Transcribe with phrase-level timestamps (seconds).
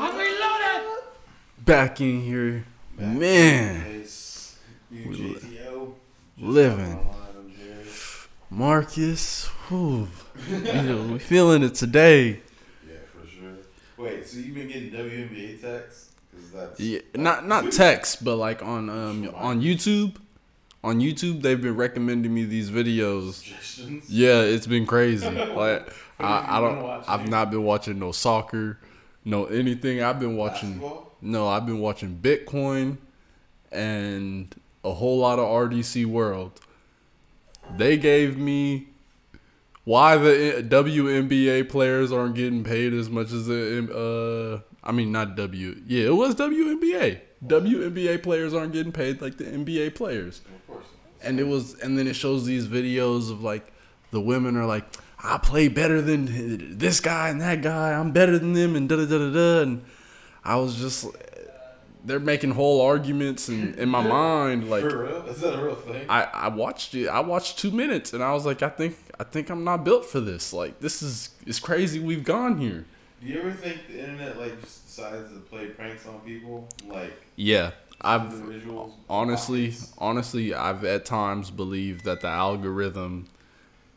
[0.00, 1.04] I'm reloaded.
[1.64, 2.64] Back in here,
[2.96, 4.04] man.
[4.90, 5.94] You, JTO.
[6.38, 6.98] living.
[8.52, 10.08] Marcus, whew,
[10.48, 12.40] you know, we feeling it today.
[12.84, 13.52] Yeah, for sure.
[13.96, 16.10] Wait, so you've been getting WNBA texts?
[16.52, 20.16] That's Yeah, not not text, but like on um on YouTube.
[20.82, 23.34] On YouTube, they've been recommending me these videos.
[23.34, 24.10] suggestions.
[24.10, 25.26] Yeah, it's been crazy.
[25.54, 27.08] Like I, I don't.
[27.08, 28.78] I've not been watching no soccer,
[29.24, 30.02] no anything.
[30.02, 30.74] I've been watching.
[30.74, 31.12] Basketball?
[31.22, 32.96] No, I've been watching Bitcoin
[33.70, 34.54] and
[34.84, 36.60] a whole lot of RDC World.
[37.76, 38.88] They gave me
[39.84, 45.36] why the WNBA players aren't getting paid as much as the uh I mean not
[45.36, 45.80] W.
[45.86, 47.20] Yeah, it was WNBA.
[47.46, 50.40] WNBA players aren't getting paid like the NBA players.
[50.40, 50.86] Of course.
[51.22, 53.72] And it was and then it shows these videos of like
[54.10, 54.84] the women are like
[55.22, 57.92] I play better than this guy and that guy.
[57.92, 59.84] I'm better than them and da da da da da and
[60.44, 61.06] I was just
[62.04, 65.26] they're making whole arguments and in my mind like For real?
[65.26, 66.06] Is that a real thing?
[66.08, 67.08] I, I watched it.
[67.08, 70.06] I watched two minutes, and I was like, I think I think I'm not built
[70.06, 70.52] for this.
[70.52, 72.00] Like this is it's crazy.
[72.00, 72.84] We've gone here.
[73.20, 76.68] Do you ever think the internet like just decides to play pranks on people?
[76.86, 78.32] Like Yeah, I've
[79.08, 83.28] honestly, honestly, I've at times believed that the algorithm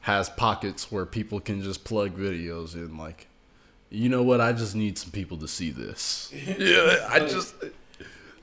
[0.04, 2.98] has pockets where people can just plug videos in.
[2.98, 3.28] Like,
[3.90, 4.42] you know what?
[4.42, 6.32] I just need some people to see this.
[6.46, 7.56] yeah, I just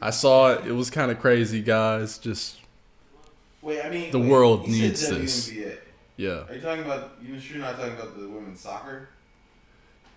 [0.00, 0.66] I saw it.
[0.66, 2.16] It was kind of crazy, guys.
[2.18, 2.56] Just
[3.60, 5.52] Wait, I mean The wait, world needs this.
[6.16, 6.44] Yeah.
[6.48, 7.12] Are you talking about?
[7.22, 9.10] You sure you're not talking about the women's soccer?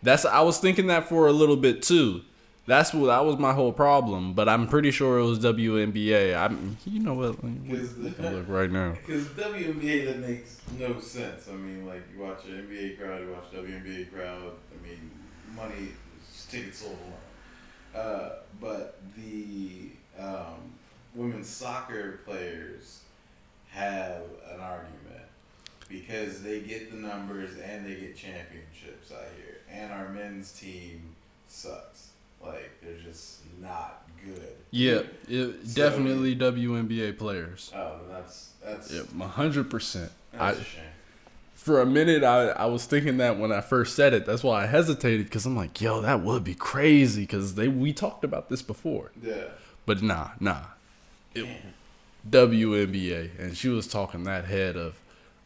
[0.02, 2.21] That's I was thinking that for a little bit too.
[2.66, 6.36] That's what that was my whole problem, but I'm pretty sure it was WNBA.
[6.36, 7.44] I'm you know what?
[7.44, 8.95] Let me Because look right now.
[9.05, 11.50] Because WNBA that makes no sense.
[11.50, 14.53] I mean, like you watch an NBA crowd, you watch WNBA crowd.
[14.72, 15.11] I mean,
[15.53, 15.89] money,
[16.50, 18.05] tickets sold alone.
[18.05, 18.30] Uh,
[18.61, 20.72] but the um,
[21.14, 23.02] women's soccer players
[23.70, 24.21] have
[24.54, 25.27] an argument
[25.89, 31.15] because they get the numbers and they get championships out here, and our men's team
[31.48, 32.13] sucks.
[32.45, 34.49] Like they're just not good.
[34.71, 37.71] Yeah, it, So- definitely WNBA players.
[37.76, 40.11] Oh, that's that's Yeah, hundred percent.
[40.37, 40.83] I that's a shame.
[41.53, 44.26] for a minute I I was thinking that when I first said it.
[44.26, 47.93] That's why I hesitated because I'm like, yo, that would be crazy because they we
[47.93, 49.11] talked about this before.
[49.21, 49.45] Yeah.
[49.86, 50.61] But nah, nah.
[51.36, 51.45] It,
[52.30, 54.95] WNBA, and she was talking that head of,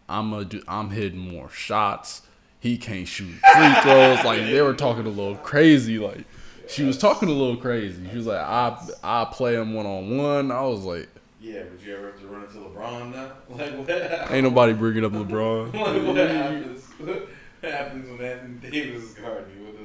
[0.08, 2.22] I'm a, do, I'm hitting more shots.
[2.60, 4.24] He can't shoot free throws.
[4.24, 5.98] Like they were talking a little crazy.
[6.00, 6.26] Like
[6.68, 8.08] she was talking a little crazy.
[8.10, 10.52] She was like, I I play him one on one.
[10.52, 13.32] I was like, Yeah, but you ever have to run into LeBron now?
[13.50, 13.88] Like what?
[13.90, 14.32] happens?
[14.32, 15.74] ain't nobody bringing up LeBron.
[15.74, 16.84] Like, what happens?
[17.00, 17.30] What
[17.72, 19.78] happens when Anthony Davis is guarding you with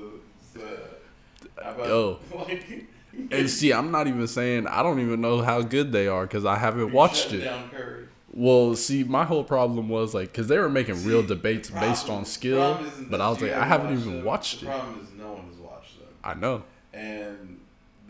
[0.54, 1.65] the?
[1.65, 2.19] Uh, Yo.
[2.34, 2.87] Like,
[3.31, 6.44] And see, I'm not even saying I don't even know how good they are because
[6.47, 7.47] I haven't you watched it.
[8.34, 12.09] Well, see, my whole problem was like because they were making real debates problem- based
[12.09, 14.25] on skill, but I was like, I haven't haven't even them.
[14.25, 14.70] watched the it.
[14.70, 16.62] problem is no one has watched them, I know.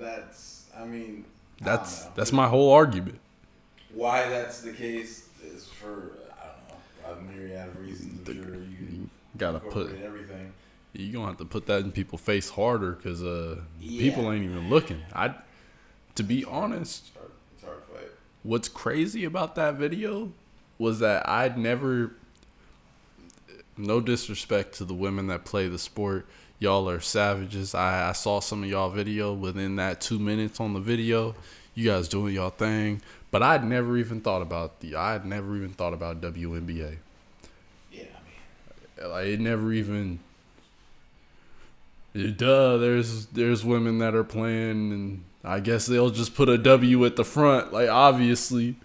[0.02, 1.24] That's I mean
[1.60, 2.10] I That's know.
[2.16, 3.18] that's my whole argument.
[3.94, 6.46] why that's the case is for I
[7.08, 8.28] don't know a myriad of reasons.
[8.28, 9.08] I'm sure you
[9.38, 10.52] gotta put everything.
[10.92, 14.00] you gonna have to put that in people's face harder because uh, Yeah.
[14.00, 15.00] people ain't even looking.
[15.14, 15.34] I,
[16.16, 18.10] to be honest, It's hard, it's hard fight.
[18.42, 20.32] what's crazy about that video
[20.78, 22.12] was that I'd never.
[23.76, 26.26] No disrespect to the women that play the sport,
[26.62, 27.74] y'all are savages.
[27.74, 31.34] I, I saw some of y'all video within that two minutes on the video.
[31.74, 34.94] You guys doing y'all thing, but I'd never even thought about the.
[34.94, 36.98] I'd never even thought about WNBA.
[37.90, 39.10] Yeah, I mean.
[39.10, 40.20] Like it never even.
[42.14, 47.04] Duh, there's there's women that are playing, and I guess they'll just put a W
[47.06, 47.72] at the front.
[47.72, 48.76] Like obviously,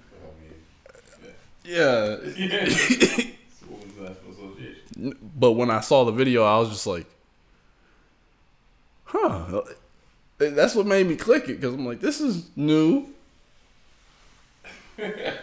[1.67, 2.15] yeah.
[2.21, 2.35] It's
[3.59, 5.17] the Women's National Association.
[5.37, 7.05] but when I saw the video, I was just like,
[9.07, 9.61] huh.
[10.37, 13.07] That's what made me click it because I'm like, this is new.
[14.99, 15.37] okay,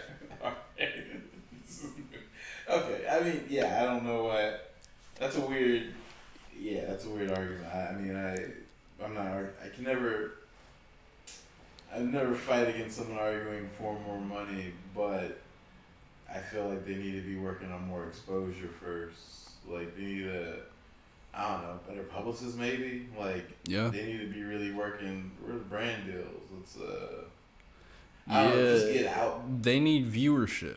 [3.10, 4.72] I mean, yeah, I don't know what.
[5.18, 5.94] That's a weird.
[6.58, 7.66] Yeah, that's a weird argument.
[7.72, 9.44] I, I mean, I, I'm not.
[9.64, 10.32] I can never.
[11.94, 15.38] I never fight against someone arguing for more money, but
[16.28, 19.50] I feel like they need to be working on more exposure first.
[19.68, 20.56] Like they need to.
[21.36, 23.08] I don't know, better publicists maybe.
[23.18, 23.88] Like Yeah.
[23.88, 25.30] they need to be really working.
[25.46, 26.26] with brand deals?
[26.56, 27.24] Let's uh.
[28.26, 30.76] I don't know, just get out They need viewership.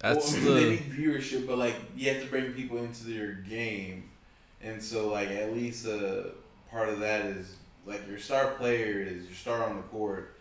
[0.00, 0.50] That's well, the.
[0.50, 4.10] they need viewership, but like you have to bring people into their game,
[4.60, 6.32] and so like at least a
[6.70, 7.56] part of that is
[7.86, 10.36] like your star player is your star on the court,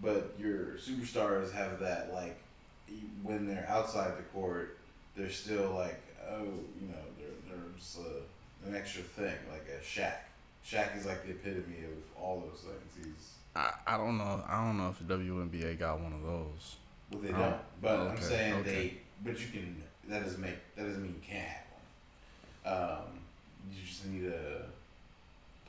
[0.00, 2.38] but your superstars have that like
[3.22, 4.78] when they're outside the court,
[5.14, 6.00] they're still like
[6.30, 6.44] oh
[6.80, 8.22] you know they're they're just a,
[8.66, 10.14] an extra thing like a Shaq.
[10.66, 13.06] Shaq is like the epitome of all those things.
[13.06, 14.42] He's I, I don't know.
[14.48, 16.76] I don't know if the WNBA got one of those.
[17.10, 18.70] well they Oh, don't, but I'm saying okay.
[18.70, 18.94] they.
[19.24, 19.82] But you can.
[20.08, 20.56] That doesn't make.
[20.76, 21.64] That doesn't mean you can't have
[22.64, 22.98] one.
[22.98, 23.04] Um,
[23.72, 24.62] you just need to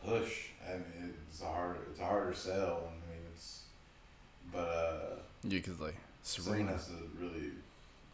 [0.06, 0.48] push.
[0.68, 1.78] I mean, it's a hard.
[1.92, 2.84] It's a harder sell.
[2.90, 3.62] I mean, it's.
[4.52, 7.52] But uh, Yeah, cause like Serena, has to really.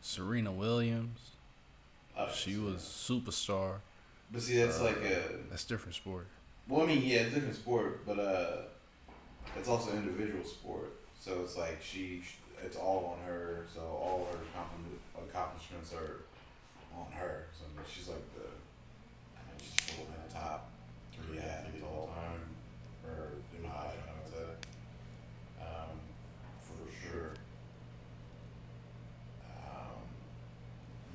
[0.02, 1.20] Serena Williams,
[2.18, 3.76] Uh, she was superstar.
[4.34, 5.22] But see, that's uh, like a.
[5.52, 6.28] That's different sport.
[6.68, 8.64] Well, I mean, yeah, it's a different sport, but uh,
[9.56, 10.92] it's also individual sport.
[11.20, 12.24] So it's like she,
[12.66, 13.66] it's all on her.
[13.74, 14.40] So all her
[15.22, 16.24] accomplishments are
[17.00, 17.46] on her.
[17.54, 18.48] So I mean, she's like the,
[19.38, 20.72] I mean, she's in the top
[21.14, 22.42] three athletes all time,
[23.06, 24.68] or my life, I would say,
[25.62, 26.00] um,
[26.60, 27.34] for sure.
[29.46, 30.02] Um,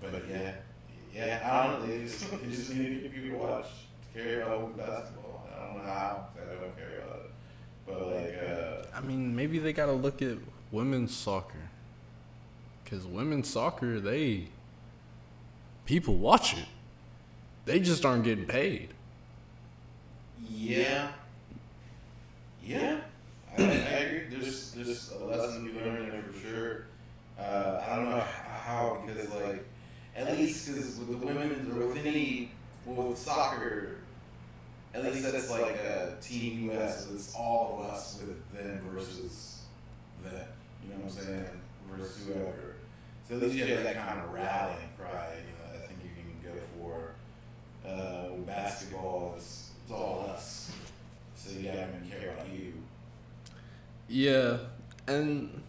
[0.00, 0.54] but yeah, yeah,
[1.24, 1.86] I don't know.
[1.86, 3.66] They just, they just need to to watch,
[4.14, 5.48] to about women's basketball.
[5.54, 7.30] I don't know how, 'cause I don't care about it.
[7.86, 10.38] But like, uh, I mean, maybe they gotta look at
[10.70, 11.68] women's soccer.
[12.86, 14.48] Cause women's soccer, they
[15.84, 16.64] people watch it.
[17.66, 18.94] They just aren't getting paid.
[20.50, 21.12] yeah,
[22.64, 23.00] yeah,
[23.56, 24.22] I, I agree.
[24.30, 26.86] There's there's a lesson to be learned there for sure.
[27.38, 29.64] Uh, I don't know how because like
[30.16, 32.50] at least because with the women or with any
[32.84, 33.96] well, with soccer,
[34.94, 37.08] at least that's like a team US.
[37.12, 39.62] It's all of us with them versus
[40.24, 40.46] them.
[40.82, 41.60] You know what I'm saying?
[41.90, 42.76] Versus whoever.
[43.28, 45.36] So at least you have that kind of rallying cry.
[45.36, 47.14] You know, I think you can go for.
[47.86, 50.70] Uh, basketball, it's, all us.
[51.34, 52.74] So you gotta even care about you.
[54.06, 54.58] Yeah,
[55.06, 55.62] and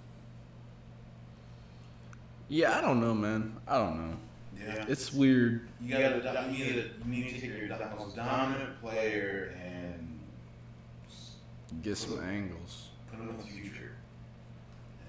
[2.49, 3.55] yeah, I don't know, man.
[3.65, 4.17] I don't know.
[4.59, 4.85] Yeah.
[4.87, 5.67] It's weird.
[5.81, 10.19] You gotta, do- you need to, you need to take your most dominant player and
[11.83, 12.89] Get some angles.
[13.09, 13.91] put them in the future.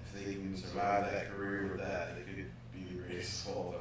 [0.05, 3.71] If they can survive that career with that, they could be the greatest of all
[3.73, 3.79] time.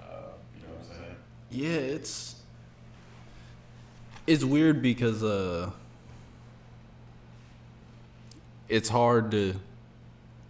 [0.00, 0.12] Uh,
[0.56, 1.16] you know what I'm saying?
[1.50, 2.36] Yeah, it's
[4.26, 5.70] it's weird because uh
[8.68, 9.54] it's hard to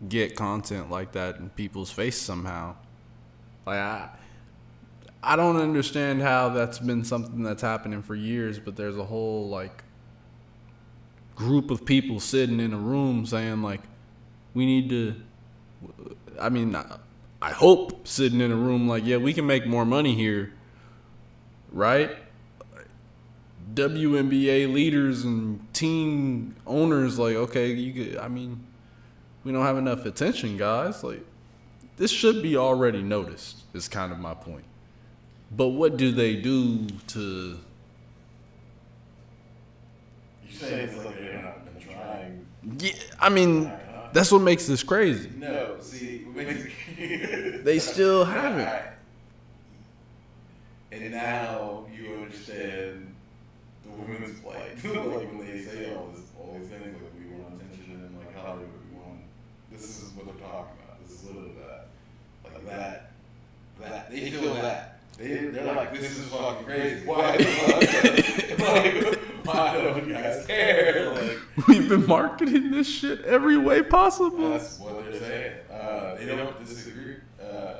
[0.08, 2.74] get content like that in people's face somehow.
[3.66, 4.08] Like I
[5.22, 9.48] I don't understand how that's been something that's happening for years, but there's a whole
[9.48, 9.84] like
[11.36, 13.80] group of people sitting in a room saying like
[14.54, 15.14] we need to
[16.40, 16.98] I mean I-
[17.52, 20.52] hope sitting in a room like yeah, we can make more money here
[21.72, 22.10] right?
[23.74, 28.64] WNBA leaders and team owners like, okay, you could, I mean,
[29.44, 31.02] we don't have enough attention, guys.
[31.02, 31.24] Like,
[31.96, 33.58] this should be already noticed.
[33.74, 34.64] Is kind of my point.
[35.54, 37.58] But what do they do to?
[40.46, 42.46] You say it's like they're not trying.
[42.78, 43.72] Yeah, I mean,
[44.12, 45.30] that's what makes this crazy.
[45.36, 46.18] No, see,
[47.64, 48.82] They still haven't.
[50.90, 53.14] And now you understand
[53.82, 54.76] the women's plight.
[54.84, 58.36] like when they say all this, all these things, like we want attention and like
[58.36, 59.20] Hollywood, we want.
[59.70, 61.02] This is what they're talking about.
[61.02, 61.52] This is literally
[62.66, 63.10] that.
[63.80, 64.08] Like that.
[64.08, 64.88] That they feel that.
[65.18, 67.06] They, they're like, this is fucking crazy.
[67.06, 67.36] Why?
[67.36, 68.58] the fuck?
[68.58, 71.10] like, why don't you guys care?
[71.12, 74.50] Like, We've been marketing this shit every way possible.
[74.50, 75.52] that's what they're saying.
[75.70, 77.16] Uh, they don't disagree.
[77.40, 77.74] Uh,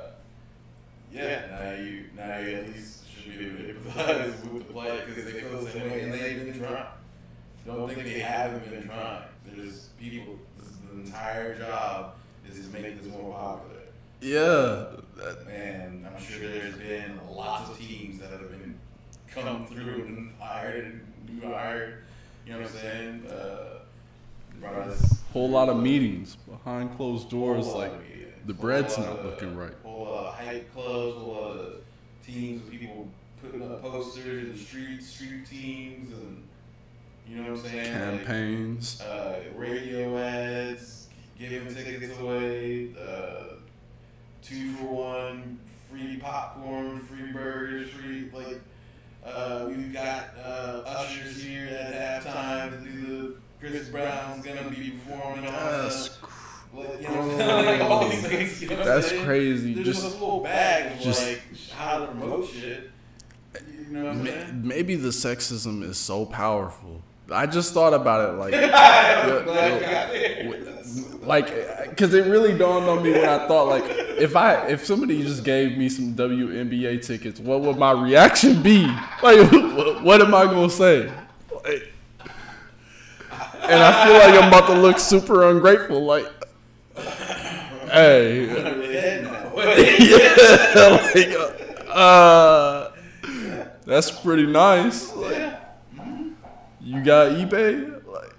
[1.11, 5.05] yeah, now you now you at least should be able to empathize with the plight
[5.07, 6.85] because they feel the same way and they've been trying.
[7.65, 9.23] Don't think they haven't been trying.
[9.45, 10.37] There's people.
[10.59, 12.15] This is the entire job
[12.49, 13.81] is to make this more popular.
[14.23, 14.85] Yeah,
[15.17, 18.79] that- And I'm sure there's been lots of teams that have been
[19.27, 21.01] come through and hired and
[21.41, 22.03] new hired.
[22.45, 23.27] You know what I'm saying?
[23.27, 23.79] Uh,
[24.59, 27.67] brought us whole lot of meetings behind closed doors.
[27.67, 27.91] Like
[28.45, 29.73] the bread's not of- looking right.
[29.83, 31.73] Whole lot of hype clubs, whole lot of
[32.25, 33.07] teams, people
[33.41, 36.43] putting up posters in the streets, street teams, and
[37.27, 37.85] you know what I'm saying?
[37.93, 38.99] campaigns.
[39.01, 43.42] Like, uh, radio ads, giving tickets away, uh,
[44.43, 45.59] two for one,
[45.89, 48.61] free popcorn, free burgers, free like.
[49.25, 54.91] Uh, we've got uh, ushers here at halftime to do the Chris Brown's gonna be
[55.07, 56.19] performing on That's us.
[56.73, 57.79] Like, you know what I'm saying?
[57.79, 59.75] Like, all these things, you know That's crazy.
[59.75, 62.89] There's Just a whole bag of just- like how to promote shit.
[63.55, 68.53] You know ma- maybe the sexism is so powerful I just thought about it, like,
[68.55, 70.72] I'm glad
[71.25, 75.21] like, because it really dawned on me when I thought, like, if I if somebody
[75.23, 78.85] just gave me some WNBA tickets, what would my reaction be?
[79.21, 79.51] Like,
[80.03, 81.11] what, am I gonna say?
[83.63, 86.03] And I feel like I'm about to look super ungrateful.
[86.03, 86.25] Like,
[87.89, 88.45] hey,
[89.99, 91.33] yeah, like,
[91.89, 92.89] uh,
[93.85, 95.13] that's pretty nice.
[95.15, 95.59] Like,
[96.81, 98.05] you got eBay?
[98.05, 98.33] Like,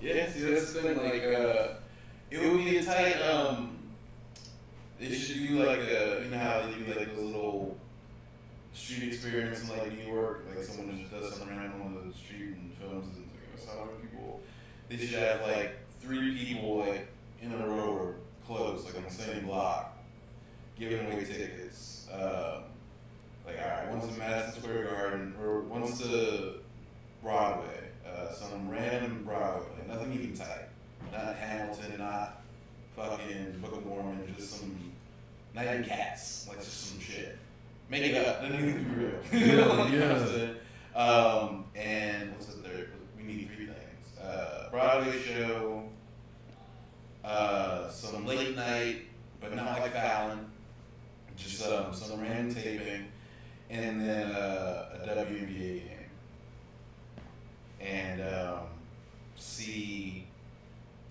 [0.00, 1.74] Yeah, see that's the like uh
[2.42, 3.78] it would be a tight um
[4.98, 7.76] they should do like a you know how they do like those little
[8.72, 12.56] street experiments in like New York, like someone just does something random on the street
[12.56, 14.40] and films and like, how people
[14.88, 17.08] they should have like three people like
[17.40, 18.14] in a row or
[18.46, 19.96] close, like on the same block,
[20.78, 22.08] giving away tickets.
[22.12, 22.64] Um,
[23.46, 26.54] like alright, one's to Madison Square Garden or one's to
[27.22, 30.68] Broadway, uh, some random Broadway play, nothing even tight.
[31.14, 32.42] Not Hamilton, not
[32.96, 34.92] fucking Book of Mormon, just some,
[35.54, 37.38] not even cats, like just some shit.
[37.88, 39.12] Make it up, doesn't even be real.
[39.32, 40.56] You know what I'm saying?
[40.94, 42.90] Um, and what's the third?
[43.16, 45.84] We need three things: uh, Broadway show,
[47.24, 49.02] uh, some late night,
[49.40, 50.50] but not like Fallon,
[51.36, 53.06] just um, some random taping,
[53.70, 55.94] and then uh, a WNBA game
[57.84, 58.60] and um,
[59.36, 60.26] see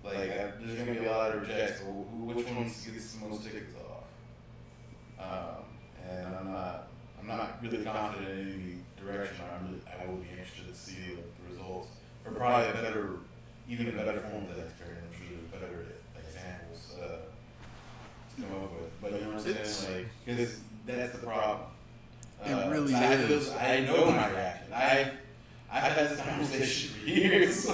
[0.03, 1.79] like I, there's gonna be a lot of rejects.
[1.81, 4.03] But who, which ones gets the most tickets off?
[5.19, 5.63] Um,
[6.09, 6.87] and I'm not
[7.19, 9.37] I'm not really confident in any direction.
[9.55, 11.89] I'm really, I will be interested to see the results,
[12.25, 13.11] or probably a better,
[13.69, 15.03] even a better form of that experiment.
[15.09, 15.85] I'm sure there's better
[16.19, 17.05] examples uh,
[18.35, 19.01] to come up with.
[19.01, 19.97] But you know what I'm It's- saying?
[20.03, 21.67] Like, because that's the problem.
[22.45, 23.47] It Uh, really I, is.
[23.47, 24.73] feel- I know my reaction.
[24.73, 25.11] I
[25.71, 27.65] I've had this conversation for years,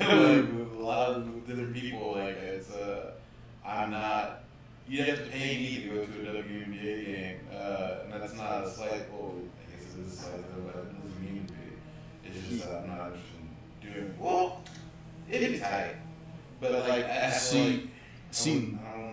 [0.00, 2.12] like a lot of different people.
[2.12, 3.12] Like it's uh,
[3.66, 4.40] I'm not.
[4.88, 8.64] You have to pay me to go to a WNBA game, uh, and that's not
[8.64, 9.10] a slight.
[9.12, 9.34] Well,
[9.68, 12.28] I guess it is a slight, but it doesn't mean to be.
[12.38, 13.40] It's just that I'm not interested
[13.82, 14.14] in doing.
[14.18, 14.62] Well,
[15.30, 15.96] it'd be tight,
[16.60, 17.80] but like I See- like,
[18.30, 19.12] see- I wouldn't- I don't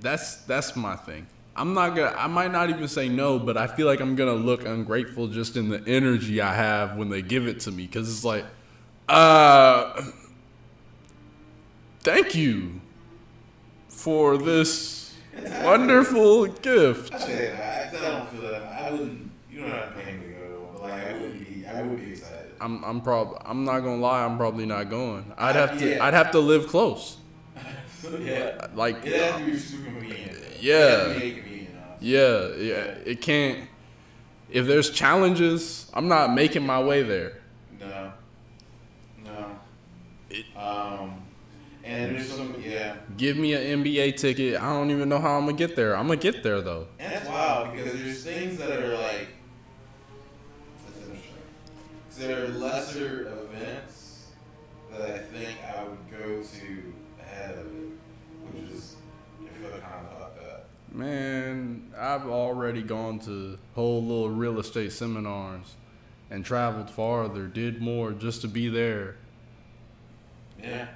[0.00, 1.26] that's that's my thing.
[1.56, 2.14] I'm not gonna.
[2.16, 5.56] I might not even say no, but I feel like I'm gonna look ungrateful just
[5.56, 8.44] in the energy I have when they give it to me, because it's like,
[9.08, 10.02] uh,
[12.00, 12.80] thank you
[13.88, 15.14] for this
[15.62, 17.12] wonderful gift.
[17.12, 17.16] I.
[17.16, 18.62] I, don't feel that.
[18.62, 19.30] I wouldn't.
[19.50, 21.66] You don't have to pay me to go, but like I wouldn't be.
[21.66, 22.54] I would be excited.
[22.60, 24.24] I'm I'm prob I'm not gonna lie.
[24.24, 25.32] I'm probably not going.
[25.36, 25.90] I'd have to.
[25.90, 26.04] Yeah.
[26.04, 27.18] I'd have to live close.
[28.20, 28.68] yeah.
[28.74, 30.32] Like It has to be super convenient.
[30.60, 30.74] Yeah.
[30.74, 31.98] It has to be convenient enough.
[32.00, 32.74] Yeah, yeah.
[33.04, 33.68] It can't.
[34.50, 37.40] If there's challenges, I'm not making my way there.
[37.80, 38.12] No.
[40.30, 41.22] It- um.
[41.84, 42.56] And there's some.
[42.60, 42.96] Yeah.
[43.16, 44.60] Give me an NBA ticket.
[44.60, 45.96] I don't even know how I'm gonna get there.
[45.96, 46.88] I'm gonna get there though.
[46.98, 49.28] And that's wild because there's things that are like.
[50.84, 51.32] That's interesting.
[52.08, 54.26] 'Cause There are lesser events
[54.90, 57.90] that I think I would go to ahead of it,
[58.52, 58.96] which is
[59.44, 60.68] I feel kind of fucked up.
[60.92, 65.76] Man, I've already gone to whole little real estate seminars
[66.32, 69.14] and traveled farther, did more just to be there.
[70.62, 70.88] Yeah.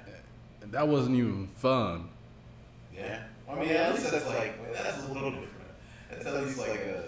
[0.71, 2.09] That wasn't even fun.
[2.95, 3.23] Yeah.
[3.49, 5.49] I mean, at least that's like that's a little different.
[6.09, 7.03] That's at least like a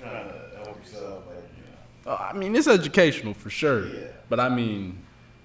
[0.00, 1.64] trying to help yourself, like you
[2.06, 2.12] know.
[2.12, 3.86] Uh, I mean, it's educational for sure.
[3.86, 4.06] Yeah.
[4.28, 4.98] But I mean,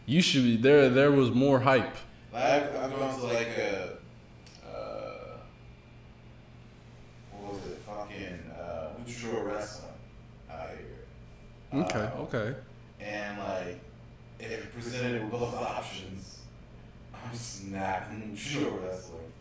[0.05, 0.89] you should be there.
[0.89, 1.95] There was more hype.
[2.33, 3.97] Like I've, I've gone to like a,
[4.67, 5.37] uh,
[7.31, 7.79] what was it?
[7.87, 9.91] Fucking uh, Luchador wrestling
[10.51, 11.81] out here.
[11.81, 12.55] Okay, Uh, okay.
[12.99, 13.79] And like,
[14.39, 16.36] if it presented with both options,
[17.29, 19.31] I'm snapping Luchador wrestling.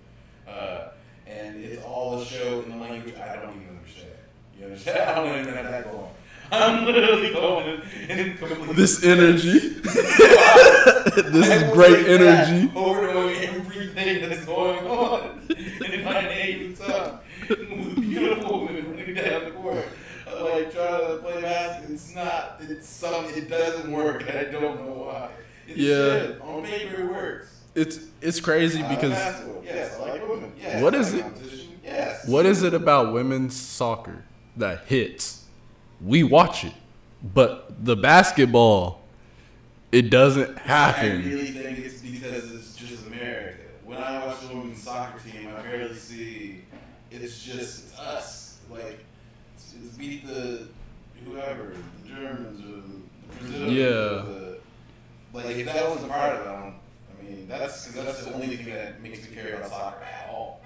[0.49, 0.88] Uh,
[1.26, 4.12] and it's all a show in the language I don't even understand.
[4.59, 4.99] You understand?
[5.11, 6.11] I don't even have that going.
[6.52, 8.75] I'm literally going in completely.
[8.75, 9.59] This energy.
[9.83, 12.71] this is great energy.
[12.76, 17.19] Overdoing everything that's going on in my native tongue.
[17.49, 19.85] With beautiful women running down the court.
[20.28, 21.95] I'm like trying to play basketball.
[21.95, 22.57] It's not.
[22.61, 23.25] It's some.
[23.26, 25.31] It doesn't work, and I don't know why.
[25.66, 26.21] It's Yeah.
[26.21, 26.40] shit.
[26.43, 27.55] On paper, it works.
[27.76, 30.23] It's it's crazy I because yes, like.
[30.61, 32.26] Yes, What is like it- Yes.
[32.26, 34.25] what is it about women's soccer
[34.56, 35.45] that hits?
[36.00, 36.75] We watch it,
[37.23, 39.02] but the basketball,
[39.92, 41.23] it doesn't happen.
[41.23, 43.59] I really think it's because it's just America.
[43.85, 46.62] When I watch the women's soccer team, I barely see.
[47.11, 48.59] It's just us.
[48.71, 49.04] Like
[49.54, 50.66] it's, it's beat the
[51.25, 53.73] whoever, the Germans or the Brazilians.
[53.73, 53.87] Yeah.
[53.87, 56.75] Or the, if that wasn't part of it, I, don't, I
[57.30, 60.61] mean, that's because that's the only thing that makes me care about soccer at all.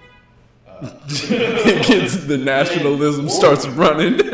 [0.68, 4.16] Uh, gets the nationalism starts running.
[4.16, 4.30] not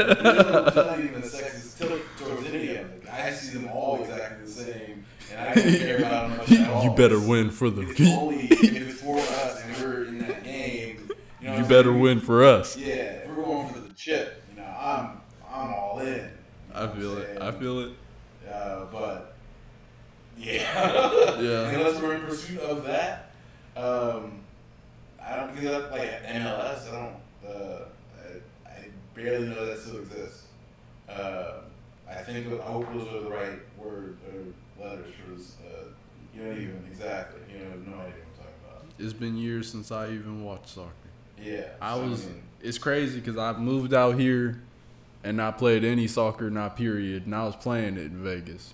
[1.01, 3.03] even a sexist tilt towards any of it.
[3.11, 6.71] I see them all exactly the same, and I don't care about them much at
[6.75, 6.85] all.
[6.85, 7.83] you better win for the.
[7.83, 11.57] It's only if it's for us and we're in that game, you know.
[11.57, 12.01] You better saying?
[12.01, 12.77] win for us.
[12.77, 16.07] Yeah, if we're going for the chip, you know, I'm I'm all in.
[16.07, 16.31] You know
[16.75, 17.43] I feel it.
[17.43, 17.93] I feel it.
[18.53, 19.36] Uh, but
[20.37, 21.71] yeah, Yeah.
[21.71, 23.31] Unless we're in pursuit of that,
[23.77, 24.41] um,
[25.23, 26.89] I don't because that, like MLS.
[26.89, 27.17] I don't.
[27.47, 27.85] Uh,
[28.67, 30.45] I, I barely know that still exists.
[31.09, 31.61] Uh,
[32.09, 35.57] I think I hope those are the right word or letters for this.
[35.65, 35.85] Uh,
[36.35, 37.41] you don't even exactly.
[37.53, 38.85] You have no idea what I'm talking about.
[38.99, 40.93] It's been years since I even watched soccer.
[41.43, 42.27] Yeah, I so, was.
[42.27, 44.61] mean, It's crazy because I moved out here,
[45.25, 48.73] and I played any soccer, not period, and I was playing it in Vegas.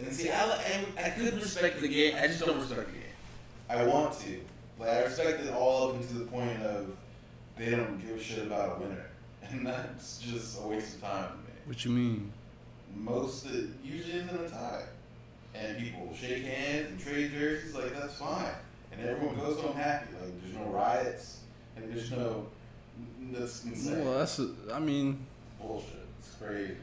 [0.00, 2.14] Yeah, and see, I, I, I could respect the game.
[2.16, 3.02] I just don't respect the game.
[3.68, 4.40] I want to.
[4.78, 6.96] Like I respect it all up until the point of
[7.56, 9.06] they don't give a shit about a winner,
[9.50, 11.58] and that's just a waste of time to me.
[11.66, 12.32] What you mean?
[12.96, 14.84] Most of, it usually ends in a tie,
[15.54, 17.74] and people shake hands and trade jerseys.
[17.74, 18.54] Like that's fine,
[18.92, 20.06] and everyone goes home happy.
[20.20, 21.40] Like there's no riots,
[21.76, 22.46] and there's no.
[23.32, 24.04] That's insane.
[24.04, 24.38] Well, that's.
[24.38, 25.24] A, I mean,
[25.60, 26.06] bullshit.
[26.18, 26.76] It's crazy.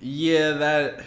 [0.00, 1.00] Yeah, that.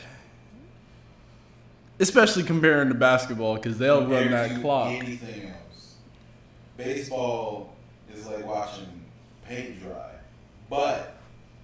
[1.99, 4.87] Especially comparing to basketball, because they'll run that to clock.
[4.87, 5.95] Anything else,
[6.75, 7.75] baseball
[8.11, 9.05] is like watching
[9.47, 10.11] paint dry,
[10.69, 11.17] but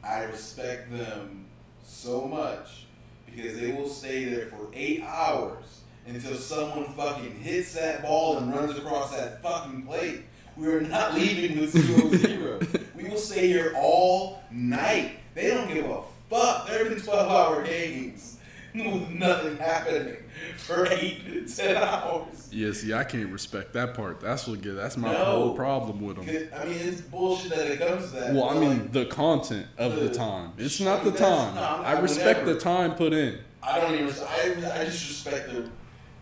[0.04, 1.46] I respect them
[1.84, 2.86] so much
[3.26, 8.54] because they will stay there for eight hours until someone fucking hits that ball and
[8.54, 10.22] runs across that fucking plate.
[10.56, 12.60] We are not leaving with zero zero.
[12.96, 15.20] we will stay here all night.
[15.36, 16.68] They don't give a fuck.
[16.68, 18.38] There have been twelve hour games
[18.76, 20.18] with nothing happening
[20.58, 22.50] for eight to ten hours.
[22.52, 24.22] Yeah, see, I can't respect that part.
[24.22, 24.76] That's what get.
[24.76, 25.26] That's my No.
[25.26, 26.26] whole problem with them.
[26.56, 28.34] I mean, it's bullshit that it comes to that.
[28.34, 30.54] Well, I mean like, the content of the the- time.
[30.58, 31.56] It's not the time.
[31.56, 33.40] no, I'm I respect the time put in.
[33.64, 34.08] I don't even.
[34.10, 35.70] I, I just respect the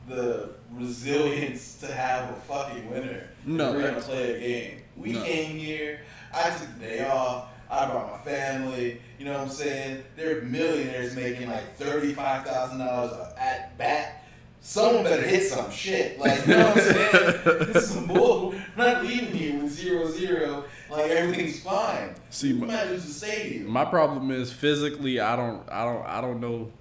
[0.08, 3.28] the resilience to have a fucking winner.
[3.46, 4.82] No, we're gonna play a game.
[4.96, 5.24] We No.
[5.24, 6.00] came here.
[6.34, 7.50] I took the day off.
[7.76, 9.02] I brought my family.
[9.20, 10.04] You know what I'm saying?
[10.16, 14.22] There are millionaires making like thirty five thousand dollars at bat.
[14.62, 16.18] Someone better hit some shit.
[16.20, 17.12] Like, you know what I'm saying?
[17.74, 18.56] this is some bull.
[18.76, 20.64] We're not leaving here with zero zero.
[20.90, 22.16] Like everything's fine.
[22.32, 23.68] See, my- might lose the stadium.
[23.68, 25.20] My problem is physically.
[25.20, 25.62] I don't.
[25.70, 26.06] I don't.
[26.06, 26.72] I don't know.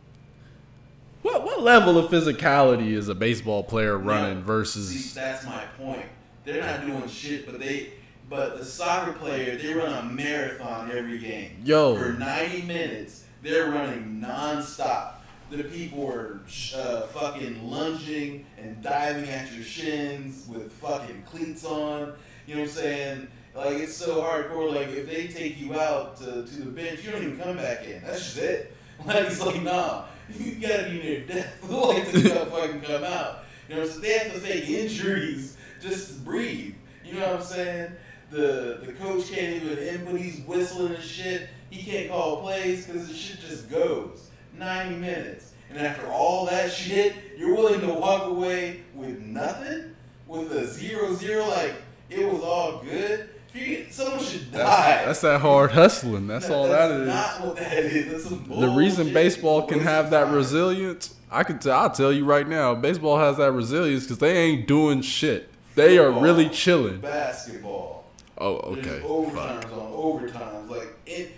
[1.22, 4.44] What what level of physicality is a baseball player running No.
[4.44, 4.88] versus?
[4.88, 6.06] See, that's my point.
[6.44, 7.94] They're not doing shit, but they,
[8.28, 11.62] but the soccer player, they run a marathon every game.
[11.64, 11.96] Yo.
[11.96, 15.14] for ninety minutes, they're running nonstop.
[15.50, 16.40] The people are
[16.74, 22.14] uh, fucking lunging and diving at your shins with fucking cleats on.
[22.46, 23.28] You know what I'm saying?
[23.54, 24.74] Like it's so hardcore.
[24.74, 27.84] Like if they take you out to, to the bench, you don't even come back
[27.86, 28.02] in.
[28.02, 28.70] That's just it.
[29.04, 30.04] Like it's like nah,
[30.38, 33.40] you gotta be near death like to fucking come out.
[33.68, 36.76] You know, so they have to fake injuries just to breathe.
[37.04, 37.92] You know what I'm saying?
[38.34, 40.18] The the coach can't even input.
[40.20, 41.48] He's whistling and shit.
[41.70, 44.28] He can't call plays because the shit just goes.
[44.58, 45.52] 90 minutes.
[45.70, 49.94] And after all that shit, you're willing to walk away with nothing?
[50.26, 51.74] With a zero zero, like
[52.10, 53.28] it was all good?
[53.54, 54.58] You- Someone should die.
[54.58, 56.26] That's, that's that hard hustling.
[56.26, 57.06] That's all that That's is.
[57.06, 58.28] not what that is.
[58.28, 62.74] The reason baseball can have that resilience, I can T- I'll tell you right now,
[62.74, 65.50] baseball has that resilience because they ain't doing shit.
[65.76, 66.98] They are really chilling.
[67.00, 68.03] Basketball.
[68.38, 69.00] Oh, okay.
[69.00, 69.08] Fuck.
[69.08, 70.68] overtimes on overtimes.
[70.68, 71.28] Like in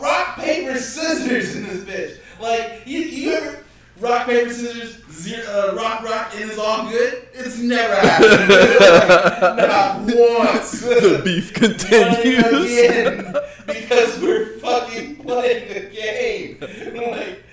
[0.00, 2.18] rock paper scissors in this bitch.
[2.40, 3.61] Like you, you ever
[4.02, 7.28] rock paper scissors zero, uh, rock rock and it's all good?
[7.32, 8.48] It's never happened.
[9.58, 10.80] not once.
[10.80, 12.78] the beef continues.
[12.78, 13.34] again
[13.66, 16.58] because we're fucking playing a game.
[16.60, 17.44] Like,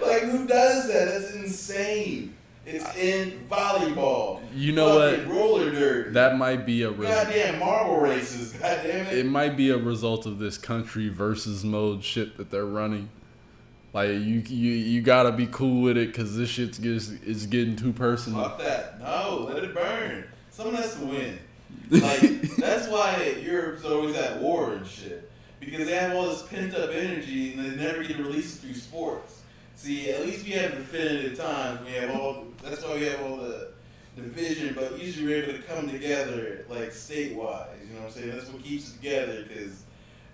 [0.00, 1.06] like who does that?
[1.06, 2.34] That's insane.
[2.70, 4.42] It's in volleyball.
[4.54, 5.34] You know Fucking what?
[5.34, 6.10] Roller derby.
[6.10, 6.90] That might be a.
[6.90, 8.52] Re- goddamn marble races.
[8.52, 9.18] Goddamn it.
[9.18, 13.08] it might be a result of this country versus mode shit that they're running.
[13.92, 17.76] Like you, you, you gotta be cool with it because this shit's gets is getting
[17.76, 18.42] too personal.
[18.42, 19.00] Fuck that.
[19.00, 20.24] No, let it burn.
[20.50, 21.38] Someone has to win.
[21.90, 26.74] Like that's why Europe's always at war and shit because they have all this pent
[26.74, 29.42] up energy and they never get released through sports.
[29.74, 31.80] See, at least we have definitive times.
[31.86, 32.46] We have all.
[32.62, 33.70] That's why we have all the
[34.16, 34.74] division.
[34.74, 37.68] But usually we're able to come together like statewide.
[37.86, 38.30] You know what I'm saying?
[38.30, 39.84] That's what keeps it together because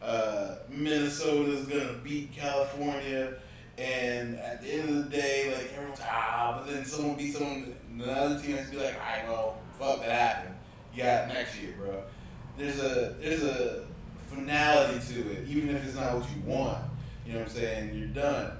[0.05, 3.35] uh, Minnesota's gonna beat California.
[3.77, 7.75] And at the end of the day, like everyone's ah, but then someone beat someone,
[7.93, 10.55] another team has to be like, right, well, fuck that happened.
[10.97, 12.03] Got next year, bro.
[12.57, 13.85] There's a there's a
[14.29, 16.79] finality to it, even if it's not what you want.
[17.27, 17.99] You know what I'm saying?
[17.99, 18.53] You're done.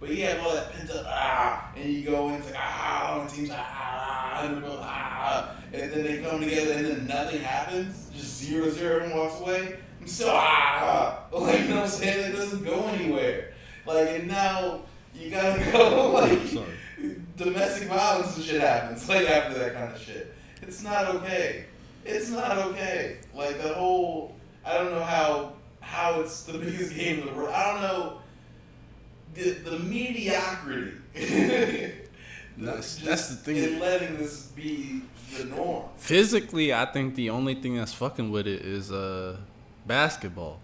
[0.00, 3.20] But you have all that pent up ah, and you go and it's like ah,
[3.20, 7.40] and the team's ah, and, go, ah, and then they come together and then nothing
[7.40, 9.76] happens, just zero zero and walks away.
[10.06, 12.32] Still ah, like you know what I'm saying?
[12.32, 13.52] It doesn't go anywhere.
[13.84, 14.82] Like and now
[15.14, 16.40] you gotta go like
[17.36, 20.34] domestic violence and shit happens like after that kind of shit.
[20.62, 21.66] It's not okay.
[22.04, 23.18] It's not okay.
[23.34, 27.50] Like the whole I don't know how how it's the biggest game in the world.
[27.50, 28.20] I don't know
[29.34, 30.92] the the mediocrity.
[32.58, 33.56] that's that's the thing.
[33.56, 35.02] In letting this be
[35.36, 35.84] the norm.
[35.96, 39.36] Physically, I think the only thing that's fucking with it is uh
[39.86, 40.60] basketball.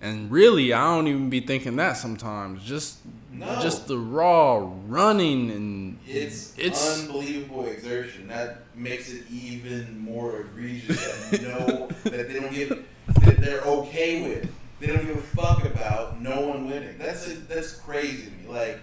[0.00, 2.62] And really, I don't even be thinking that sometimes.
[2.62, 2.98] Just
[3.32, 3.60] no.
[3.60, 8.28] just the raw running and it's it's unbelievable exertion.
[8.28, 12.86] That makes it even more egregious that know that they don't give
[13.22, 14.52] that they're okay with.
[14.80, 16.98] They don't give a fuck about no one winning.
[16.98, 18.48] That's a, that's crazy to me.
[18.48, 18.78] Like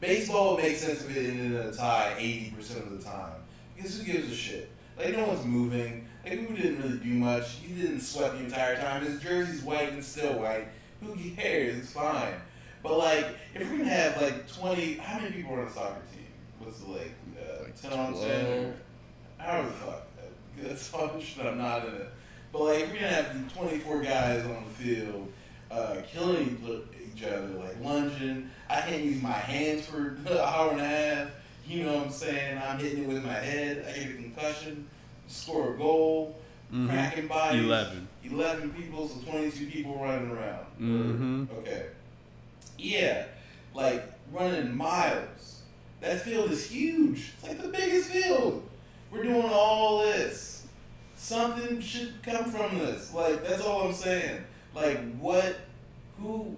[0.00, 3.34] baseball makes sense if it ended in a tie eighty percent of the time.
[3.76, 4.70] Because who gives a shit?
[4.96, 6.07] Like no one's moving.
[6.30, 7.56] Who didn't really do much.
[7.56, 9.04] He didn't sweat the entire time.
[9.04, 10.68] His jersey's white and still white.
[11.02, 11.78] Who cares?
[11.78, 12.34] It's fine.
[12.82, 16.00] But like, if we're gonna have like twenty, how many people are on a soccer
[16.12, 16.26] team?
[16.60, 18.74] What's the like, uh, like ten on ten?
[19.38, 20.06] How the fuck?
[20.60, 20.90] That's
[21.24, 21.46] shit.
[21.46, 22.08] I'm not in it.
[22.52, 25.32] But like, if we're gonna have twenty four guys on the field,
[25.70, 28.50] uh, killing each other, like lunging.
[28.68, 31.30] I can't use my hands for an hour and a half.
[31.66, 32.58] You know what I'm saying?
[32.58, 33.84] I'm hitting it with my head.
[33.86, 34.88] I get a concussion,
[35.28, 36.36] score a goal,
[36.72, 36.88] mm-hmm.
[36.88, 37.64] cracking bodies.
[37.64, 38.08] Eleven.
[38.24, 40.66] Eleven people, so twenty-two people running around.
[40.80, 41.44] Mm-hmm.
[41.58, 41.86] Okay.
[42.76, 43.26] Yeah,
[43.74, 45.62] like running miles.
[46.00, 47.32] That field is huge.
[47.34, 48.68] It's like the biggest field.
[49.10, 50.66] We're doing all this.
[51.16, 53.12] Something should come from this.
[53.12, 54.42] Like that's all I'm saying.
[54.74, 55.56] Like what?
[56.20, 56.56] Who?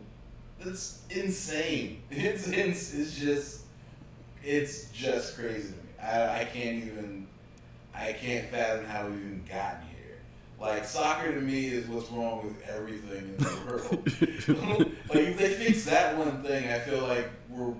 [0.58, 2.02] That's insane.
[2.10, 3.62] It's it's, it's just
[4.42, 6.02] it's just crazy to me.
[6.02, 7.26] I, I can't even
[7.94, 10.18] I can't fathom how we've even gotten here.
[10.60, 14.88] Like soccer to me is what's wrong with everything in the world.
[15.08, 17.74] like if they fix that one thing, I feel like we're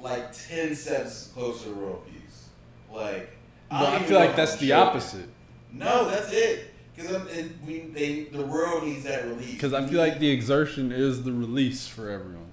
[0.00, 2.48] like ten steps closer to world peace.
[2.92, 3.30] Like
[3.70, 5.28] I, I feel like that's the opposite.
[5.72, 6.70] No, that's it.
[6.94, 9.54] Because the world needs that release.
[9.54, 12.46] Because I feel like the exertion is the release for everyone.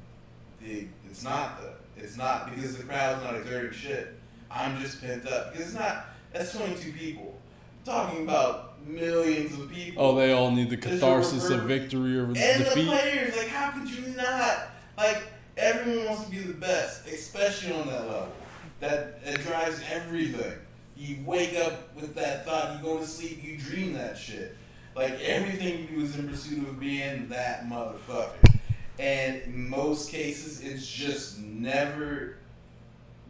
[0.62, 1.74] The, it's not the.
[2.02, 4.16] It's not because the crowd's not exerting shit.
[4.50, 6.08] I'm just pent up because it's not.
[6.34, 7.38] That's 22 people.
[7.80, 10.04] I'm talking about millions of people.
[10.04, 12.50] Oh, they all need the catharsis of victory or and defeat.
[12.50, 14.70] And the players, like, how could you not?
[14.98, 15.24] Like,
[15.58, 18.32] everyone wants to be the best, especially on that level.
[18.80, 20.54] That it drives everything.
[20.98, 24.56] You wake up with that thought, you go to sleep, you dream that shit.
[24.96, 28.60] Like everything you do is in pursuit of being that motherfucker.
[29.00, 32.38] And in most cases, it's just never,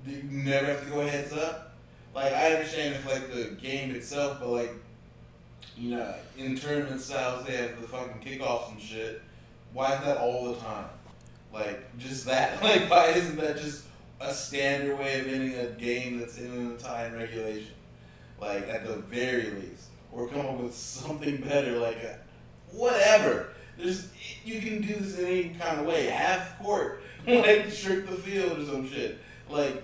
[0.06, 1.71] you never have to go heads up.
[2.14, 4.74] Like I understand if like the game itself, but like,
[5.78, 9.22] you know, in tournament styles they have the fucking kickoffs and shit.
[9.74, 10.90] Why is that all the time?
[11.54, 12.62] Like just that?
[12.64, 13.86] Like why isn't that just
[14.20, 17.74] a standard way of ending a game that's in a tie and regulation,
[18.40, 22.20] like at the very least, or come up with something better, like a,
[22.72, 23.50] whatever.
[23.78, 24.10] There's
[24.44, 26.06] you can do this in any kind of way.
[26.06, 29.18] Half court, like strip the field or some shit.
[29.50, 29.84] Like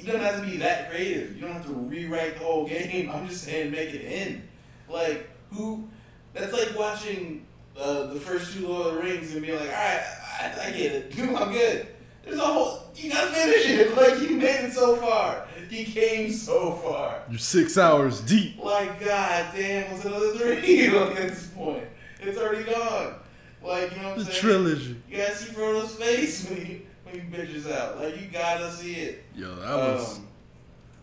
[0.00, 1.34] you don't have to be that creative.
[1.36, 3.10] You don't have to rewrite the whole game.
[3.12, 4.42] I'm just saying make it end.
[4.88, 5.88] Like who?
[6.32, 7.46] That's like watching
[7.78, 10.02] uh, the first two Lord of the Rings and being like, all right,
[10.40, 11.14] I, I get it.
[11.18, 11.86] I'm good.
[12.24, 12.82] There's a whole.
[12.96, 13.96] You gotta finish it.
[13.96, 15.46] Like you made it so far.
[15.68, 17.22] You came so far.
[17.30, 18.58] You're six hours deep.
[18.62, 20.88] Like god damn, what's another three?
[20.90, 21.84] like at this point,
[22.20, 23.14] it's already gone.
[23.62, 24.40] Like you know what I'm the saying?
[24.40, 25.02] trilogy.
[25.08, 26.82] You gotta see Frodo's face when he
[27.18, 28.00] bitches out.
[28.00, 29.24] Like you gotta see it.
[29.34, 30.18] Yo, that was.
[30.18, 30.26] Um,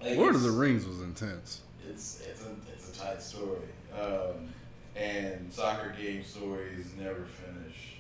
[0.02, 1.62] like Lord of the Rings was intense.
[1.90, 3.60] It's it's a it's a tight story.
[4.00, 4.54] Um,
[4.96, 7.98] and soccer game stories never finish.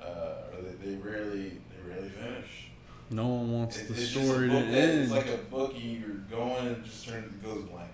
[0.00, 1.52] Uh, or they, they rarely
[1.86, 2.70] really finish.
[3.10, 5.02] No one wants it, the story to end.
[5.02, 7.90] It's like a book you're going and just turns it goes blank.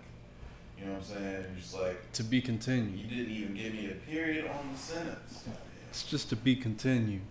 [0.78, 1.44] You know what I'm saying?
[1.48, 2.98] You're just like to be continued.
[2.98, 5.44] You didn't even give me a period on the sentence.
[5.88, 7.22] It's just to be continued.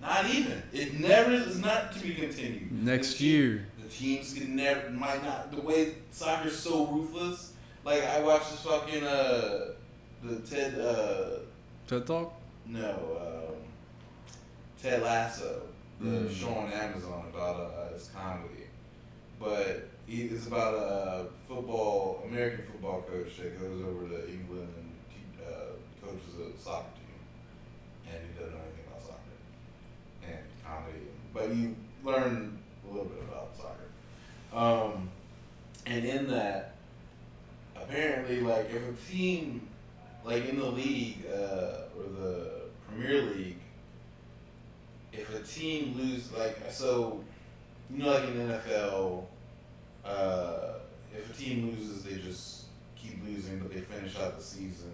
[0.00, 0.62] Not even.
[0.72, 2.70] It never is not to be continued.
[2.72, 3.66] Next The year.
[3.82, 7.52] the teams can never might not the way soccer's so ruthless.
[7.84, 9.70] Like I watched this fucking uh
[10.22, 11.38] the Ted uh
[11.86, 12.32] TED Talk?
[12.66, 12.90] no
[13.50, 13.54] um,
[14.82, 15.62] Ted Lasso
[16.00, 16.32] the Mm.
[16.32, 18.66] show on Amazon about uh, it's comedy,
[19.40, 25.44] but he, it's about a football American football coach that goes over to England and
[25.44, 25.50] uh,
[26.00, 28.77] coaches a soccer team, and he doesn't know anything about soccer and
[30.68, 33.88] comedy, but you learn a little bit about soccer.
[34.52, 35.10] Um,
[35.86, 36.76] and in that,
[37.76, 39.68] apparently, like if a team,
[40.24, 42.50] like in the league uh, or the
[42.88, 43.58] Premier League,
[45.12, 47.22] if a team lose, like so,
[47.90, 49.24] you know, like in NFL,
[50.04, 50.74] uh,
[51.14, 54.92] if a team loses, they just keep losing, but they finish out the season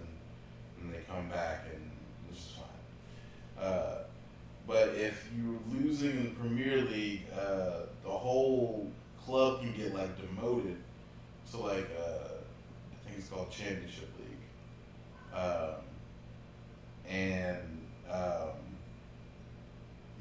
[0.79, 1.91] and they come back, and
[2.27, 3.63] which is fine.
[3.63, 3.97] Uh,
[4.67, 8.91] but if you're losing in the Premier League, uh, the whole
[9.23, 10.77] club can get like demoted
[11.51, 15.75] to like uh, I think it's called Championship League, um,
[17.07, 17.59] and
[18.09, 18.49] um,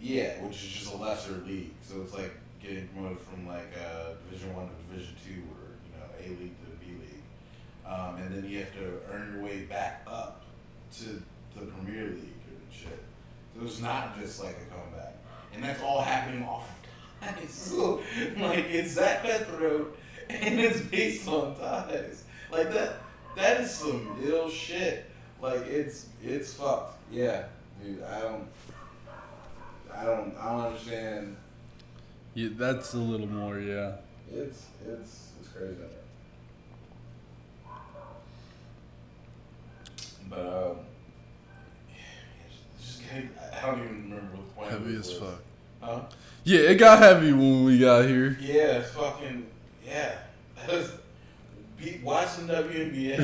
[0.00, 1.72] yeah, which is just a lesser league.
[1.82, 5.92] So it's like getting promoted from like uh, Division One to Division Two, or you
[5.96, 9.62] know A League to B League, um, and then you have to earn your way
[9.62, 10.42] back up
[10.98, 11.22] to
[11.54, 13.02] the Premier League and shit.
[13.54, 15.14] So it's not just like a comeback,
[15.52, 17.48] and that's all happening off of ties.
[17.48, 18.02] So
[18.38, 19.96] like it's that cutthroat,
[20.28, 22.24] and it's based on ties.
[22.50, 23.00] Like that.
[23.36, 25.10] That is some ill shit.
[25.40, 26.98] Like it's it's fucked.
[27.10, 27.44] Yeah,
[27.82, 28.02] dude.
[28.02, 28.46] I don't.
[29.92, 30.36] I don't.
[30.38, 31.36] I don't understand.
[32.34, 33.92] Yeah, that's a little more, yeah.
[34.32, 35.76] It's it's it's crazy.
[40.28, 40.76] But um,
[43.12, 44.70] I don't even remember what the point.
[44.70, 45.42] Heavy as fuck.
[45.80, 46.00] Huh?
[46.44, 48.36] Yeah, it got heavy when we got here.
[48.40, 49.46] Yeah, fucking
[49.86, 50.14] yeah.
[51.78, 53.16] Be watching WNBA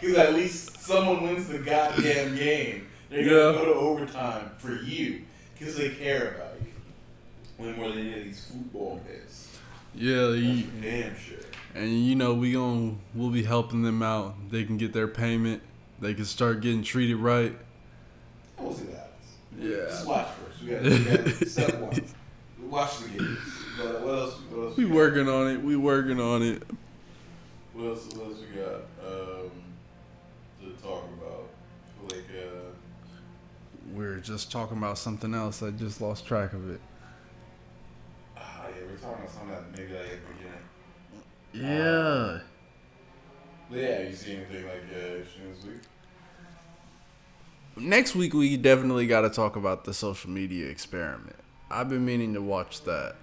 [0.00, 2.86] because at least someone wins the goddamn game.
[3.10, 3.52] They're gonna Yeah.
[3.58, 5.22] go to overtime for you
[5.58, 7.64] because they care about you.
[7.64, 9.48] Way more than any of these football hits.
[9.94, 11.36] Yeah, you, Damn sure.
[11.74, 14.34] and you know we gon' we'll be helping them out.
[14.50, 15.62] They can get their payment.
[16.02, 17.56] They can start getting treated right.
[18.58, 19.36] We'll see what happens.
[19.56, 19.76] Yeah.
[19.86, 20.60] Just watch first.
[20.60, 22.04] We got, we got step one.
[22.60, 23.38] We watch the games.
[23.78, 24.34] But what else?
[24.50, 24.76] What else?
[24.76, 24.94] We got?
[24.94, 25.62] working on it.
[25.62, 26.64] We working on it.
[27.72, 28.06] What else?
[28.14, 28.74] What else we got
[29.06, 29.50] um,
[30.60, 31.48] to talk about?
[32.10, 32.72] Like uh,
[33.94, 35.62] We are just talking about something else.
[35.62, 36.80] I just lost track of it.
[38.36, 40.34] ah, yeah, we're talking about something that maybe like at the
[41.54, 41.78] beginning.
[41.78, 42.40] Yeah.
[43.70, 45.80] But yeah, you see anything like uh, interesting this week?
[47.76, 51.36] Next week we definitely got to talk about the social media experiment.
[51.70, 53.16] I've been meaning to watch that.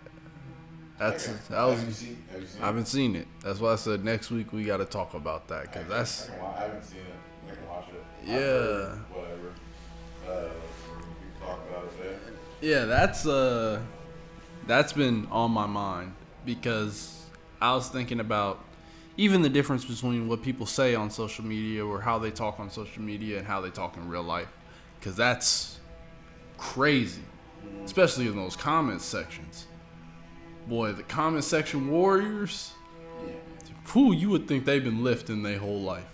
[0.97, 1.37] That's Okay.
[1.49, 1.95] that have was.
[1.95, 2.17] seen?
[2.31, 2.61] Have seen?
[2.61, 3.27] I haven't seen it.
[3.43, 6.33] That's why I said next week we got to talk about that because that's I,
[6.33, 7.51] can, I haven't seen it.
[7.51, 8.03] I can watch it.
[8.27, 8.35] Yeah.
[8.35, 9.51] heard Whatever.
[10.27, 10.49] Uh,
[11.39, 12.19] we talk about it there.
[12.61, 13.79] yeah that's uh
[14.67, 16.13] that's been on my mind
[16.45, 17.23] because
[17.61, 18.59] I was thinking about
[19.19, 22.69] even the difference between what people say on social media or how they talk on
[22.69, 24.47] social media and how they talk in real life
[24.97, 25.79] because that's
[26.57, 27.21] crazy
[27.83, 29.67] especially in those comment sections
[30.67, 32.71] boy the comment section warriors
[33.87, 36.05] who you would think they've been lifting their whole life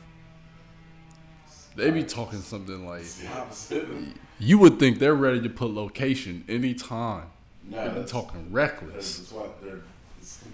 [1.75, 3.87] they be talking something like It's the opposite.
[4.39, 7.27] you would think they're ready to put location anytime
[7.69, 9.81] No, they're talking reckless that's what they're.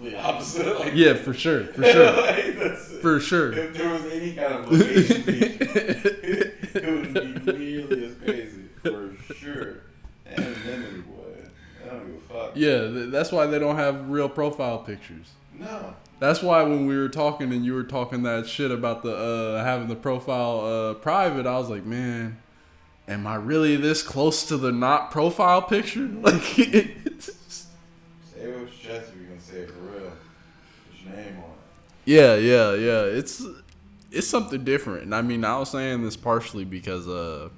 [0.04, 0.80] It's opposite.
[0.80, 4.72] Like, yeah for sure for sure like, for sure If there was any kind of
[4.72, 5.58] location feature,
[6.74, 9.78] it would be nearly as crazy for sure.
[10.26, 11.24] And Anonymity, boy.
[11.86, 12.52] I don't give a fuck.
[12.56, 12.80] yeah
[13.12, 15.96] that's why they don't have real profile pictures No.
[16.20, 19.64] That's why when we were talking and you were talking that shit about the uh,
[19.64, 22.38] having the profile uh, private, I was like, man,
[23.08, 26.08] am I really this close to the not profile picture?
[26.22, 27.66] Like, it's,
[28.36, 28.94] Say it with your
[29.52, 30.12] for real.
[30.92, 31.56] Put your name on it.
[32.06, 33.02] yeah, yeah, yeah.
[33.04, 33.44] It's
[34.12, 35.04] it's something different.
[35.04, 37.50] And I mean, I was saying this partially because uh,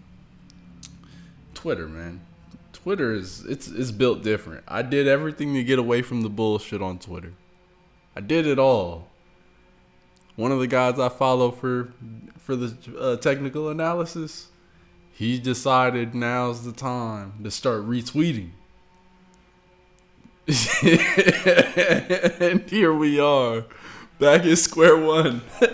[1.53, 2.21] Twitter, man.
[2.71, 4.63] Twitter is it's it's built different.
[4.67, 7.33] I did everything to get away from the bullshit on Twitter.
[8.15, 9.07] I did it all.
[10.35, 11.93] One of the guys I follow for
[12.37, 14.49] for the uh, technical analysis,
[15.13, 18.51] he decided now's the time to start retweeting
[20.45, 20.55] and
[22.69, 23.63] here we are,
[24.19, 25.41] back at square one.
[25.61, 25.69] yeah.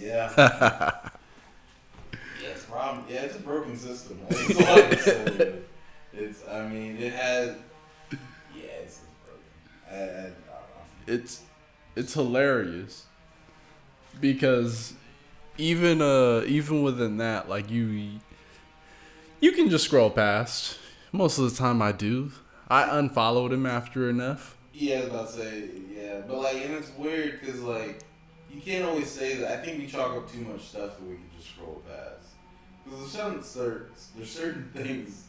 [0.00, 0.32] Yeah.
[0.36, 0.90] yeah,
[2.52, 3.04] it's problem.
[3.08, 4.20] Yeah, it's a broken system.
[4.30, 5.00] It's a lot of.
[6.12, 6.46] It's.
[6.48, 7.56] I mean, it has.
[8.54, 9.42] Yeah, it's broken.
[9.90, 10.30] I, I, I
[11.08, 11.42] it's
[11.96, 13.06] it's hilarious
[14.20, 14.94] because
[15.58, 18.20] even uh even within that, like you
[19.40, 20.78] you can just scroll past
[21.12, 22.30] most of the time i do
[22.68, 26.74] i unfollowed him after enough Yeah, I was about to say, yeah, but like, and
[26.74, 28.00] it's weird because like,
[28.52, 29.50] you can't always say that.
[29.58, 32.34] I think we chalk up too much stuff that we can just scroll past.
[32.84, 35.24] Because there's certain, cer- there's certain things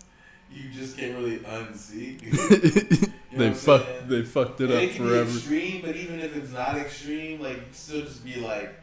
[0.51, 2.19] you just can't really unsee.
[3.29, 4.07] You know they what I'm fuck saying?
[4.07, 7.39] they fucked it And up can be forever extreme, but even if it's not extreme,
[7.41, 8.73] like you can still just be like,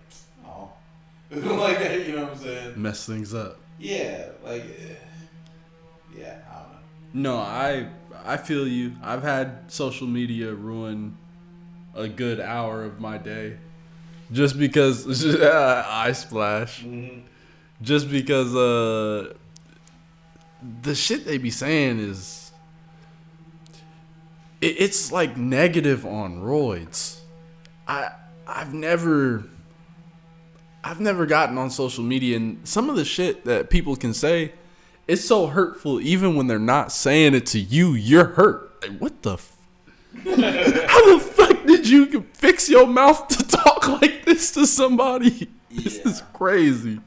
[0.47, 0.71] oh,
[1.31, 2.07] like that.
[2.07, 2.73] You know what I'm saying?
[2.81, 4.95] mess things up Yeah, like, eh,
[6.19, 7.31] yeah, I don't know.
[7.33, 7.87] no i
[8.25, 11.17] i feel you i've had social media ruin
[11.95, 13.57] a good hour of my day
[14.33, 15.07] just because
[15.43, 17.21] i splash Mm-hmm.
[17.83, 19.35] just because uh
[20.83, 22.51] the shit they be saying is
[24.61, 27.19] it, it's like negative on roids
[27.87, 28.11] i
[28.49, 29.45] i've never
[30.83, 34.53] i've never gotten on social media and some of the shit that people can say
[35.07, 39.23] it's so hurtful even when they're not saying it to you you're hurt like what
[39.23, 39.57] the f-
[40.25, 45.99] how the fuck did you fix your mouth to talk like this to somebody this
[45.99, 47.01] is crazy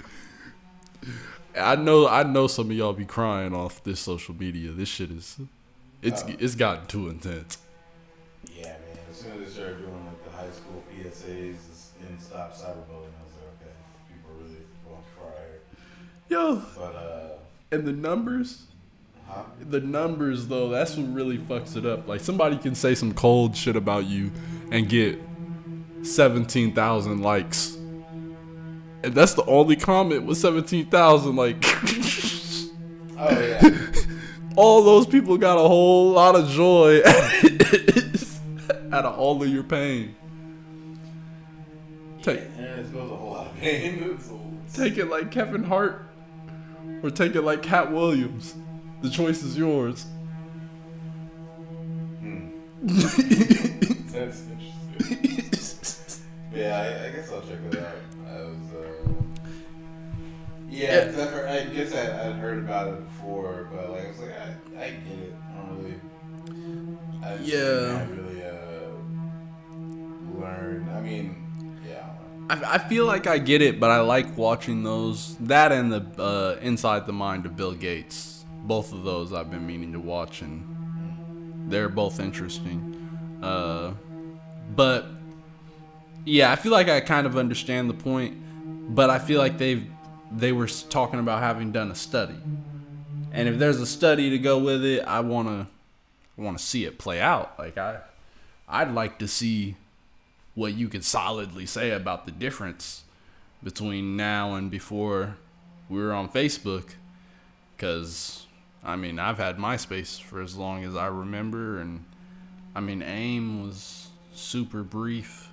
[1.60, 4.70] I know I know some of y'all be crying off this social media.
[4.72, 5.38] This shit is
[6.04, 6.36] it's Oh.
[6.38, 7.58] it's gotten too intense.
[8.56, 8.78] Yeah, man.
[9.10, 11.58] As soon as they started doing like the high school PSAs
[12.08, 13.74] and stop cyberbullying, I was like, okay,
[14.08, 15.62] people are really going far here.
[16.30, 17.37] Yo, But uh,
[17.72, 18.64] and the numbers,
[19.28, 19.44] huh?
[19.70, 22.08] the numbers though, that's what really fucks it up.
[22.08, 24.32] Like somebody can say some cold shit about you
[24.72, 25.20] and get
[26.04, 27.76] 17,000 likes.
[29.04, 31.64] And that's the only comment with 17,000 like
[33.20, 33.78] Oh yeah.
[34.56, 37.02] all those people got a whole lot of joy
[38.92, 40.16] out of all of your pain.
[42.22, 44.20] Take and it a whole lot of pain.
[44.74, 46.08] Take it like Kevin Hart
[47.04, 48.56] or take it like Katt Williams.
[49.02, 50.06] The choice is yours.
[52.20, 52.48] hmm.
[54.12, 56.32] That's interesting.
[56.54, 57.96] yeah, I, I guess I'll check it out.
[58.28, 58.74] I was.
[58.74, 59.14] Uh,
[60.70, 64.08] yeah, 'cause I've heard, I guess I, I'd heard about it before, but like I
[64.10, 65.36] was like, I, I get it.
[65.52, 66.00] I don't really.
[67.24, 67.98] I just Yeah.
[67.98, 68.92] can't really uh,
[70.40, 70.90] learn.
[70.96, 71.47] I mean, yeah.
[72.50, 72.76] I.
[72.76, 75.36] I, feel like I get it, but I like watching those.
[75.38, 78.46] That and the uh, Inside the Mind of Bill Gates.
[78.64, 83.40] Both of those I've been meaning to watch, and they're both interesting.
[83.42, 83.94] Uh,
[84.76, 85.06] but
[86.26, 88.36] yeah, I feel like I kind of understand the point,
[88.94, 89.88] but I feel like they've
[90.32, 92.36] they were talking about having done a study,
[93.32, 95.68] and if there's a study to go with it, I wanna
[96.38, 97.58] I wanna see it play out.
[97.58, 98.00] Like I
[98.68, 99.76] I'd like to see
[100.58, 103.04] what you could solidly say about the difference
[103.64, 105.38] between now and before
[105.88, 106.96] we were on Facebook.
[107.76, 108.48] Because,
[108.84, 112.04] I mean, I've had MySpace for as long as I remember, and
[112.76, 115.52] I mean, AIM was super brief.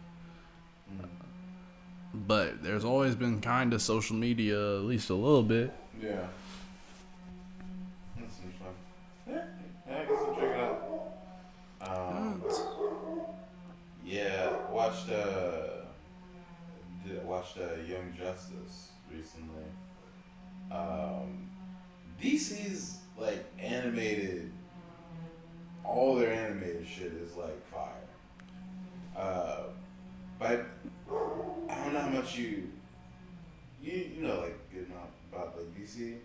[2.14, 5.70] But there's always been kind of social media, at least a little bit.
[6.00, 6.12] Yeah.
[8.16, 8.72] That seems fun.
[9.28, 9.42] Yeah,
[9.86, 12.20] yeah, I guess I'll check it out.
[12.22, 12.42] Um,
[14.14, 15.86] yeah, watched uh,
[17.04, 19.64] did watched uh, Young Justice recently.
[20.70, 21.50] Um,
[22.22, 24.52] DC's like animated,
[25.84, 27.90] all their animated shit is like fire.
[29.16, 29.64] Uh,
[30.38, 30.66] but
[31.68, 32.70] I don't know how much you
[33.82, 36.18] you you know like good enough about like DC.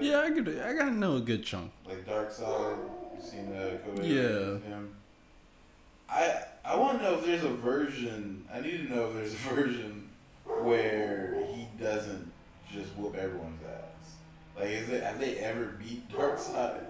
[0.00, 1.72] Yeah, I could, I gotta know a good chunk.
[1.84, 2.78] Like Darkseid.
[3.16, 4.06] You seen uh, Kobe?
[4.06, 4.58] Yeah.
[6.08, 8.44] I I want to know if there's a version.
[8.52, 10.08] I need to know if there's a version
[10.44, 12.30] where he doesn't
[12.72, 14.14] just whoop everyone's ass.
[14.58, 16.80] Like, is it have they ever beat Darkseid?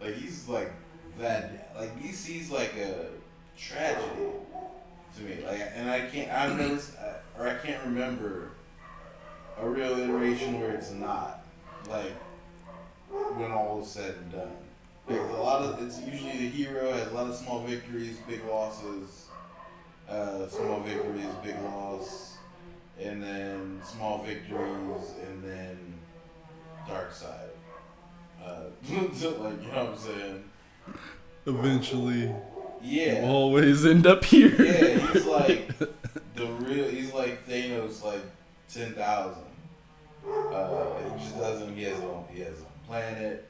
[0.00, 0.72] Like he's like
[1.18, 1.74] that.
[1.78, 3.06] Like DC's like a
[3.56, 4.30] tragedy
[5.16, 5.38] to me.
[5.46, 6.30] Like, and I can't.
[6.30, 6.80] I've never
[7.38, 8.50] or I can't remember
[9.58, 11.44] a real iteration where it's not
[11.88, 12.12] like
[13.10, 14.56] when all is said and done.
[15.08, 19.26] A lot of it's usually the hero a lot of small victories, big losses,
[20.08, 22.36] uh, small victories, big loss,
[23.00, 25.94] and then small victories, and then
[26.88, 27.50] Darkseid.
[28.42, 30.44] Uh, like you know what I'm saying?
[31.46, 32.34] Eventually,
[32.82, 33.22] Yeah.
[33.24, 34.60] always end up here.
[34.62, 36.88] Yeah, he's like the real.
[36.88, 38.22] He's like Thanos, like
[38.72, 39.42] ten thousand.
[40.26, 41.76] Uh, he just doesn't.
[41.76, 43.48] He has a, he has a planet.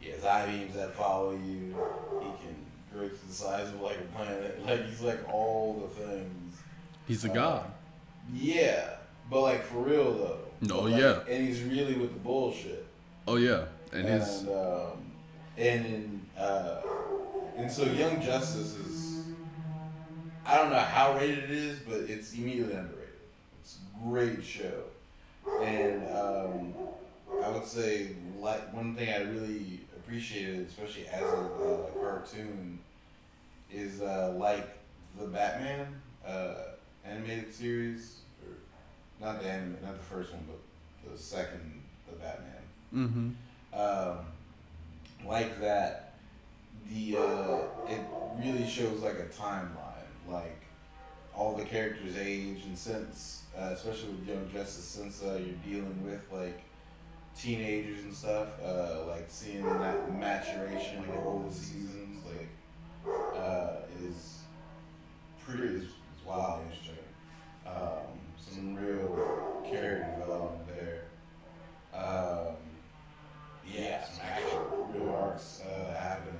[0.00, 1.76] He has eye beams that follow you.
[2.20, 2.56] He can
[2.92, 4.60] grow the size of like a planet.
[4.66, 6.56] Like he's like all the things.
[7.06, 7.70] He's a Uh, god.
[8.32, 8.90] Yeah,
[9.30, 10.38] but like for real though.
[10.60, 11.20] No, like, yeah.
[11.28, 12.84] and he's really with the bullshit.
[13.26, 15.12] Oh yeah, and And his um,
[15.56, 16.80] and in, uh,
[17.56, 19.24] and so Young Justice is
[20.44, 23.08] I don't know how rated it is, but it's immediately underrated.
[23.60, 24.84] It's a great show,
[25.62, 26.74] and um,
[27.44, 29.77] I would say like one thing I really
[30.08, 32.78] appreciated, especially as a uh, cartoon,
[33.70, 34.66] is uh, like
[35.18, 35.86] the Batman
[36.26, 36.54] uh,
[37.04, 38.54] animated series, or
[39.20, 42.58] not the anime, not the first one, but the second, the Batman
[42.94, 43.78] mm-hmm.
[43.78, 44.18] um,
[45.26, 46.14] like that,
[46.90, 48.00] the uh, it
[48.42, 50.62] really shows like a timeline, like
[51.34, 56.02] all the characters' age and since, uh, especially with Young Justice, since uh, you're dealing
[56.02, 56.62] with like
[57.38, 64.40] teenagers and stuff, uh, like seeing that maturation like over the seasons, like uh, is
[65.44, 65.90] pretty is, is
[66.26, 66.94] wild interesting.
[67.66, 71.04] Um, some real character development there.
[71.94, 72.56] Um,
[73.66, 76.34] yeah, some actual real arcs uh, happening.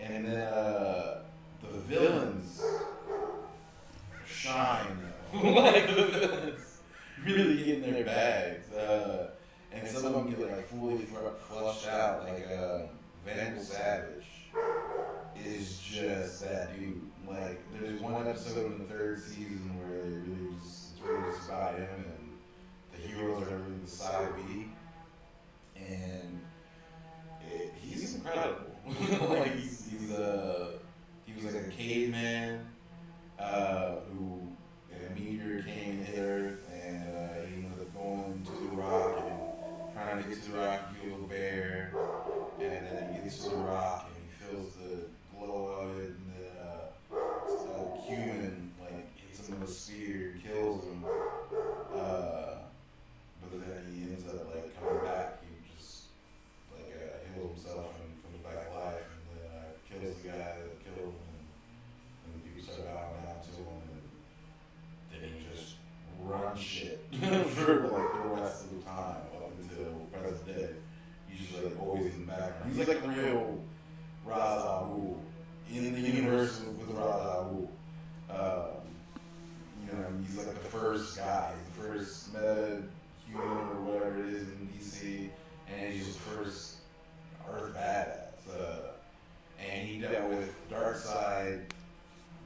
[0.00, 1.22] And then uh,
[1.62, 2.62] the villains
[4.26, 4.98] shine.
[5.32, 6.80] like the villains
[7.24, 8.72] really in their bags.
[8.72, 9.30] Uh,
[9.72, 11.06] and some of them get like fully
[11.48, 12.24] flushed out.
[12.24, 12.82] Like uh,
[13.24, 14.26] Vandal Savage
[15.44, 17.00] is just that dude.
[17.28, 21.48] Like there's one episode in the third season where they really just it's really just
[21.48, 22.30] about him and
[22.92, 24.66] the heroes are really the side B
[25.76, 26.40] and
[27.52, 28.66] it, he's incredible.
[29.28, 30.72] like he's, he's uh
[31.26, 32.66] he was like a caveman
[33.38, 34.40] uh, who
[34.92, 39.29] a meteor came and hit Earth, and uh, he ended up going to the rock
[40.18, 41.92] get to the rock, killed a bear,
[42.58, 45.06] and then he gets to the rock and he feels the
[45.38, 50.84] glow of it, and the, uh, a human like hits him with a spear, kills
[50.84, 51.04] him.
[51.94, 52.58] Uh,
[53.40, 55.38] but then he ends up like coming back.
[55.42, 56.06] He just
[56.74, 60.38] like uh, heals himself and comes back to life, and then uh, kills the guy
[60.38, 61.22] that killed him.
[62.26, 63.78] And, and people start bowing down to him,
[65.12, 65.76] and then he just
[66.20, 67.00] runs shit
[67.54, 69.29] for like the rest of the time
[70.20, 70.68] present day.
[71.28, 72.74] He's just like always in the background.
[72.74, 73.58] He's like the real
[74.24, 75.16] Ra's al
[75.72, 77.68] in the universe with Ra's al.
[78.30, 78.66] Um,
[79.86, 82.82] you know, he's like the first guy, the first meta
[83.26, 85.30] human or whatever it is in DC,
[85.72, 86.76] and he's the first
[87.50, 88.60] Earth badass.
[88.60, 88.92] Uh,
[89.60, 91.62] and he dealt with Darkseid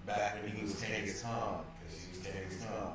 [0.06, 2.92] back when he was Genghis Khan, because he was Genghis Khan.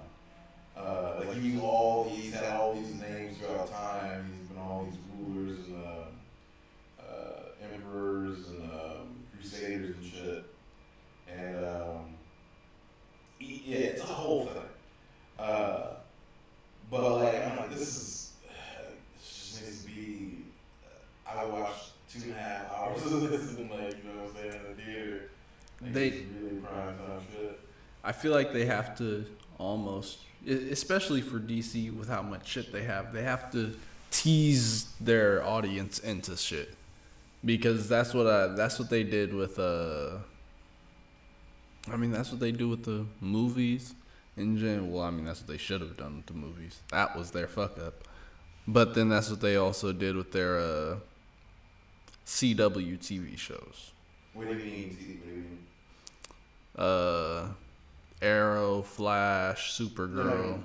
[0.78, 4.26] Uh, like he was all, he's had all these names throughout time.
[4.40, 7.42] He's been all these rulers and uh, uh,
[7.74, 10.46] emperors and um, crusaders and shit.
[11.38, 12.06] And um,
[13.40, 14.62] he- yeah, it's a whole thing.
[15.38, 15.88] Uh,
[16.90, 18.32] but like, I'm like, this is,
[19.18, 20.38] this just needs to be.
[21.28, 24.36] I watched two and a half hours of this and like, you know what I'm
[24.36, 25.30] saying, in the theater.
[25.82, 27.60] Like, They- it's really prime time shit.
[28.02, 29.26] I feel like they have to
[29.58, 33.76] almost, especially for DC with how much shit they have, they have to
[34.12, 36.74] tease their audience into shit
[37.46, 40.18] because that's what I that's what they did with uh.
[41.92, 43.94] I mean that's what they do with the movies
[44.38, 44.88] in general.
[44.90, 46.80] Well, I mean that's what they should have done with the movies.
[46.92, 48.04] That was their fuck up.
[48.68, 50.96] But then that's what they also did with their uh,
[52.26, 53.92] CW TV shows.
[54.34, 54.90] What do you mean?
[54.96, 55.60] T- What do you mean?
[56.76, 57.48] uh,
[58.22, 60.62] Arrow, Flash, Supergirl.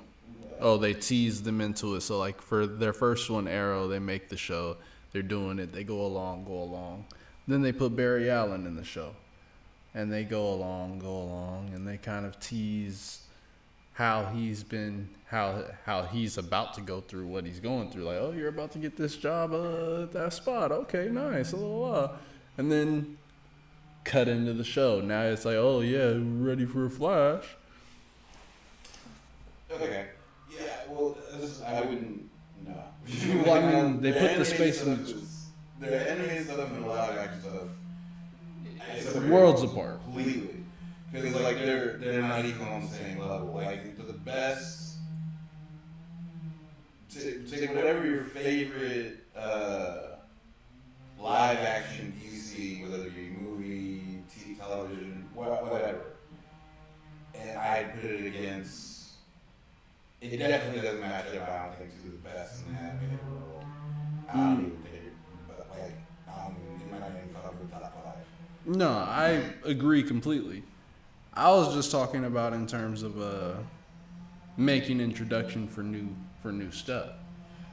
[0.59, 2.01] Oh, they tease them into it.
[2.01, 4.77] So like for their first one, Arrow, they make the show.
[5.11, 5.71] They're doing it.
[5.71, 7.05] They go along, go along.
[7.47, 9.15] Then they put Barry Allen in the show,
[9.93, 13.21] and they go along, go along, and they kind of tease
[13.93, 18.03] how he's been, how how he's about to go through what he's going through.
[18.03, 20.71] Like, oh, you're about to get this job uh, at that spot.
[20.71, 21.51] Okay, nice.
[21.51, 21.77] Blah, blah,
[22.07, 22.17] blah.
[22.57, 23.17] And then
[24.05, 25.01] cut into the show.
[25.01, 27.43] Now it's like, oh yeah, ready for a flash.
[29.71, 30.07] Okay.
[30.49, 30.61] Yeah.
[30.89, 32.29] Well, this, I wouldn't.
[32.65, 32.73] No.
[33.43, 35.47] Well, I mean, they Their put the space stuff in- is-
[35.79, 37.67] Their animated stuff and the live action stuff.
[38.95, 40.03] it's a Worlds real- apart.
[40.03, 40.49] Completely.
[41.11, 43.47] Because like they're they're not even on the same level.
[43.53, 44.95] Like they're the best.
[47.09, 50.17] Take, take whatever your favorite uh,
[51.19, 53.34] live action DC, whether it be movie, TV,
[54.67, 56.01] television, whatever.
[57.33, 59.11] And I put it against.
[60.21, 61.49] It definitely doesn't match up.
[61.49, 63.65] I don't think to the best in the world.
[64.29, 65.13] I don't even think,
[65.47, 65.97] but like,
[66.27, 68.15] I it might not even come up with top five.
[68.65, 70.63] No, I agree completely.
[71.33, 73.53] I was just talking about in terms of uh,
[74.57, 76.07] making introduction for new
[76.41, 77.09] for new stuff.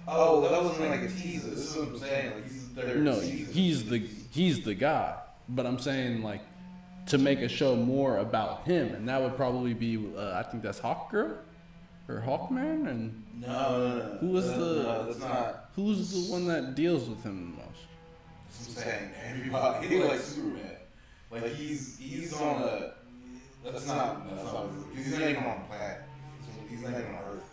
[0.08, 1.50] Oh, that wasn't like a teaser.
[1.50, 2.32] This is what I'm saying.
[2.34, 3.54] Like, he's no, season.
[3.54, 3.98] he's the
[4.32, 5.16] he's the guy.
[5.48, 6.42] But I'm saying like
[7.06, 10.62] to make a show more about him, and that would probably be uh, I think
[10.62, 11.36] that's Hawk Girl
[12.08, 14.16] or Hawkman, and no, no, no.
[14.20, 15.70] Who was no, the- No, that's not.
[15.76, 17.78] who's the one that deals with him the most?
[18.48, 19.10] That's what I'm saying.
[19.24, 20.76] Everybody, he like Superman.
[21.30, 22.92] Like he's he's on a.
[23.64, 24.28] That's not.
[24.28, 24.66] That's not.
[24.94, 25.98] He's not even on planet.
[26.68, 27.48] He's, not even on Earth.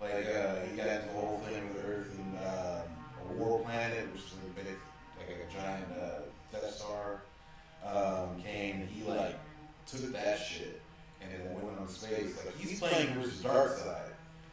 [0.00, 2.82] Like uh, he got the whole thing with Earth and um,
[3.30, 4.76] a war planet, which is like, big,
[5.18, 6.20] like a giant uh,
[6.52, 7.22] Death Star.
[7.84, 9.38] Um, came and he like
[9.86, 10.80] took that shit
[11.20, 12.36] and then went on space.
[12.44, 14.10] Like he's playing versus Darkseid.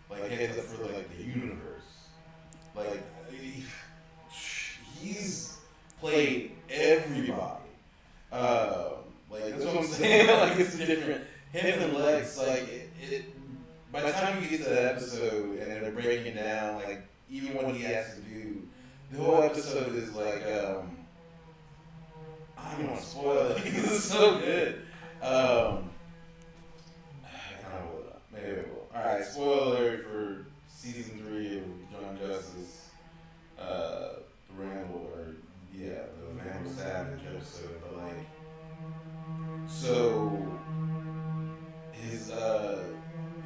[0.10, 1.84] Like heads up for like the universe.
[2.76, 3.64] Like he,
[5.00, 5.58] he's
[6.00, 7.64] played everybody.
[8.32, 9.00] Um,
[9.30, 10.28] like that's what I'm saying.
[10.50, 11.24] like it's different.
[11.52, 13.26] Him and Lex, like it, it.
[13.92, 17.56] By the time you get to that episode and they're breaking it down, like even
[17.56, 18.62] what he has to do,
[19.12, 20.96] the whole episode is like, um,
[22.66, 23.62] I don't want to spoil it.
[23.66, 24.82] it's so good.
[25.22, 25.90] Um,
[27.92, 28.06] will.
[28.32, 28.88] Maybe I will.
[28.96, 32.90] All right, spoiler for season three of Young Justice,
[33.60, 34.10] uh,
[34.58, 35.36] Ramble, or
[35.74, 37.82] yeah, the Ramble Savage episode.
[37.82, 38.28] But like,
[39.68, 40.48] so
[41.92, 42.84] his uh,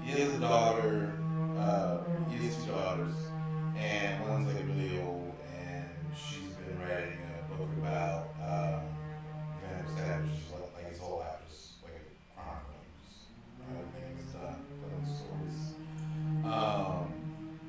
[0.03, 1.13] he has a daughter.
[1.57, 1.99] Uh,
[2.29, 3.15] he has two daughters,
[3.77, 5.85] and one's like really old, and
[6.15, 8.92] she's been writing a book about um,
[10.03, 10.63] Just like,
[14.93, 15.75] telling stories.
[16.43, 17.13] Um,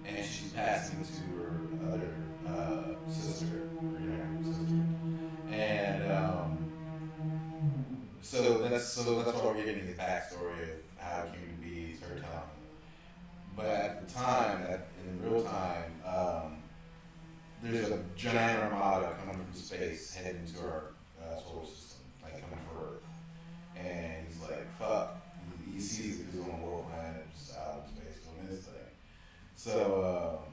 [0.04, 2.14] and she's passing to her other
[2.46, 4.82] uh, sister, her sister,
[5.50, 6.58] and um,
[8.20, 11.96] so that's so that's why we're getting the backstory of how it came to be.
[12.00, 12.54] Her telling.
[13.56, 14.66] But at the time,
[15.06, 16.56] in real time, um,
[17.62, 20.82] there's a giant armada coming from space heading to our
[21.22, 23.02] uh, solar system, like coming for Earth.
[23.84, 25.20] And he's like, fuck.
[25.72, 28.60] He, sees it because he's on a world planet, just out in space doing his
[28.60, 28.90] thing.
[29.56, 30.52] So, um,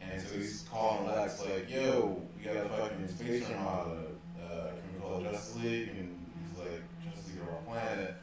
[0.00, 4.02] and so he's calling Lex, like, yo, we got a fucking space armada.
[4.38, 5.88] Uh, can we call it Justice League?
[5.88, 8.14] And he's like, Justice League are off planet.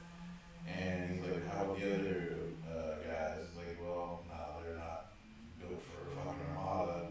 [0.67, 2.35] And he's like, how about the other
[2.69, 3.45] uh, guys?
[3.55, 5.11] Like, well, no, they're not
[5.59, 7.07] built for a fucking armada.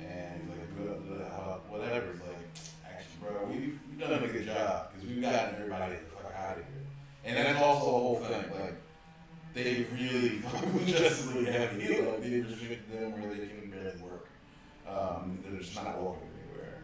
[0.00, 2.12] And he's like, "Good, good, how about whatever.
[2.12, 2.44] He's like,
[2.84, 6.58] actually, bro, we've, we've done a good job because we've gotten everybody the fuck out
[6.58, 6.86] of here.
[7.24, 8.44] And that's also the whole thing.
[8.60, 8.76] Like,
[9.52, 12.00] they really fuck with Justice League heavy.
[12.00, 14.26] Like, they restrict them where they can barely work.
[14.88, 16.78] Um, they're just not welcome anywhere.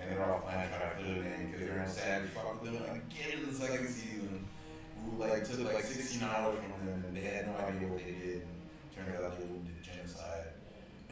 [0.00, 2.72] And they're all planning to try to clear them because they're in savage fuck with
[2.72, 4.44] them again in the second season.
[5.04, 8.12] Who like took like 16 hours from them and they had no idea what they
[8.12, 8.42] did.
[8.42, 8.62] And
[8.94, 10.46] turned out they did genocide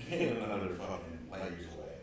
[0.11, 1.99] in another fucking light years away.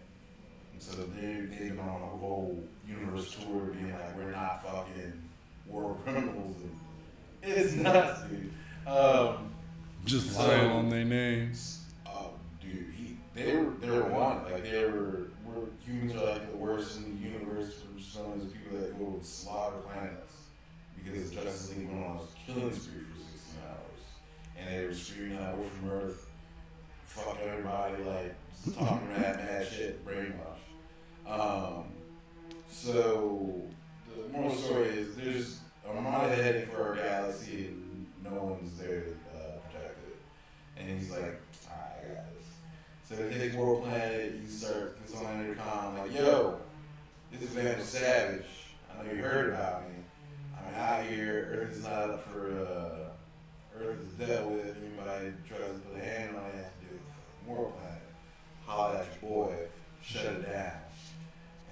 [0.74, 5.27] And so they they've been on a whole universe tour being like, we're not fucking
[5.68, 6.56] war criminals.
[7.44, 8.52] And it's nuts, dude.
[8.88, 9.52] Um,
[10.06, 11.82] Just So- lying on their names.
[12.06, 15.28] Oh, dude, he, they were they were one like they were.
[15.46, 17.74] We're, humans are like the worst in the universe.
[17.94, 20.34] We're just known as people that go and slaughter planets
[20.96, 24.04] because the Justice League went on a killing spree for 16 hours,
[24.58, 26.30] and they were screaming out, "We're from Earth,
[27.06, 28.36] fuck everybody!" Like
[28.78, 30.60] talking mad, mad shit, brainwash.
[31.30, 31.86] Um,
[32.72, 33.62] so
[34.32, 39.12] moral story is there's a armada heading for our galaxy, and no one's there to
[39.36, 40.18] uh, protect it.
[40.78, 42.48] And he's like, I got this.
[43.06, 46.60] So they take World Planet, he starts, gets on intercom, like, yo,
[47.32, 48.46] this is Vandal Savage.
[48.92, 49.96] I know you heard about me.
[50.58, 54.76] I'm out here, Earth is not up for, uh, Earth is dealt with.
[54.78, 57.50] Anybody tries to put a hand on it, to do it.
[57.50, 58.02] World Planet.
[58.66, 59.56] Holla at your boy,
[60.02, 60.72] shut it down.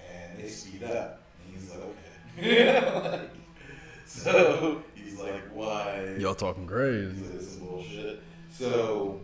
[0.10, 1.22] And they speed up.
[1.44, 2.15] And he's like, okay.
[2.38, 3.30] Like,
[4.06, 6.16] so he's like, why?
[6.20, 7.12] Y'all talking crazy.
[7.14, 8.24] He's like, this is bullshit.
[8.52, 9.20] So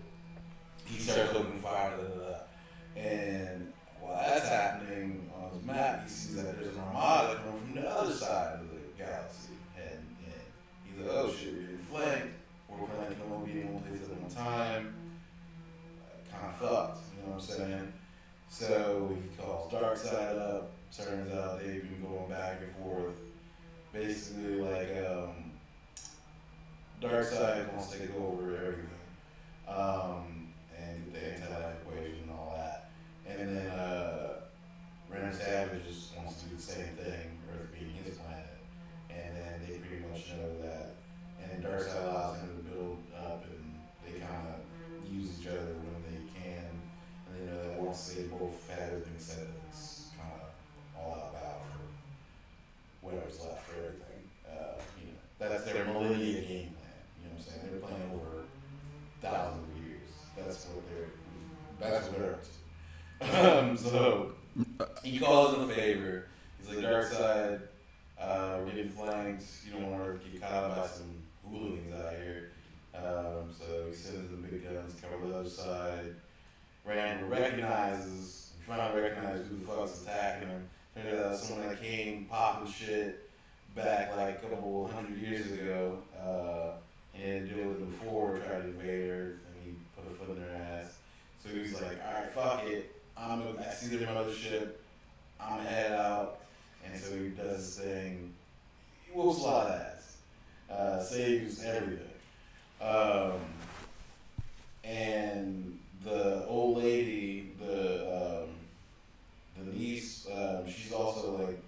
[0.86, 3.02] he starts opening fire, da, da, da.
[3.02, 7.76] and while that's happening on his map, he sees that there's an armada coming from
[7.82, 10.42] the other side of the galaxy, and, and
[10.84, 12.28] he's like, oh shit, we're getting flanked.
[12.68, 14.94] We're planning to only be in one place at one time.
[16.32, 17.94] Kind of fucked, you know what I'm saying?
[18.50, 20.72] So he calls Darkseid up.
[20.96, 23.16] Turns out they've been going back and forth.
[23.94, 25.52] Basically, like, um,
[27.02, 28.90] Darkseid wants to take over everything.
[29.68, 32.90] Um, and get the anti-life equation and all that.
[33.26, 34.42] And then uh,
[35.10, 38.58] Vandal Savage just wants to do the same thing, Earth being his planet.
[39.10, 40.96] and then they pretty much know that.
[41.42, 46.04] And Darkseid allows him to build up, and they kind of use each other when
[46.10, 46.68] they can.
[47.28, 49.61] And they know that once they both have everything set, of
[51.04, 54.22] all out battle for whatever's left for everything.
[54.48, 57.02] Uh, you know, that's their millennia game plan.
[57.18, 57.68] You know what I'm saying?
[57.72, 58.46] They're playing over
[59.22, 60.10] thousands of years.
[60.38, 61.10] That's what they're.
[61.80, 63.60] That's what they're.
[63.60, 64.34] um, so
[65.04, 66.28] he calls in a favor.
[66.60, 67.62] He's like, Darkseid,
[68.20, 69.44] uh, we're getting flanked.
[69.66, 71.14] You don't want to get caught by some
[71.50, 72.52] hooligans out here.
[72.94, 76.16] Um, so he sends the big guns, cover the other side.
[76.86, 80.68] Vandal recognizes, he to recognize who the fuck's attacking him.
[80.96, 83.30] Turns out someone that came popping shit
[83.76, 86.00] back like a couple hundred years ago.
[86.20, 86.72] Uh,
[87.16, 90.98] and it before, tried to invade Earth, and he put a foot in their ass.
[91.44, 92.96] So he was like, alright, fuck it.
[93.18, 94.72] I'm a, I see their mothership.
[95.40, 96.40] I'm gonna head out.
[96.86, 98.34] And so he does his thing.
[99.06, 100.18] He whoops a lot of ass.
[100.70, 102.08] Uh, saves everything.
[102.82, 103.34] Um,
[104.84, 108.50] and the old lady, the um,
[109.66, 111.60] the niece, um, she's also like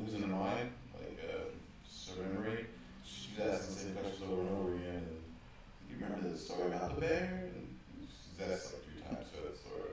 [0.00, 1.44] losing her mind, like uh,
[1.88, 2.66] surrendering.
[3.04, 5.06] She's asking the same questions over and over again.
[5.06, 5.18] And
[5.88, 7.50] you remember the story about the bear?
[7.54, 7.68] And
[8.00, 9.90] she's asked like three times for that story.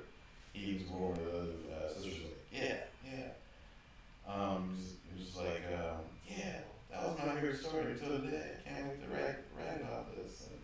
[0.54, 4.32] He was born the other uh, sisters like, yeah, yeah.
[4.32, 4.76] Um,
[5.18, 6.60] just like, um, yeah,
[6.92, 8.52] that was my favorite story until today.
[8.66, 10.48] I can't wait to rag, rag about this.
[10.50, 10.60] And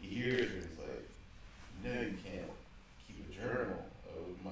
[0.00, 1.08] he hears it, and he's like,
[1.84, 2.50] no, you can't
[3.06, 4.50] keep a journal of my,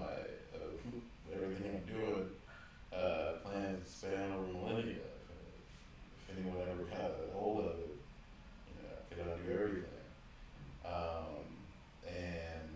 [1.42, 2.26] everything I'm doing.
[2.92, 4.94] Uh, plans to span over millennia.
[4.94, 7.96] If, if anyone ever got a hold of it,
[8.68, 9.84] you know, I could undo everything.
[10.84, 11.42] Um,
[12.06, 12.68] and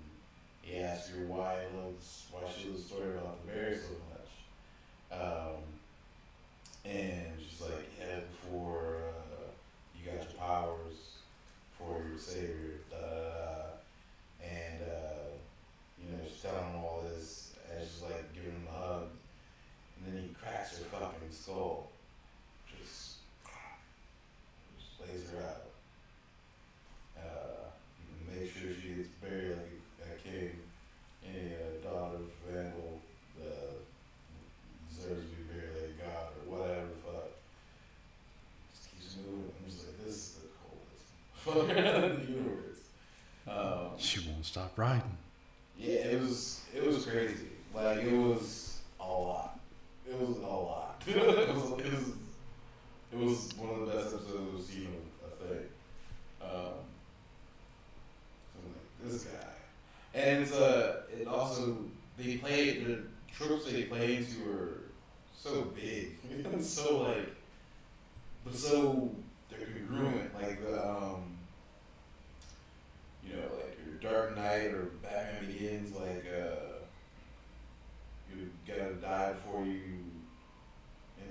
[0.63, 3.95] he asks her why he loves, why she loves the story about the bear so
[4.11, 5.21] much.
[5.21, 5.63] Um,
[6.85, 9.51] and she's like, yeah, before uh,
[9.97, 11.19] you got your powers,
[11.79, 13.65] for your savior, da da da.
[14.45, 15.31] And, uh,
[16.03, 19.03] you know, she's telling him all this as she's like giving him a hug.
[19.97, 21.91] And then he cracks her fucking skull.
[22.67, 23.17] Just,
[24.79, 25.67] just lays her out.
[27.19, 27.65] Uh,
[28.31, 30.51] make sure she gets buried like a king.
[31.27, 33.01] Any uh, daughter of Vandal
[33.41, 33.75] uh,
[34.89, 37.31] deserves to be buried like a god or whatever the fuck.
[38.73, 39.53] Just keeps moving.
[39.59, 40.39] I'm just like, this is
[41.53, 41.69] coolest
[42.27, 42.79] the universe.
[43.49, 45.17] Um, She won't stop riding.
[45.79, 47.49] yeah, it was it was crazy.
[47.75, 49.59] Like it was a lot.
[50.09, 51.03] It was a lot.
[51.07, 52.13] it, was, it was
[53.13, 54.89] it was one of the best episodes we've seen
[55.25, 55.67] of a thing.
[56.43, 56.75] Um,
[58.53, 59.55] so I'm like this guy,
[60.15, 61.79] and it's uh it also
[62.19, 62.99] they play the
[63.33, 64.81] tropes they play into are
[65.37, 67.35] so big, and so like,
[68.45, 69.11] but so
[69.51, 70.35] they're congruent.
[70.35, 71.23] Like the um,
[73.27, 76.79] you know, like your Dark Knight or Batman Begins, like uh,
[78.35, 79.81] you gotta die before you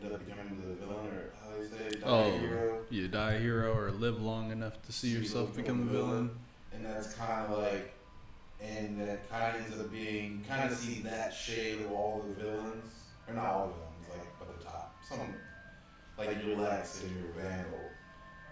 [0.01, 2.33] end up becoming the villain, or how they say, die Oh.
[2.33, 2.81] a hero.
[2.89, 6.09] You die a hero or live long enough to see yourself become villain.
[6.09, 6.29] villain.
[6.73, 7.93] And that's kind of like,
[8.61, 12.41] and that kind of ends up being, kind of see that shade of all the
[12.41, 12.93] villains,
[13.27, 14.95] or not all the villains, like, but the top.
[15.07, 15.33] Some,
[16.17, 17.79] like your Lex and your Vandal,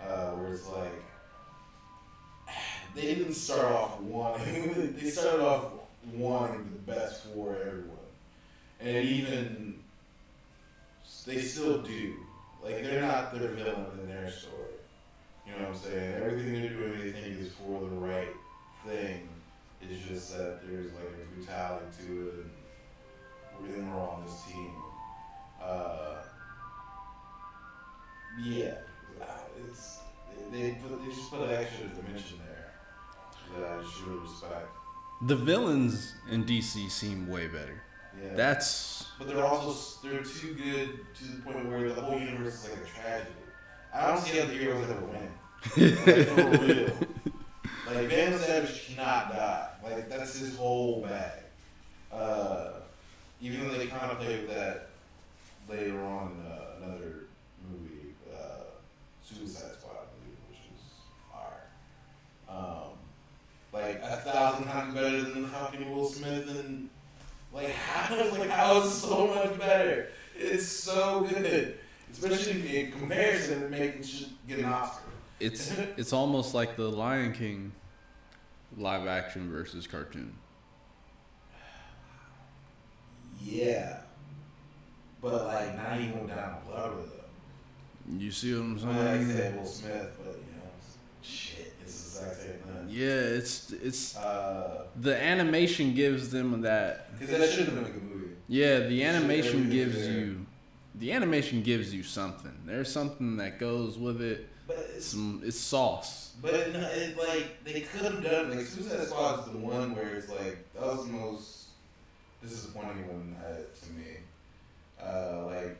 [0.03, 1.03] uh, where it's like,
[2.95, 5.71] they didn't start off wanting, they started off
[6.13, 7.91] wanting the best for everyone.
[8.81, 9.79] And even,
[11.25, 12.15] they still do.
[12.61, 14.74] Like, they're not their villain in their story.
[15.45, 16.13] You know what I'm saying?
[16.15, 18.33] Everything they're doing, they think is for the right
[18.85, 19.29] thing.
[19.81, 22.49] It's just that there's like a brutality to it, and
[23.61, 24.71] we're then we're on this team.
[25.61, 26.15] Uh,
[28.43, 28.73] yeah,
[29.69, 29.99] it's
[30.51, 32.73] they put they just put an extra dimension there
[33.59, 34.67] that I just really respect.
[35.27, 37.81] The villains in DC seem way better.
[38.21, 42.65] Yeah, That's but they're also they're too good to the point where the whole universe
[42.65, 43.31] is like a tragedy.
[43.95, 45.31] I don't see how the heroes ever win.
[46.05, 46.93] Like, for real.
[47.87, 49.69] Like Vandal Savage cannot die.
[49.83, 51.43] Like that's his whole bag.
[52.11, 52.71] Uh,
[53.41, 54.89] even though they kind of play with that
[55.69, 57.25] later on in uh, another
[57.69, 58.63] movie, uh,
[59.23, 60.81] Suicide Squad movie, which is
[61.31, 61.67] fire.
[62.49, 62.97] Um,
[63.71, 66.89] like a thousand times better than fucking Will Smith and
[67.53, 70.09] like how like how is so much better?
[70.35, 71.77] It's so good,
[72.17, 75.01] especially in comparison, to making shit get an Oscar.
[75.39, 77.71] it's it's almost like the Lion King
[78.77, 80.33] live action versus cartoon.
[83.43, 83.97] Yeah.
[85.21, 88.17] But like not even Donald Glover though.
[88.17, 89.31] You see what I'm Well, like I saying?
[89.37, 90.69] said, Will Smith, but you know,
[91.23, 92.85] shit, it's the exact same thing.
[92.89, 97.17] Yeah, it's it's Uh, the animation gives them that.
[97.19, 98.25] because that should have been a good movie.
[98.47, 100.45] Yeah, the Shit, animation gives you.
[100.99, 102.53] The animation gives you something.
[102.65, 104.47] There's something that goes with it.
[104.67, 106.33] But it's, Some it's sauce.
[106.41, 110.15] but it, it like they could have done like Suicide Squad is the one where
[110.15, 111.65] it's like that was the most
[112.41, 114.17] disappointing one uh, to me.
[114.99, 115.77] Uh, like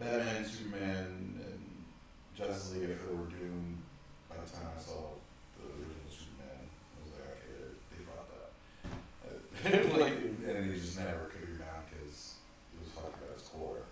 [0.00, 1.84] Batman, Superman, and
[2.36, 3.78] Justice League, if it were doomed
[4.28, 4.98] by the time I saw
[5.58, 9.94] the original Superman, I was like, okay, they up.
[9.94, 12.34] Uh, like, and they just never could rebound because
[12.74, 13.82] it was fucked at its core,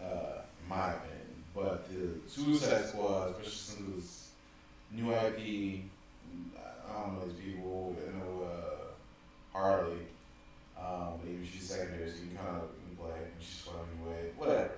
[0.00, 1.44] uh, in my opinion.
[1.54, 4.28] But the Suicide Squad, especially since it was
[4.92, 5.82] new IP,
[6.88, 9.98] I don't know these people, I know uh, Harley,
[10.78, 14.70] um, maybe she's secondary, so you can kind of play, and she's fun anyway, whatever.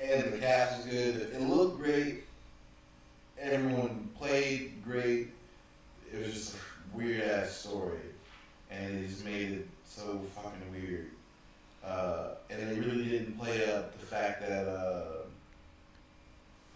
[0.00, 1.16] And the cast was good.
[1.32, 2.24] It looked great.
[3.38, 5.28] Everyone played great.
[6.12, 7.98] It was just a weird ass story,
[8.70, 11.10] and it just made it so fucking weird.
[11.86, 15.04] Uh, and they really didn't play up the fact that uh,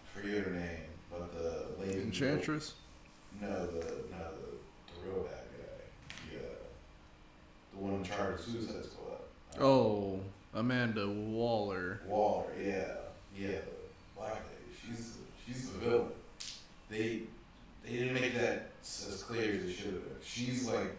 [0.03, 2.01] I forget her name, but the lady.
[2.01, 2.73] Enchantress.
[3.41, 4.49] No, the no the,
[4.93, 6.13] the real bad guy.
[6.33, 6.39] Yeah,
[7.73, 9.13] the one in charge of Suicide Squad.
[9.57, 10.19] Uh, Oh,
[10.53, 12.01] Amanda Waller.
[12.07, 12.93] Waller, yeah,
[13.37, 14.77] yeah, the black lady.
[14.95, 16.07] She's she's the villain.
[16.89, 17.21] They
[17.83, 20.03] they didn't make that as clear as they should have.
[20.03, 20.15] Been.
[20.23, 20.95] She's like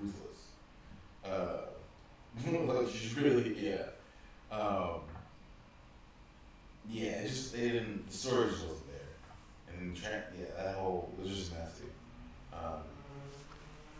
[0.00, 0.38] ruthless.
[1.24, 1.66] Uh,
[2.46, 3.82] like she's really yeah.
[4.54, 5.00] Um,
[6.88, 8.08] yeah, it just they didn't.
[8.08, 11.84] The story just wasn't there, and tra- yeah, that whole it was just nasty.
[12.52, 12.80] Um,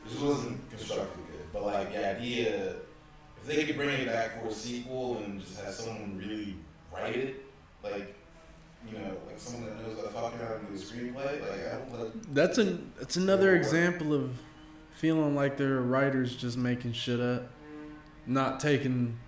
[0.05, 1.47] it just wasn't constructed good.
[1.53, 2.76] But like the idea
[3.41, 6.57] if they could bring it back for a sequel and just have someone really
[6.93, 7.45] write it,
[7.83, 8.14] like
[8.91, 11.66] you know, like someone that knows how to fucking how to do a screenplay, like
[11.66, 14.33] I don't like That's an that's another example of
[14.95, 17.49] feeling like they're writers just making shit up,
[18.26, 19.18] not taking.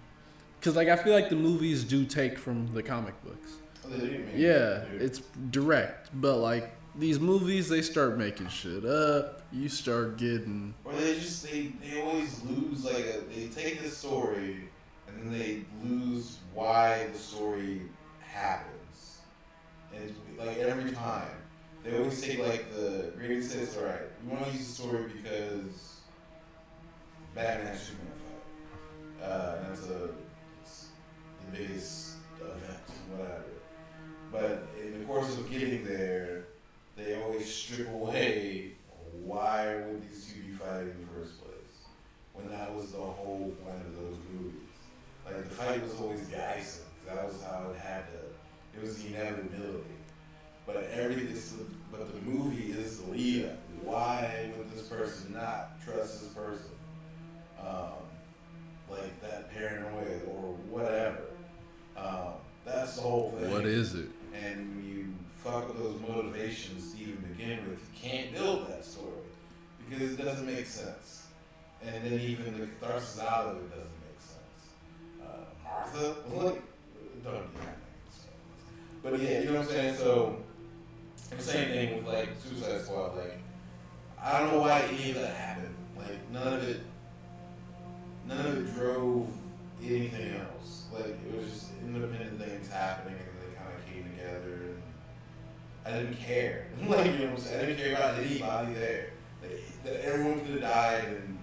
[0.61, 3.55] Cause like I feel like the movies do take from the comic books.
[3.84, 4.32] oh, they do, man.
[4.36, 5.20] Yeah, it's
[5.51, 9.43] direct, but like these movies, they start making shit up.
[9.51, 13.88] You start getting or they just they they always lose like a, they take the
[13.90, 14.68] story
[15.09, 17.82] and then they lose why the story
[18.20, 19.18] happens,
[19.95, 21.28] and it's like every time
[21.84, 23.76] they always take like the greatest hits.
[23.76, 26.01] All right, we want to use the story because
[27.34, 28.12] Batman Superman.
[29.23, 30.09] Uh, and that's a
[31.53, 33.45] the biggest event, whatever.
[34.31, 36.45] But in the course of getting there,
[36.97, 38.73] they always strip away
[39.25, 41.53] why would these two be fighting in the first place
[42.33, 44.61] when that was the whole point of those movies.
[45.25, 46.20] Like the fight was always.
[46.20, 48.79] 'cause That was how it had to.
[48.79, 49.85] It was the inevitability.
[50.66, 51.55] But every this,
[51.91, 53.59] but the movie is the lead up.
[53.83, 56.70] Why would this person not trust this person?
[57.61, 58.02] Um,
[58.93, 61.22] like that paranoia or whatever.
[61.97, 62.34] Um,
[62.64, 63.51] that's the whole thing.
[63.51, 64.09] what is it?
[64.34, 68.84] And when you fuck with those motivations to even begin with, you can't build that
[68.84, 69.11] story
[69.88, 71.26] because it doesn't make sense.
[71.84, 75.22] And then even the catharsis out of it doesn't make sense.
[75.22, 76.62] Uh, Martha, like,
[77.24, 77.78] don't do that.
[79.03, 79.97] But yeah, you know what I'm saying.
[79.97, 80.36] So
[81.36, 83.16] the same thing with like Suicide Squad.
[83.16, 83.38] Like,
[84.22, 85.74] I don't know why any of that happened.
[85.97, 86.80] Like, none of it,
[88.37, 89.28] none of it drove
[89.83, 90.85] anything else.
[90.93, 94.74] Like, it was just independent things happening, and they kind of came together.
[95.85, 96.66] And I didn't care.
[96.87, 97.61] like, you know what I'm saying?
[97.61, 99.11] I didn't care about anybody there.
[99.43, 101.39] Like, that everyone could have died, and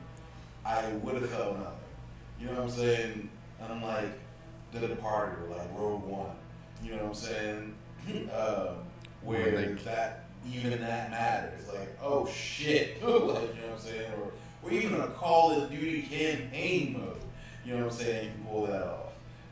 [0.66, 1.76] I would have felt nothing.
[2.40, 3.30] You know what I'm saying?
[3.62, 4.20] And I'm Unlike
[4.72, 6.32] The Departed like Rogue One.
[6.82, 7.76] You know what I'm saying?
[8.34, 8.76] uh,
[9.24, 11.68] where they- that even that matters.
[11.68, 13.04] Like, oh shit.
[13.04, 14.12] like, you know what I'm saying?
[14.14, 14.32] Or
[14.64, 17.18] or even a Call of Duty campaign mode.
[17.66, 18.26] You know what I'm saying?
[18.26, 19.06] You can pull that off.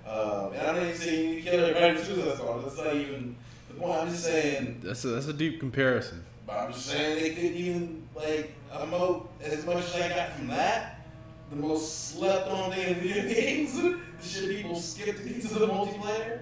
[0.07, 2.63] Um, and I'm not even saying you need to kill everybody in Suicide Squad.
[2.63, 3.35] That's not even
[3.67, 4.01] the point.
[4.01, 6.23] I'm just saying That's a, that's a deep comparison.
[6.45, 10.47] but I'm just saying they could even like emote as much as I got from
[10.47, 11.01] that.
[11.49, 13.73] The most slept on thing in video games.
[13.81, 16.39] the shit people skip to get to the multiplayer.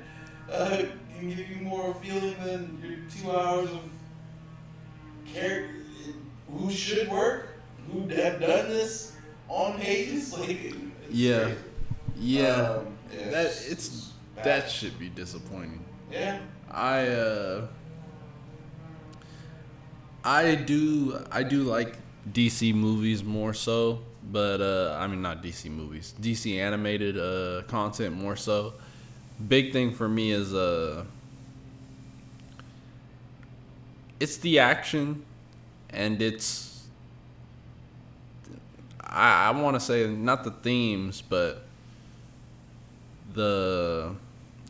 [0.51, 0.83] Uh,
[1.19, 3.79] can give you more feeling than your two hours of
[5.33, 5.69] care
[6.51, 7.49] who should work,
[7.91, 9.13] who have done this
[9.47, 10.33] on pages.
[10.37, 10.73] Like
[11.11, 11.43] Yeah.
[11.43, 11.57] crazy.
[12.17, 14.11] Yeah, Um, yeah, that it's- it's
[14.43, 15.83] that should be disappointing.
[16.11, 16.39] yeah.
[16.71, 17.67] I uh
[20.23, 21.97] I do I do like
[22.31, 23.99] DC movies more so,
[24.31, 26.13] but uh I mean not DC movies.
[26.19, 28.73] DC animated uh content more so.
[29.49, 31.03] big thing for me is uh
[34.19, 35.23] it's the action
[35.89, 36.74] and it's
[39.05, 41.63] I, I want to say not the themes but
[43.33, 44.15] the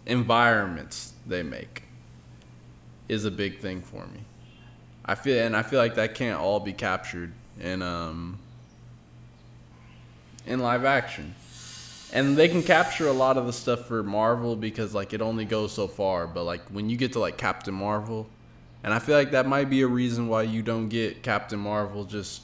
[0.05, 1.83] environments they make
[3.07, 4.21] is a big thing for me.
[5.05, 8.39] I feel and I feel like that can't all be captured in um
[10.45, 11.35] in live action.
[12.13, 15.45] And they can capture a lot of the stuff for Marvel because like it only
[15.45, 18.27] goes so far, but like when you get to like Captain Marvel,
[18.83, 22.05] and I feel like that might be a reason why you don't get Captain Marvel
[22.05, 22.43] just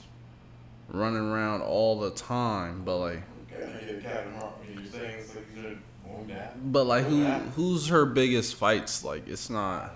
[0.91, 3.23] running around all the time, but like
[6.63, 9.03] but like who who's her biggest fights?
[9.03, 9.95] Like it's not.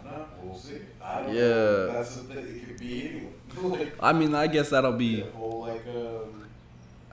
[1.03, 1.31] I Yeah.
[1.33, 1.87] know.
[1.93, 2.37] That's the thing.
[2.61, 3.09] It could be
[3.57, 3.79] anyone.
[3.79, 5.21] like, I mean, I guess that'll be.
[5.21, 6.41] the whole like um.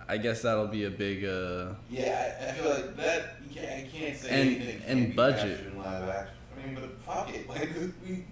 [0.08, 1.24] I guess that'll be a big.
[1.24, 3.36] uh Yeah, I, feel like that.
[3.48, 3.72] You can't.
[3.72, 4.82] I can't say And- anything.
[4.86, 5.60] and budget.
[5.78, 6.26] I
[6.66, 7.48] mean, but fuck it.
[7.48, 7.70] Like
[8.06, 8.24] we,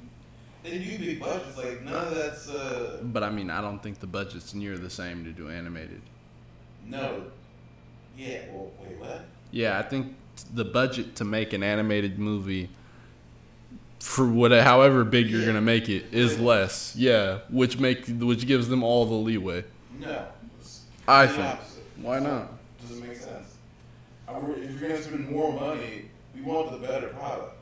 [0.63, 1.57] they do big budgets.
[1.57, 3.01] Like none of that's uh.
[3.03, 6.03] But I mean, I don't think the budget's near the same to do animated.
[6.87, 7.25] No.
[8.17, 8.41] Yeah.
[8.53, 8.99] Well, wait.
[8.99, 9.25] What?
[9.51, 10.15] Yeah, I think
[10.55, 12.71] the budget to make an animated movie
[13.99, 15.47] for what however big you're Yeah.
[15.47, 16.95] gonna make it is less.
[16.97, 19.65] Yeah, which make which gives them all the leeway.
[19.99, 20.27] No.
[21.07, 21.41] I think.
[21.41, 21.83] opposite.
[22.01, 22.53] Why not?
[22.81, 23.57] Doesn't make sense.
[24.29, 27.57] If you're gonna spend more money, we want the better product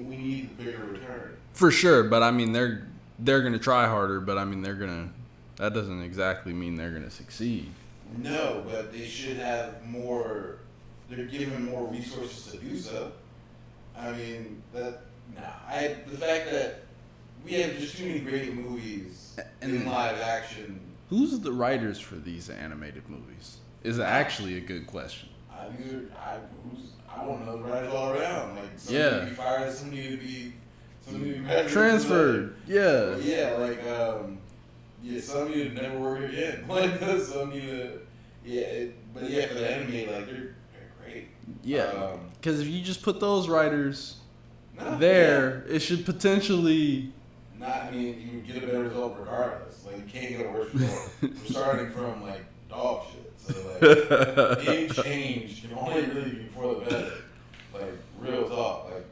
[0.00, 1.36] we, need the bigger return.
[1.52, 2.86] For sure, but I mean they're
[3.18, 5.10] they're gonna try harder, but I mean they're gonna
[5.56, 7.70] that doesn't exactly mean they're gonna succeed.
[8.16, 10.58] No, but they should have more.
[11.10, 13.12] They're given more resources to do so.
[13.96, 15.02] I mean that.
[15.34, 16.82] Nah, I the fact that
[17.44, 20.80] we have just too many great movies in live action.
[21.10, 23.58] Who's the writers for these animated movies?
[23.82, 25.28] Is actually a good question.
[25.50, 26.90] I these are I who's
[27.20, 28.56] I don't know writers all around.
[28.56, 29.20] Like somebody Yeah.
[29.20, 30.52] to be fired, somebody to be
[31.00, 31.72] somebody to be graduated.
[31.72, 33.16] Transferred, yeah.
[33.16, 34.38] Yeah, like um,
[35.02, 36.64] yeah, somebody to never work again.
[36.68, 37.98] Like somebody to
[38.44, 41.28] yeah, it, but yeah, for the anime, like they're they're great.
[41.62, 44.16] Yeah, Um, because if you just put those writers
[44.78, 47.12] no, there, it should potentially.
[47.58, 49.84] Not, I mean, you get a better result regardless.
[49.84, 51.10] Like you can't get a worse result.
[51.22, 53.27] We're starting from like dog shit.
[53.48, 57.12] So like any change can only really be for the better.
[57.72, 58.90] Like real talk.
[58.90, 59.06] Like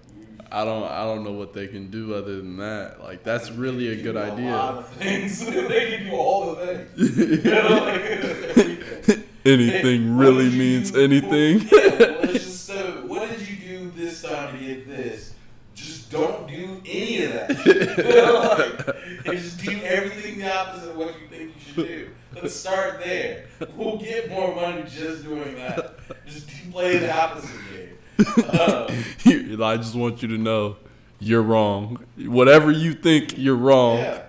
[0.52, 0.84] I don't.
[0.84, 3.00] I don't know what they can do other than that.
[3.02, 4.50] Like that's really a good can idea.
[4.52, 5.44] Lot of things.
[5.46, 7.18] they can do all the things.
[7.44, 9.22] You know, like.
[9.44, 11.04] Anything What really means do?
[11.04, 11.68] anything.
[11.70, 15.34] Well, yeah, well, let's just uh, what did you do this time to get this?
[15.74, 17.66] Just don't do any of that.
[17.66, 22.08] You know, like, just do everything the opposite of what you think you should do.
[22.42, 23.46] Let's start there.
[23.76, 25.94] We'll get more money just doing that.
[26.26, 27.92] Just play the opposite game.
[28.36, 30.76] Um, I just want you to know
[31.18, 31.98] you're wrong.
[32.18, 33.98] Whatever you think, you're wrong.
[34.00, 34.22] Yeah,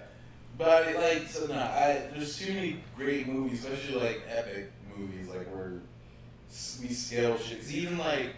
[0.58, 5.48] but like, so no, I there's too many great movies, especially like epic movies, like
[5.54, 5.74] where
[6.82, 7.60] we scale shit.
[7.60, 8.36] 'Cause even like,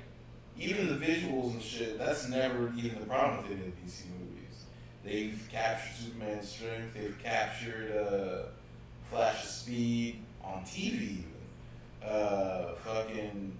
[0.57, 4.05] even the visuals and shit, that's never even the problem with any of the DC
[4.19, 4.65] movies.
[5.03, 6.93] They've captured Superman's strength.
[6.93, 8.49] They've captured uh,
[9.09, 11.23] Flash's speed on TV.
[11.23, 11.25] Even
[12.07, 13.57] uh, fucking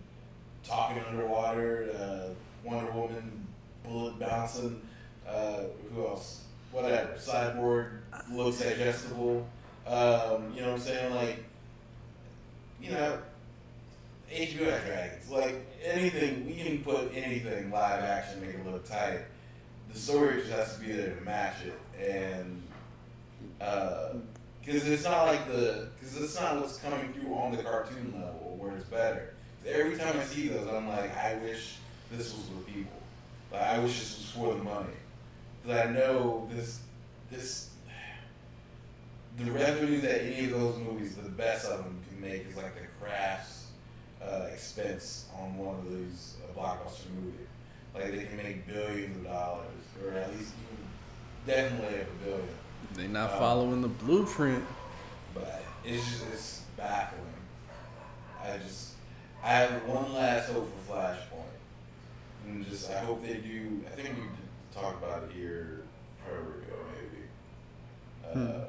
[0.64, 1.90] talking underwater.
[2.00, 2.34] Uh,
[2.64, 3.48] Wonder Woman
[3.84, 4.82] bullet bouncing.
[5.28, 6.44] Uh, who else?
[6.72, 7.14] Whatever.
[7.18, 8.00] Cyborg
[8.32, 9.48] looks digestible.
[9.88, 11.16] Um, you know what I'm saying?
[11.16, 11.44] Like,
[12.82, 13.20] you know,
[14.32, 15.30] HBO has dragons.
[15.30, 19.22] Like anything, we can put anything live action, make it look tight.
[19.92, 22.62] The story just has to be there to match it, and
[24.64, 28.56] because it's not like the because it's not what's coming through on the cartoon level
[28.58, 29.34] where it's better.
[29.68, 31.78] Every time I see those, I'm like, I wish
[32.12, 33.00] this was for people.
[33.52, 34.88] Like I wish this was for the money.
[35.62, 36.80] Because I know this
[37.32, 37.70] this
[39.38, 42.76] the revenue that any of those movies, the best of them, can make is like
[42.76, 43.68] the crafts
[44.22, 47.48] uh, expense on one of these uh, blockbuster movies.
[47.94, 49.66] Like they can make billions of dollars,
[50.04, 50.86] or at least even
[51.48, 52.59] definitely a billion.
[53.00, 54.66] They not Um, following the blueprint.
[55.34, 57.24] But it's just it's baffling.
[58.44, 58.96] I just
[59.42, 61.56] I have one last hope for Flashpoint,
[62.46, 63.86] and just I hope they do.
[63.88, 65.84] I think we did talk about it here
[66.26, 66.76] forever ago,
[68.34, 68.42] maybe.
[68.52, 68.66] Uh,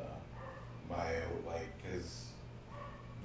[0.89, 2.27] my hope, like, because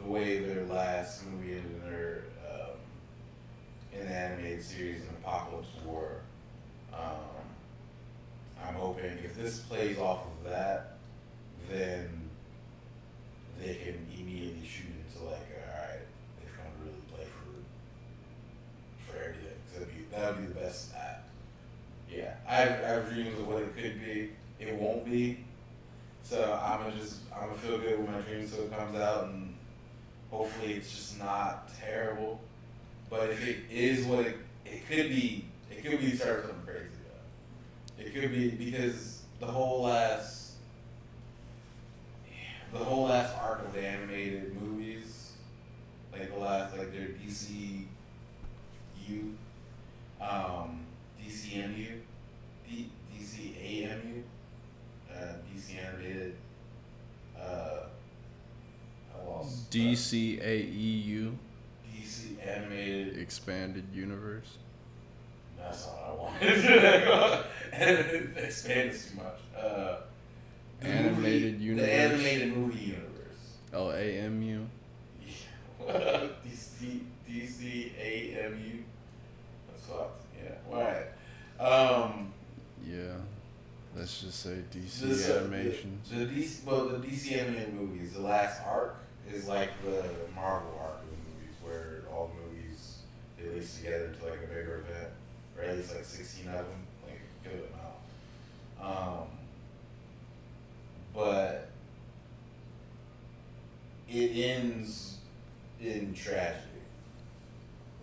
[0.01, 2.77] the way their last movie ended in their um,
[3.93, 6.21] in the animated series, in Apokolips War.
[6.91, 7.45] Um,
[8.65, 10.94] I'm hoping if this plays off of that,
[11.69, 12.29] then
[13.59, 16.01] they can immediately shoot into like, all right,
[16.39, 19.57] they've come to really play for for everything.
[19.67, 21.23] 'Cause that'd be that would be the best snap.
[22.09, 24.31] Yeah, I have, I have dreams of what it could be.
[24.59, 25.43] It won't be.
[26.23, 29.53] So I'm gonna just I'm gonna feel good when my dream still comes out, and
[30.31, 32.39] hopefully it's just not terrible.
[33.09, 36.89] But if it is what it it could be, it could be start something crazy.
[37.05, 38.03] Though.
[38.03, 40.44] It could be because the whole last
[42.77, 45.31] the whole last arc of the animated movies,
[46.11, 47.85] like the last like their DCU,
[50.21, 50.85] um,
[51.23, 51.99] DCMU,
[52.67, 54.23] D, DCAMU,
[55.13, 56.35] uh, DC animated.
[57.39, 57.85] Uh,
[59.13, 59.67] I lost.
[59.67, 61.33] uh, DCAEU
[61.95, 63.17] DC animated.
[63.17, 64.57] expanded universe.
[65.57, 67.45] That's not what I wanted.
[68.37, 69.39] Expand is too much.
[69.57, 69.97] Uh,
[70.85, 71.85] Animated movie, universe?
[71.85, 73.11] The animated movie universe.
[73.73, 74.65] Oh, AMU.
[75.87, 78.81] DC DCAMU.
[79.67, 80.25] That's fucked.
[80.41, 80.73] Yeah.
[80.73, 81.07] Alright.
[81.59, 82.33] Um
[82.85, 83.17] Yeah.
[83.95, 86.09] Let's just say DC this, uh, animations.
[86.09, 88.97] The, the DC well the DC animated movies, the last arc
[89.31, 92.99] is like the Marvel arc of the movies where all the movies
[93.37, 95.09] they release together to like a bigger event.
[95.57, 99.21] Or at least like sixteen of them, like a good amount.
[99.21, 99.27] Um
[101.15, 101.69] but
[104.09, 105.17] it ends
[105.81, 106.61] in tragedy.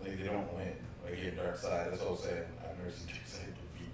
[0.01, 0.75] Like they don't win.
[1.05, 2.43] Like in Darkseid, that's what I'm saying.
[2.61, 3.93] I've never seen Darkseid defeat.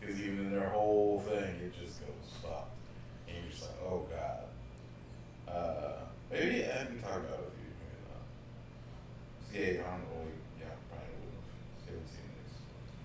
[0.00, 2.70] Because even in their whole thing, it just goes fucked.
[3.28, 5.54] And you're just like, oh god.
[5.54, 5.92] Uh,
[6.32, 7.70] maybe I can talk about it with you.
[7.84, 8.24] Maybe not.
[9.52, 10.24] See, I don't know.
[10.58, 11.94] Yeah, probably wouldn't have.
[11.94, 12.54] Haven't seen this.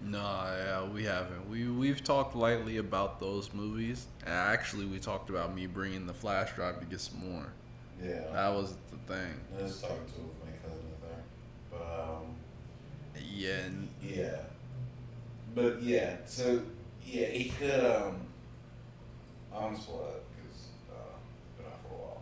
[0.02, 1.50] No, yeah, we haven't.
[1.50, 4.08] We we've talked lightly about those movies.
[4.26, 7.48] Actually, we talked about me bringing the flash drive to get some more.
[8.02, 8.22] Yeah.
[8.32, 9.34] That was the thing.
[9.60, 11.24] I was talking to my cousin, think.
[11.70, 12.36] But, um,
[13.36, 13.60] Yeah,
[14.02, 14.38] Yeah.
[15.54, 16.62] But yeah, so
[17.06, 18.22] yeah, he could um
[19.54, 22.22] I'm spoil it because uh been out for a while.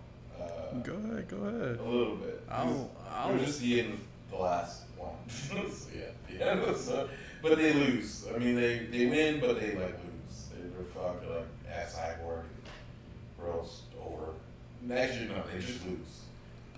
[0.49, 1.79] Uh go ahead, go ahead.
[1.79, 2.41] a little bit.
[2.49, 3.99] I'll- I'll- was just of
[4.31, 5.11] the last one.
[5.29, 5.55] so,
[5.95, 7.07] yeah, the end was, uh,
[7.41, 8.25] but they lose.
[8.33, 10.47] I mean they they win but they like lose.
[10.51, 12.43] They, they're fucking like ass cyborg
[13.39, 14.33] girls over
[14.91, 16.21] actually no, they just lose.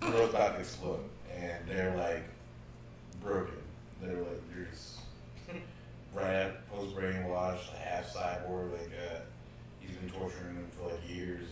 [0.02, 1.04] World's about to explode
[1.36, 2.24] and they're like
[3.22, 3.56] broken.
[4.02, 5.00] They're like they're just
[6.20, 9.20] at post brainwashed, half cyborg, like uh,
[9.80, 11.48] he's been torturing them for like years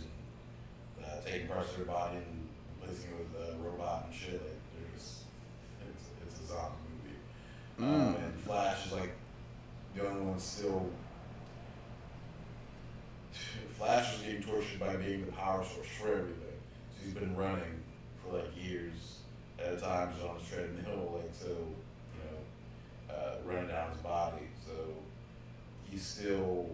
[0.97, 2.47] and uh, taking parts of their body and
[2.79, 4.33] replacing it with a robot and shit.
[4.33, 5.23] Like they're just
[5.81, 6.86] it's, it's a zombie
[7.77, 7.93] movie.
[7.93, 8.23] Um, Mm.
[8.23, 9.11] and Flash is like
[9.95, 10.89] the only one still.
[13.77, 16.57] Flash is getting tortured by being the power source for everything.
[16.95, 17.83] So he's been running
[18.23, 19.19] for like years
[19.59, 23.99] at a time, just on his treadmill, like so, you know, uh, running down his
[24.01, 24.47] body.
[24.65, 24.73] So
[25.89, 26.67] he's still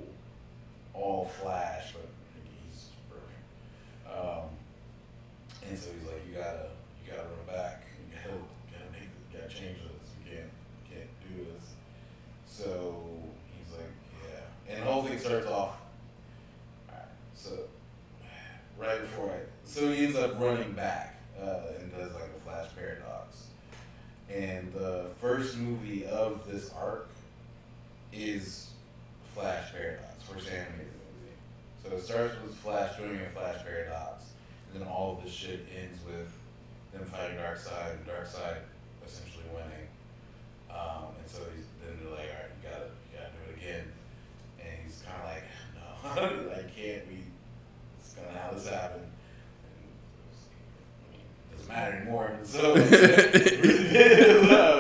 [0.94, 2.08] all Flash, but
[2.66, 4.18] he's broken.
[4.18, 4.46] Um,
[5.68, 6.70] and so he's like, you gotta,
[7.06, 7.84] you gotta run back.
[8.10, 8.38] You gotta,
[8.72, 10.10] gotta make, you gotta change this.
[10.24, 10.52] You can't,
[10.90, 11.74] can't do this.
[12.54, 12.96] So
[13.58, 13.90] he's like,
[14.30, 14.74] yeah.
[14.76, 15.78] And the whole thing starts off.
[16.88, 17.50] Alright, so
[18.78, 22.68] right before I, so he ends up running back uh, and does like a flash
[22.76, 23.48] paradox.
[24.32, 27.10] And the first movie of this arc
[28.12, 28.70] is
[29.34, 31.34] Flash Paradox, first animated movie.
[31.84, 34.26] So it starts with Flash doing a Flash Paradox,
[34.72, 36.32] and then all of this shit ends with
[36.94, 38.58] them fighting Darkseid, and Darkseid
[39.06, 39.88] essentially winning.
[40.70, 41.66] Um, and so he's,
[42.00, 43.86] then they're like, all right, you gotta, you gotta do it again.
[44.60, 45.82] And he's kind of like, no,
[46.52, 47.04] I can't.
[47.08, 47.16] We,
[48.00, 49.02] it's gonna how this happen.
[49.02, 49.10] And
[49.80, 49.86] it
[50.30, 50.40] was,
[51.00, 52.30] I mean, doesn't matter anymore.
[52.44, 52.78] So I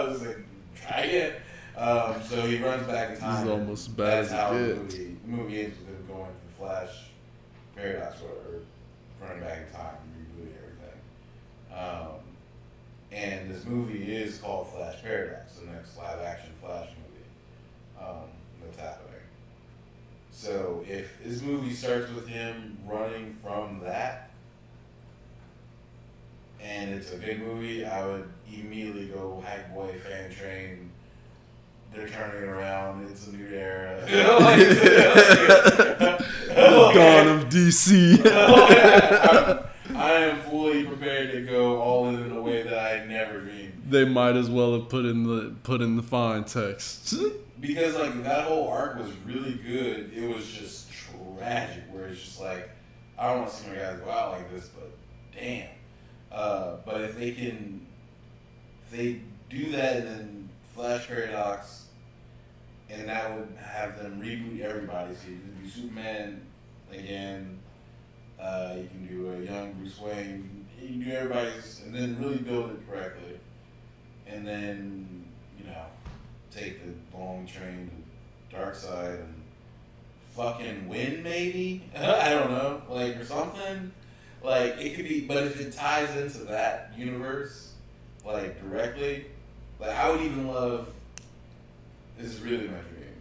[0.08, 0.40] was like,
[0.76, 1.34] try again.
[1.76, 3.34] Um, so he runs back in time.
[3.36, 6.06] This is almost bad That's as it how the movie, the movie ends with him
[6.08, 6.94] going to the Flash
[7.76, 8.62] paradox or
[9.26, 10.14] running back in time and
[10.48, 11.00] rebooting everything.
[11.74, 12.20] Um,
[13.12, 17.03] and this movie is called Flash Paradox, the next live action Flash movie
[18.04, 18.30] um,
[18.62, 19.10] that's happening.
[20.32, 24.30] So if this movie starts with him running from that,
[26.62, 30.90] and it's a good movie, I would immediately go hype boy fan train.
[31.94, 33.08] They're turning around.
[33.12, 34.04] It's a new era.
[36.94, 38.20] Dawn of DC.
[38.26, 39.60] I'm,
[39.96, 43.63] I am fully prepared to go all in in a way that I never dreamed.
[43.88, 47.16] They might as well have put in the put in the fine text.
[47.62, 50.12] Because like that whole arc was really good.
[50.14, 51.84] It was just tragic.
[51.92, 52.70] Where it's just like
[53.18, 54.92] I don't want to see my guys go out like this, but
[55.34, 55.70] damn.
[56.30, 57.86] Uh, but if they can,
[58.86, 61.84] if they do that and then Flash Paradox
[62.94, 65.14] and that would have them reboot everybody.
[65.16, 66.42] So you can do Superman
[66.92, 67.60] again.
[68.40, 70.66] Uh, you can do a young Bruce Wayne.
[70.82, 73.40] You can do everybody's, and then really build it correctly,
[74.34, 75.26] and then
[75.58, 75.86] you know
[76.52, 77.90] take the long train
[78.50, 79.44] to Darkseid and
[80.36, 81.84] fucking win maybe.
[81.96, 83.92] I don't know, like or something.
[84.42, 87.74] Like it could be, but if it ties into that universe,
[88.26, 89.26] like directly,
[89.80, 90.90] like I would even love.
[92.18, 93.16] This is really my dream.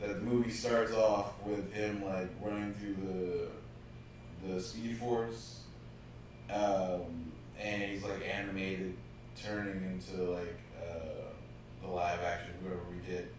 [0.00, 5.60] That the movie starts off with him like running through the the Speed Force,
[6.50, 8.94] um, and he's like animated,
[9.42, 11.30] turning into like uh,
[11.82, 13.32] the live action whoever we get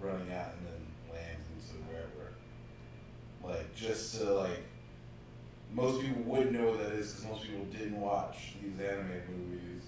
[0.00, 2.32] running out and then lands into wherever.
[3.42, 4.64] Like just to like
[5.72, 9.82] most people wouldn't know what that is because most people didn't watch these animated movies.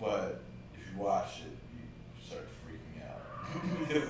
[0.00, 0.40] But
[0.74, 4.08] if you watch it, you start freaking out because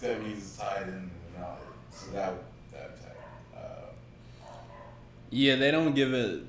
[0.00, 1.58] that means it's tied in the knowledge.
[1.90, 2.34] So that
[2.72, 3.58] that tie.
[3.58, 3.92] Uh,
[5.30, 6.42] Yeah, they don't give it.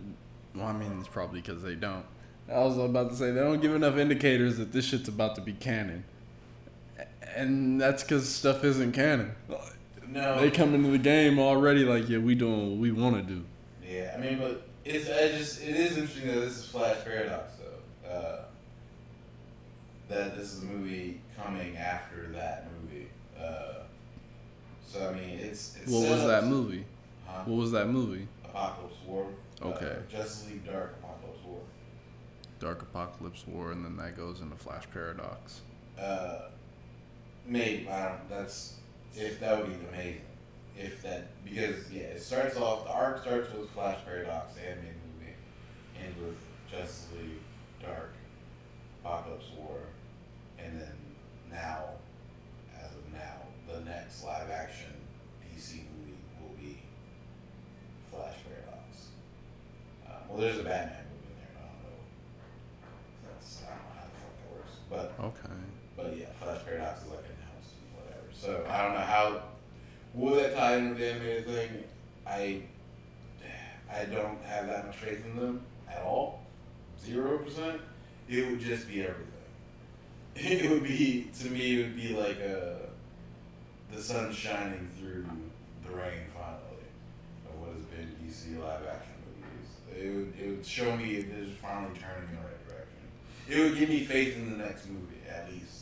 [0.56, 2.06] Well, I mean, it's probably because they don't.
[2.52, 5.41] I was about to say they don't give enough indicators that this shit's about to
[5.41, 6.04] be canon,
[7.36, 9.34] and that's because stuff isn't canon.
[10.08, 13.22] no, They come into the game already like, yeah, we doing what we want to
[13.24, 13.44] do.
[13.88, 17.54] Yeah, I mean, but it's I just it is interesting that this is Flash Paradox
[17.56, 18.10] though.
[18.10, 18.41] Uh,
[20.10, 23.08] that this is a movie coming after that movie.
[23.39, 23.84] Uh,
[24.86, 26.86] so I mean, it's, it's What was that movie?
[27.26, 27.44] Huh?
[27.46, 28.28] What was that movie?
[28.46, 29.28] Apokolips War.
[29.62, 29.86] Okay.
[29.86, 30.96] Uh, Justice League Dark.
[32.64, 35.61] Dark Apokolips War, and then that goes into Flash Paradox.
[35.99, 36.49] Uh,
[37.45, 37.88] maybe.
[38.30, 38.76] That's
[39.14, 40.22] if that would be amazing.
[40.78, 42.86] If that because yeah, it starts off.
[42.86, 45.34] The arc starts with Flash Paradox, animated movie,
[46.03, 46.38] ends with
[46.72, 47.41] Justice League
[47.82, 48.14] Dark,
[49.05, 49.78] Apokolips War,
[50.57, 50.95] and then
[51.51, 51.84] now,
[52.80, 54.88] as of now, the next live action
[55.53, 56.80] DC movie will be
[58.09, 59.09] Flash Paradox.
[60.07, 61.53] Um, well, there's a Batman movie in there.
[61.53, 62.01] but I don't know.
[63.22, 65.14] if That's I don't know how the fuck that works, but.
[65.20, 65.54] Okay.
[65.96, 68.28] But yeah, Flash Paradox is like announced and whatever.
[68.32, 69.44] So I don't know how
[70.14, 71.84] will that tie into the animated thing.
[72.26, 72.62] I
[73.91, 76.41] I don't have that much faith in them at all.
[77.04, 77.82] Zero percent.
[78.30, 79.30] It would just be everything.
[80.36, 81.80] It would be to me.
[81.80, 82.88] It would be like uh
[83.91, 85.28] the sun shining through
[85.86, 86.88] the rain finally
[87.48, 89.70] of what has been DC live action movies.
[89.96, 92.53] It would it would show me it is finally turning in the right direction.
[93.50, 95.70] It would give me faith in the next movie at least.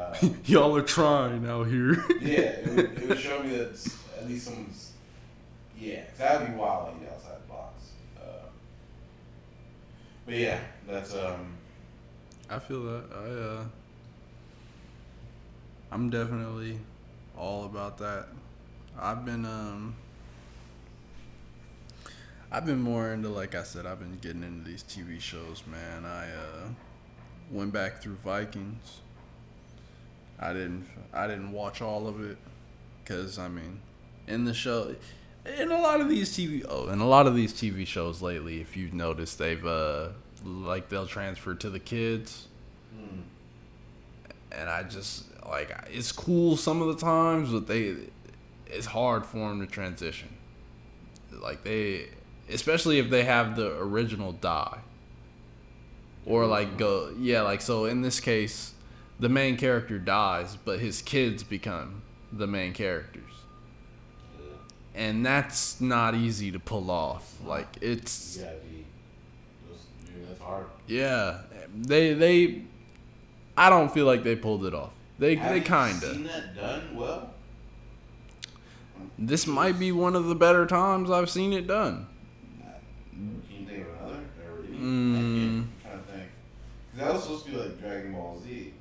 [0.00, 0.16] Uh,
[0.46, 2.02] Y'all are trying out here.
[2.22, 4.92] yeah, it would, it would show me that at least someone's.
[5.78, 7.90] Yeah, 'cause that would be wild like outside the box.
[8.18, 8.46] Uh,
[10.24, 10.58] but yeah,
[10.88, 11.54] that's um.
[12.48, 13.04] I feel that.
[13.14, 13.64] I uh
[15.92, 16.78] I'm definitely
[17.36, 18.28] all about that.
[18.98, 19.96] I've been um
[22.52, 26.04] I've been more into like I said, I've been getting into these TV shows, man.
[26.04, 26.68] I uh
[27.50, 29.00] went back through Vikings.
[30.38, 32.38] I didn't I didn't watch all of it
[33.04, 33.80] cuz I mean,
[34.26, 34.94] in the show
[35.58, 38.60] in a lot of these TV oh, in a lot of these TV shows lately,
[38.60, 40.08] if you've noticed, they've uh
[40.44, 42.48] like they'll transfer to the kids
[42.94, 43.20] hmm.
[44.50, 47.96] and I just like it's cool some of the times, but they
[48.66, 50.28] it's hard for them to transition.
[51.32, 52.08] Like they,
[52.52, 54.78] especially if they have the original die,
[56.26, 56.78] or like mm.
[56.78, 58.74] go yeah, like so in this case,
[59.18, 62.02] the main character dies, but his kids become
[62.32, 63.32] the main characters,
[64.38, 64.46] Yeah,
[64.94, 67.34] and that's not easy to pull off.
[67.44, 68.84] Like it's you gotta be.
[69.68, 70.66] Those, dude, that's hard.
[70.86, 71.40] yeah,
[71.74, 72.62] they they,
[73.56, 74.92] I don't feel like they pulled it off.
[75.18, 76.14] They Have they kinda.
[76.14, 77.34] seen that done well.
[79.18, 82.06] This might be one of the better times I've seen it done.
[83.48, 84.20] Can you think of another?
[84.46, 84.78] Or any?
[84.78, 85.58] Mm.
[85.58, 86.28] I'm trying to think.
[86.92, 88.72] Because that was supposed to be like Dragon Ball Z.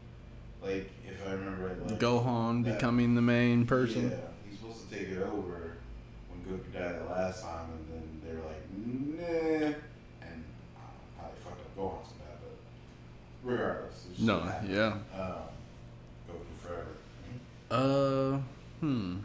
[0.62, 1.88] Like, if I remember right.
[1.92, 4.10] Like, Gohan that- becoming the main person.
[4.12, 4.18] Yeah,
[4.50, 5.78] he's supposed to take it over
[6.30, 9.68] when Goku died the last time, and then they were like, nah.
[9.68, 9.74] And
[10.26, 10.44] I don't know,
[11.18, 12.38] probably fucked up Gohan so bad,
[13.44, 14.06] but regardless.
[14.20, 14.94] No, yeah.
[15.18, 15.50] Um,
[16.30, 16.96] Goku forever.
[17.72, 18.40] Uh,
[18.80, 19.18] hmm.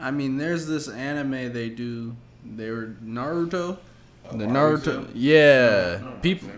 [0.00, 2.14] I mean, there's this anime they do.
[2.56, 3.78] They were Naruto.
[4.30, 5.04] Oh, the Naruto?
[5.04, 5.10] Naruto.
[5.14, 6.50] Yeah, No, people.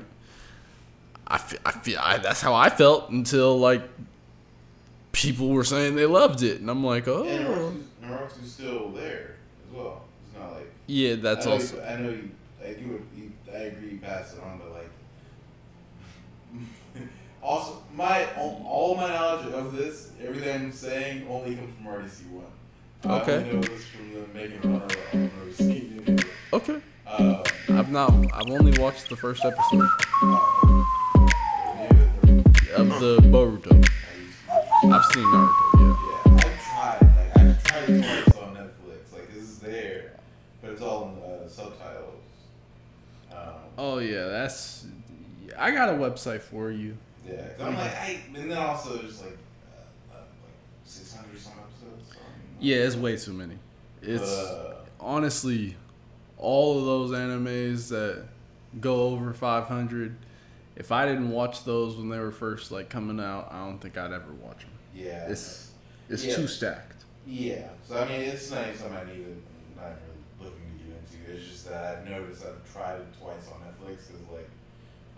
[1.26, 3.82] I feel, I feel I, that's how I felt until like
[5.12, 9.36] people were saying they loved it, and I'm like, oh, Naruto's, Naruto's still there
[9.68, 10.02] as well.
[10.26, 10.70] It's not like.
[10.86, 12.30] yeah, that's I also You, I know you.
[13.16, 13.92] You, I agree.
[13.92, 14.90] You pass it on, but like,
[17.42, 22.30] Also, my all all my knowledge of this, everything I'm saying, only comes from RDC
[22.30, 22.44] one.
[23.06, 23.36] Okay.
[23.36, 24.82] only know this from the making fun of
[25.12, 26.24] I've never seen it.
[26.52, 26.80] Okay.
[27.18, 27.34] Uh,
[27.70, 28.12] I've not.
[28.34, 29.88] I've only watched the first episode
[30.22, 30.38] uh,
[32.76, 33.72] of the Boruto.
[34.92, 35.76] I've seen Naruto.
[35.78, 37.00] Yeah, I've tried.
[37.00, 39.12] Like I've tried it twice on Netflix.
[39.14, 40.12] Like this is there,
[40.62, 42.14] but it's all in uh, subtitles.
[43.32, 43.38] Um,
[43.78, 44.86] Oh yeah, that's.
[45.58, 46.96] I got a website for you.
[47.28, 49.36] yeah, 'cause I'm like, I, and then also there's like,
[50.12, 50.54] uh, uh, like
[50.84, 51.69] 600 some episodes.
[51.69, 51.69] So,
[52.60, 53.56] Yeah, it's way too many.
[54.02, 55.76] It's Uh, honestly
[56.38, 58.24] all of those animes that
[58.80, 60.16] go over 500.
[60.76, 63.98] If I didn't watch those when they were first like coming out, I don't think
[63.98, 64.70] I'd ever watch them.
[64.94, 65.70] yeah, It's
[66.08, 66.36] it's Yeah.
[66.36, 67.04] too stacked.
[67.26, 67.68] yeah.
[67.86, 69.36] So I mean, it's not something I need to,
[69.76, 69.92] not
[70.40, 71.32] really looking to get into.
[71.36, 74.48] It's just that I've noticed I've tried it twice on Netflix because like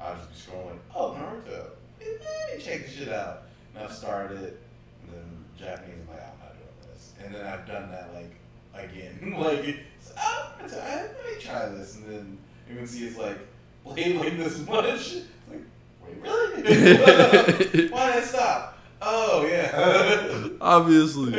[0.01, 1.66] I'll just be scrolling, oh Naruto,
[2.01, 3.43] eh, check this shit out,
[3.74, 4.60] and I've started it,
[5.05, 8.35] and then Japanese, I'm like, I'm not doing this, and then I've done that like
[8.74, 9.77] again, like,
[10.19, 12.39] oh, let me try this, and then
[12.69, 13.39] you can see it's like
[13.85, 15.15] played like this much.
[15.15, 15.61] It's like,
[16.05, 17.89] wait, really?
[17.89, 18.78] Why did I stop?
[19.01, 20.49] Oh yeah.
[20.61, 21.32] Obviously.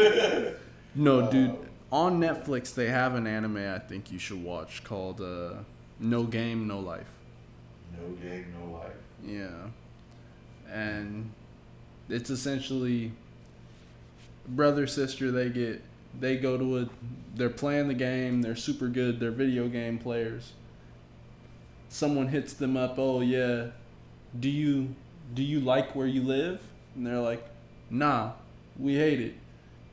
[0.95, 1.57] No, Uh, dude.
[1.91, 5.53] On Netflix, they have an anime I think you should watch called uh,
[5.99, 7.07] No Game, No Life.
[7.95, 8.91] No game, no life.
[9.23, 9.67] Yeah.
[10.71, 11.31] And
[12.09, 13.11] it's essentially
[14.47, 15.81] brother sister they get
[16.19, 16.89] they go to a
[17.35, 20.53] they're playing the game, they're super good, they're video game players.
[21.89, 23.67] Someone hits them up, "Oh yeah,
[24.39, 24.95] do you
[25.33, 26.61] do you like where you live?"
[26.95, 27.43] And they're like,
[27.89, 28.33] "Nah,
[28.77, 29.35] we hate it."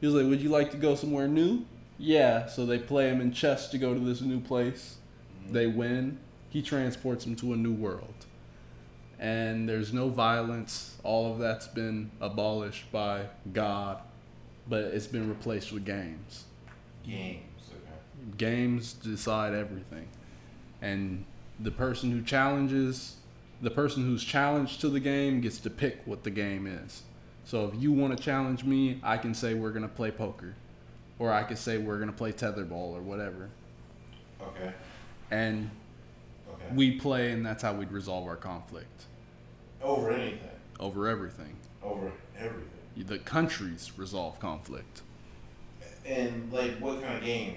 [0.00, 1.64] He was like, "Would you like to go somewhere new?"
[1.98, 4.96] Yeah, so they play him in chess to go to this new place.
[5.42, 5.52] Mm-hmm.
[5.52, 6.18] They win.
[6.48, 8.14] He transports them to a new world.
[9.18, 10.96] And there's no violence.
[11.04, 14.00] All of that's been abolished by God,
[14.70, 16.44] but it's been replaced with games.
[17.04, 17.42] Games.
[17.70, 18.36] Okay.
[18.38, 20.08] Games decide everything.
[20.80, 21.26] And
[21.58, 23.16] the person who challenges,
[23.60, 27.02] the person who's challenged to the game gets to pick what the game is.
[27.44, 30.54] So if you want to challenge me, I can say we're going to play poker.
[31.18, 33.50] Or I could say we're going to play tetherball or whatever.
[34.40, 34.72] Okay.
[35.30, 35.70] And
[36.50, 36.74] Okay.
[36.74, 39.04] we play, and that's how we'd resolve our conflict
[39.82, 40.48] Over anything.
[40.80, 41.56] over everything.
[41.82, 42.68] Over everything.
[43.06, 45.02] The countries resolve conflict.
[46.06, 47.56] And like, what kind of game?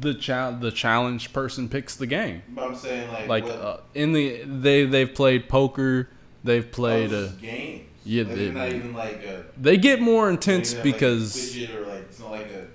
[0.00, 2.42] The cha- the challenged person picks the game.
[2.48, 6.08] But I'm saying like, Like uh, in the they they've played poker,
[6.42, 7.12] they've played.
[7.12, 7.82] oh, Uh, games.
[8.04, 9.44] yeah, Like, they- not even like a.
[9.56, 12.66] they get more intense like, because widget or like it's not like a.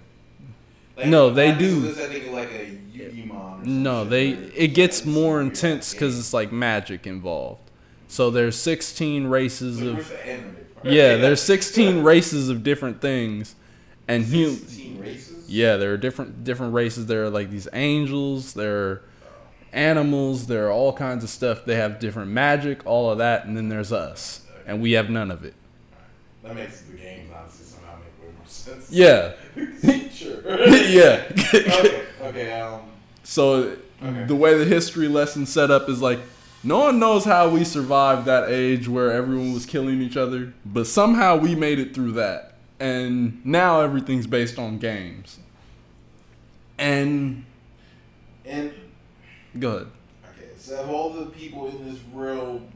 [0.99, 1.81] Like, No, they do.
[1.81, 6.51] This, I think like a Yu-Gi-Mon no, they it gets more intense because it's like
[6.53, 7.61] magic involved.
[8.07, 10.11] So there's 16 races Like, of
[10.81, 13.55] where's the yeah, there's 16 races of different things,
[14.07, 15.49] and hum- races.
[15.49, 17.05] Yeah, there are different different races.
[17.05, 18.53] There are like these angels.
[18.53, 19.01] There are
[19.73, 20.47] animals.
[20.47, 21.65] There are all kinds of stuff.
[21.65, 25.31] They have different magic, all of that, and then there's us, and we have none
[25.31, 25.53] of it.
[26.43, 28.91] That makes the games obviously somehow make way more sense.
[28.91, 29.33] Yeah,
[30.11, 30.41] sure.
[30.87, 31.25] yeah.
[31.53, 32.03] okay.
[32.23, 32.59] Okay.
[32.59, 32.81] Um.
[33.23, 34.25] so Okay.
[34.25, 36.19] the way the history lesson set up is like
[36.67, 40.85] no one knows how we survived that age where everyone was killing each other, but
[40.85, 45.39] somehow we made it through that, and now everything's based on games.
[46.77, 47.45] And
[48.45, 48.73] And
[49.57, 49.87] go ahead.
[50.35, 52.69] okay, so have all the people in this world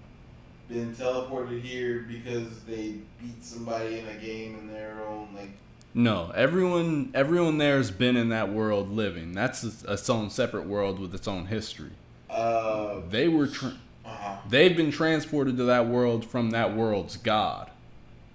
[0.70, 5.52] been teleported here because they beat somebody in a game in their own like?
[5.94, 9.34] No, everyone everyone there has been in that world living.
[9.34, 11.92] That's its own separate world with its own history.
[12.32, 13.02] Uh.
[13.10, 14.36] They were tra- Uh huh.
[14.50, 17.70] they've been transported to that world from that world's god.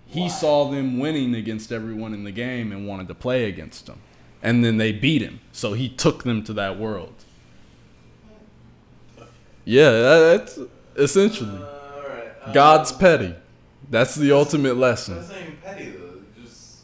[0.06, 0.28] He Why?
[0.28, 3.98] saw them winning against everyone in the game and wanted to play against them.
[4.42, 7.14] And then they beat him, so he took them to that world.
[9.64, 10.58] Yeah, that- that's
[10.96, 12.52] essentially Uh, right.
[12.54, 13.34] God's um, petty.
[13.90, 15.16] That's the ultimate lesson.
[15.16, 16.20] That's not even petty though.
[16.40, 16.76] Just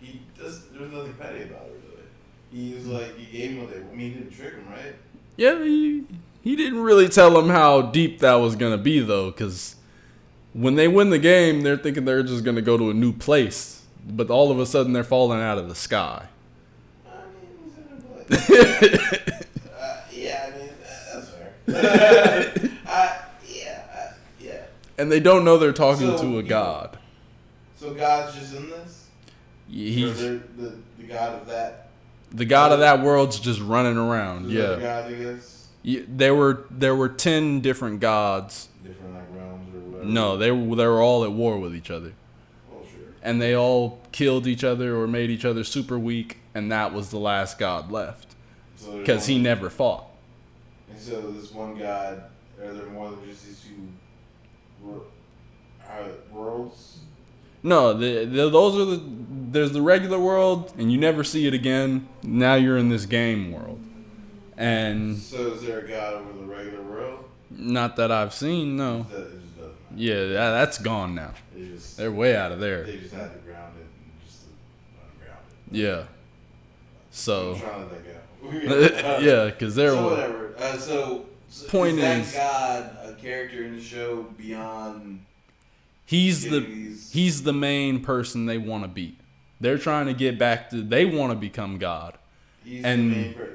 [0.00, 0.64] he does.
[0.68, 2.06] There's nothing petty about it really.
[2.68, 3.80] He was like he gave him what they.
[3.80, 4.94] I mean, he didn't trick him, right?
[5.36, 6.04] Yeah, he,
[6.46, 9.74] he didn't really tell them how deep that was going to be, though, because
[10.52, 13.12] when they win the game, they're thinking they're just going to go to a new
[13.12, 13.82] place.
[14.06, 16.26] But all of a sudden, they're falling out of the sky.
[17.04, 17.10] I
[18.28, 19.28] mean, he's in a play.
[19.80, 22.70] uh, yeah, I mean uh, that's fair.
[22.86, 23.16] uh,
[23.48, 24.62] yeah, uh, yeah.
[24.98, 26.96] And they don't know they're talking So, to a god.
[27.74, 29.08] So God's just in this.
[29.68, 31.88] He's, the the God of that.
[32.30, 34.46] the god of that world's just running around.
[34.48, 34.96] the other Yeah.
[35.86, 36.06] God, I guess.
[36.08, 38.68] Yeah, There were there were ten different gods.
[38.84, 40.04] Different like realms or whatever.
[40.10, 42.12] No, they were they were all at war with each other,
[42.72, 43.14] Oh, sure.
[43.22, 47.10] and they all killed each other or made each other super weak, and that was
[47.10, 48.34] the last god left
[48.76, 50.04] So because he never fought.
[50.90, 52.24] And so this one god,
[52.62, 53.88] are there more than just these two
[54.82, 55.02] wor-
[56.32, 56.98] worlds?
[57.62, 59.02] No, the, the, those are the
[59.50, 62.06] there's the regular world, and you never see it again.
[62.22, 63.75] Now you're in this game world,
[64.56, 67.24] and So is there a god over the regular world?
[67.50, 68.76] not that I've seen.
[68.76, 69.74] No, That it just doesn't.
[69.96, 71.32] yeah, that, that's gone now.
[71.56, 72.84] Just They're way out of there.
[72.84, 74.42] they just had to ground it and just
[75.20, 75.76] unground it.
[75.76, 75.98] Yeah.
[76.00, 76.06] I'm
[77.10, 77.94] So trying to
[78.74, 79.18] let that go.
[79.20, 80.54] yeah, because they're So whatever.
[80.58, 85.24] Uh, so, so Point is that is- God a character in the show beyond?
[86.04, 89.18] he's the these- he's the main person they want to beat.
[89.60, 92.18] They're trying to get back to they want to become God.
[92.64, 93.52] He's and- the main person,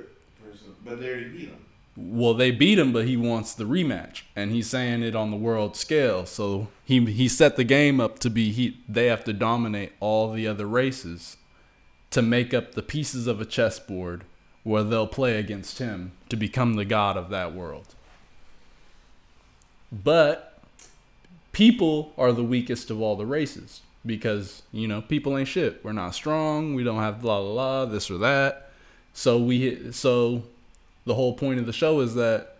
[0.83, 1.65] but they already beat him.
[1.97, 5.37] Well, they beat him, but he wants the rematch, and he's saying it on the
[5.37, 6.25] world scale.
[6.25, 10.31] So he he set the game up to be he they have to dominate all
[10.31, 11.37] the other races
[12.11, 14.23] to make up the pieces of a chessboard
[14.63, 17.95] where they'll play against him to become the god of that world.
[19.91, 20.61] But
[21.51, 25.83] people are the weakest of all the races because you know people ain't shit.
[25.83, 26.73] We're not strong.
[26.73, 28.71] We don't have blah blah blah this or that.
[29.13, 30.43] So we so
[31.05, 32.57] the whole point of the show is that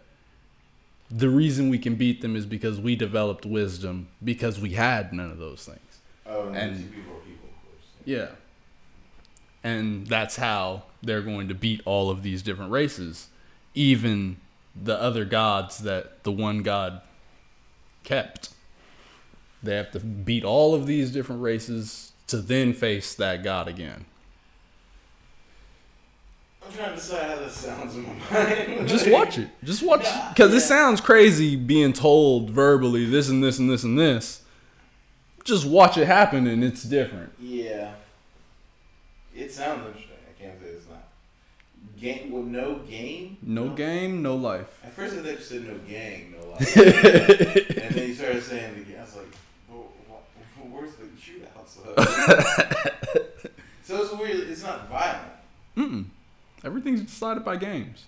[1.10, 5.30] the reason we can beat them is because we developed wisdom because we had none
[5.30, 6.00] of those things.
[6.26, 7.86] Oh, and, And- people are people, of course.
[8.06, 8.28] Yeah.
[9.64, 13.28] And that's how they're going to beat all of these different races,
[13.76, 14.38] even
[14.82, 17.02] the other gods that the one god
[18.04, 18.50] kept.
[19.62, 24.06] They have to beat all of these different races to then face that god again.
[26.72, 28.88] I'm trying to decide how this sounds in my mind.
[28.88, 29.50] Just watch it.
[29.64, 34.00] Just watch because it sounds crazy being told verbally this and this and this and
[34.00, 34.42] this.
[35.44, 37.34] Just watch it happen and it's different.
[37.40, 37.94] Yeah.
[39.36, 40.12] It sounds interesting.
[40.30, 41.08] I can't say it's not.
[42.00, 43.38] Game with no game.
[43.42, 44.68] No game, no life.
[44.84, 46.78] At first, I thought you said no gang, no life.
[46.78, 49.00] and then you started saying the gang.
[49.00, 49.34] I was like,
[49.70, 51.68] well, wh- where's the shootout?
[51.68, 51.82] So,
[53.84, 54.50] so it's weird.
[54.50, 55.32] It's not violent.
[55.78, 56.06] Mm-mm.
[56.64, 58.06] Everything's decided by games.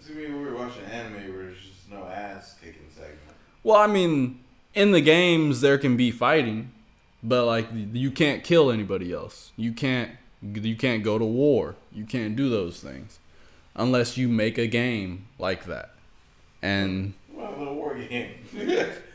[0.00, 3.18] See, we were watching anime where there's just no ass kicking segment.
[3.62, 4.40] Well, I mean,
[4.74, 6.72] in the games there can be fighting,
[7.22, 9.52] but like you can't kill anybody else.
[9.56, 10.10] You can't
[10.42, 11.76] you can't go to war.
[11.90, 13.18] You can't do those things
[13.74, 15.90] unless you make a game like that.
[16.60, 18.30] And Well, a little war game.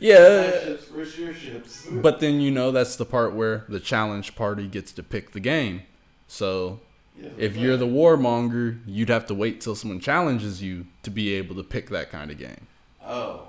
[0.00, 1.86] yeah, ships ships.
[1.90, 5.40] but then you know that's the part where the challenge party gets to pick the
[5.40, 5.82] game.
[6.30, 6.78] So
[7.20, 11.34] Yeah, if you're the warmonger, you'd have to wait till someone challenges you to be
[11.34, 12.68] able to pick that kind of game.
[13.04, 13.48] Oh.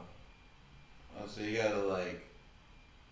[1.15, 2.27] Oh, so you gotta like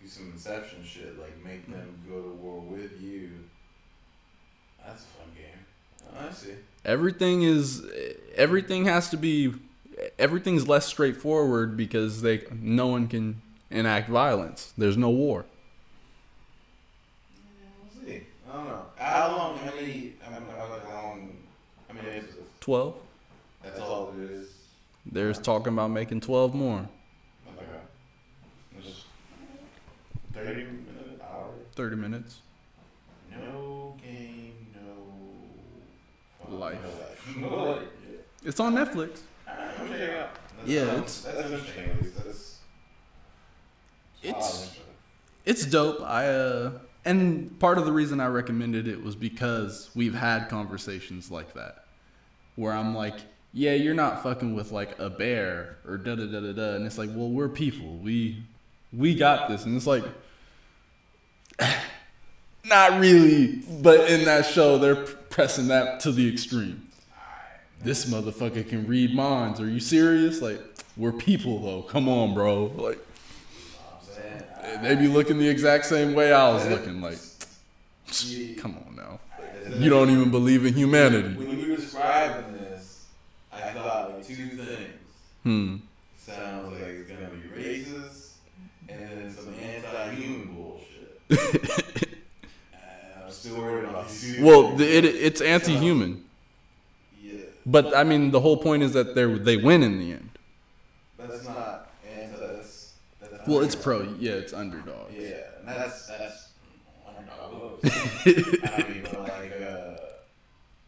[0.01, 3.29] do some inception shit, like make them go to war with you.
[4.83, 6.15] That's a fun game.
[6.19, 6.53] Oh, I see.
[6.83, 7.83] everything is
[8.35, 9.53] everything has to be
[10.17, 13.39] everything's less straightforward because they no one can
[13.69, 15.45] enact violence there's no war
[17.83, 18.23] We'll see.
[18.49, 18.85] I don't know.
[18.99, 19.57] How long?
[19.59, 20.13] How many?
[20.21, 21.37] How, many- how, how long?
[21.87, 22.35] How many episodes?
[22.59, 22.95] 12
[23.63, 24.49] That's all it is.
[25.05, 26.87] there's talking about making 12 more
[27.57, 27.65] Okay.
[28.81, 29.05] Just
[30.33, 31.21] thirty minutes.
[31.23, 31.49] hour.
[31.75, 32.39] 30 minutes
[33.31, 36.77] No game, no Life.
[37.37, 37.83] No life.
[38.43, 40.29] It's on netflix Alright, I'm checking it out.
[40.59, 41.89] That Yeah, sounds- it's- that's interesting.
[41.89, 42.59] At that's.
[44.21, 44.77] It's-
[45.45, 46.71] it's dope i uh
[47.09, 51.85] and part of the reason i recommended it was because we've had conversations like that
[52.55, 53.15] where i'm like
[53.53, 56.75] yeah you're not fucking with like a bear or da da da da da.
[56.75, 57.97] And it's like well we're people.
[57.97, 58.43] We
[58.93, 59.65] we got this.
[59.65, 60.03] And it's like
[62.65, 66.87] not really but in that show they're pressing that to the extreme.
[67.81, 69.61] This motherfucker can read minds.
[69.61, 70.41] Are you serious?
[70.41, 70.61] Like
[70.97, 71.81] we're people though.
[71.81, 72.65] Come on bro.
[72.65, 72.99] Like
[74.63, 77.01] I'm they be looking the exact same way I was looking.
[77.01, 77.17] Like,
[78.25, 78.55] Yeah.
[78.61, 79.19] come on now.
[79.77, 81.35] You don't even believe in humanity.
[81.35, 83.05] When you were describing this,
[83.51, 84.89] I thought like two things.
[85.43, 85.75] Hmm.
[86.17, 88.31] Sounds like it's gonna be racist,
[88.87, 91.21] and then some anti-human bullshit.
[93.25, 94.39] I'm still worried about these.
[94.39, 96.23] Well, the, it it's anti-human,
[97.21, 97.33] Yeah,
[97.65, 100.29] but I mean the whole point is that they they win in the end.
[101.17, 101.88] that's not
[103.39, 103.45] anti.
[103.45, 104.01] That's, that's Well, it's pro.
[104.19, 105.11] Yeah, it's underdog.
[105.13, 106.49] Yeah, that's that's
[107.07, 107.79] underdog.
[107.83, 109.95] I mean, but like, uh,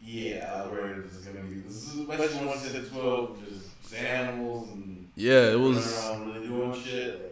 [0.03, 3.93] yeah, I was worried this is gonna be this is especially once it's well, just
[3.95, 6.05] animals and yeah, it running was.
[6.07, 7.13] around really doing shit.
[7.21, 7.27] Like,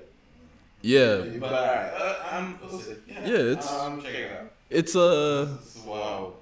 [0.82, 2.60] Yeah, But alright, uh, I'm
[3.08, 4.52] yeah, Yeah, it's- I'm check it out.
[4.70, 6.34] it's uh, wow.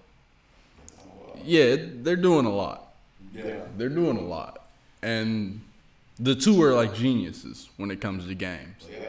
[1.05, 1.33] Wow.
[1.43, 2.93] yeah, they're doing a lot.
[3.33, 3.61] Yeah.
[3.77, 4.63] They're doing a lot,
[5.01, 5.61] and
[6.19, 8.87] the two are like geniuses when it comes to games.
[8.89, 9.07] They.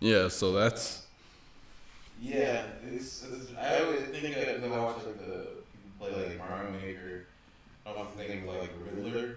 [0.00, 1.06] Yeah, so that's
[2.20, 6.38] Yeah, it's, it's I always think of, when I watch like the people play like
[6.38, 7.26] Mario Maker,
[7.86, 9.36] I often think of like Riddler.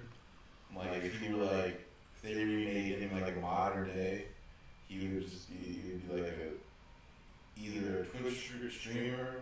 [0.75, 1.85] Like if he were like
[2.15, 4.25] if they remade him like modern day,
[4.87, 9.35] he would just be he would be like a either a Twitch streamer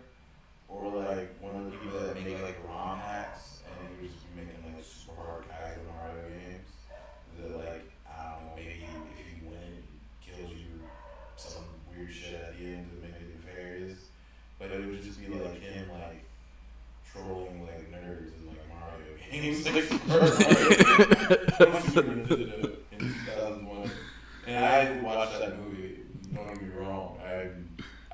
[0.67, 4.23] or like one of the people that make like ROM hacks and he would just
[4.35, 6.69] be making like super hard Kaizo Mario games
[7.41, 9.83] that like I don't know maybe if you win
[10.21, 10.79] he kills you
[11.35, 13.99] some weird shit at the end to make it nefarious.
[14.59, 16.23] But it would just be like him like
[17.11, 19.65] trolling like nerds in like Mario games.
[19.65, 20.31] like Super Mario
[22.25, 23.91] Nintendo in 2001.
[24.47, 25.99] And I watched that movie.
[26.33, 27.17] Don't get me wrong.
[27.25, 27.49] I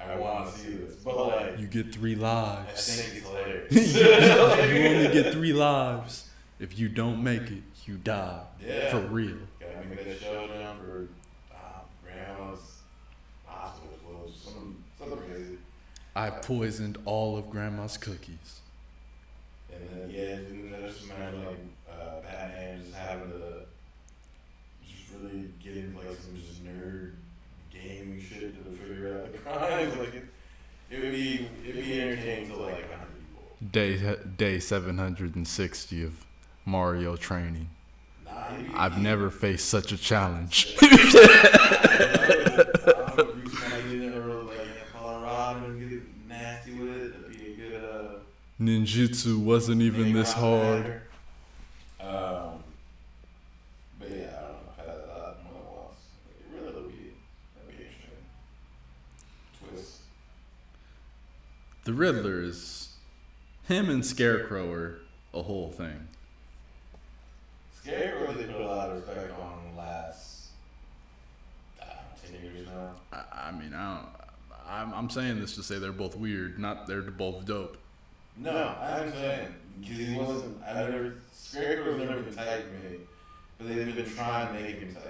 [0.04, 2.90] I want to see this, but like you get three lives.
[2.90, 4.72] I think it's hilarious.
[4.72, 6.28] you only get three lives.
[6.60, 8.42] If you don't make it, you die.
[8.66, 8.92] Yeah.
[8.92, 9.38] For real.
[9.60, 11.08] Gotta make that showdown for
[11.54, 12.60] uh, grandma's
[13.46, 14.42] hospital clothes.
[14.44, 15.58] Some something crazy.
[16.16, 18.60] I poisoned all of Grandma's cookies.
[19.74, 21.58] And then yeah, and I just imagine like
[21.90, 23.66] uh, Batman just having to
[24.86, 27.14] just really get into like some just nerd
[27.72, 29.96] gaming shit to figure out the crimes.
[29.96, 30.26] Like it,
[30.90, 33.70] it would be it'd be entertaining to like hundred people.
[33.72, 36.26] Day day 760 of
[36.66, 37.70] Mario training.
[38.26, 40.76] Nah, he'd be, I've never faced such a challenge.
[40.82, 40.88] I
[43.16, 46.90] don't know, Bruce might get in there or like in Colorado and get nasty with
[46.90, 47.22] it.
[47.22, 48.20] That'd be a good uh.
[48.62, 51.02] Ninjutsu wasn't even this hard.
[52.00, 52.64] Um,
[54.00, 54.72] but yeah, I don't know.
[54.72, 55.90] if I had that more
[56.52, 56.58] than.
[56.58, 57.14] It really would be
[57.56, 58.24] that'd be interesting.
[59.70, 59.98] Twist.
[61.86, 62.90] The Riddler is
[63.68, 65.00] him and Scarecrow are
[65.34, 66.08] a whole thing.
[67.82, 70.50] Scarecrow they put a lot of respect on the last
[71.82, 71.86] I
[72.26, 72.92] ten years now.
[73.12, 74.08] I, I mean, I don't.
[74.68, 77.78] I'm, I'm saying this to say they're both weird, not they're both dope.
[78.38, 80.64] No, I'm saying because he wasn't.
[80.64, 82.98] I never Scarecrow's never been tight to me,
[83.58, 85.04] but they've been trying to make him tight.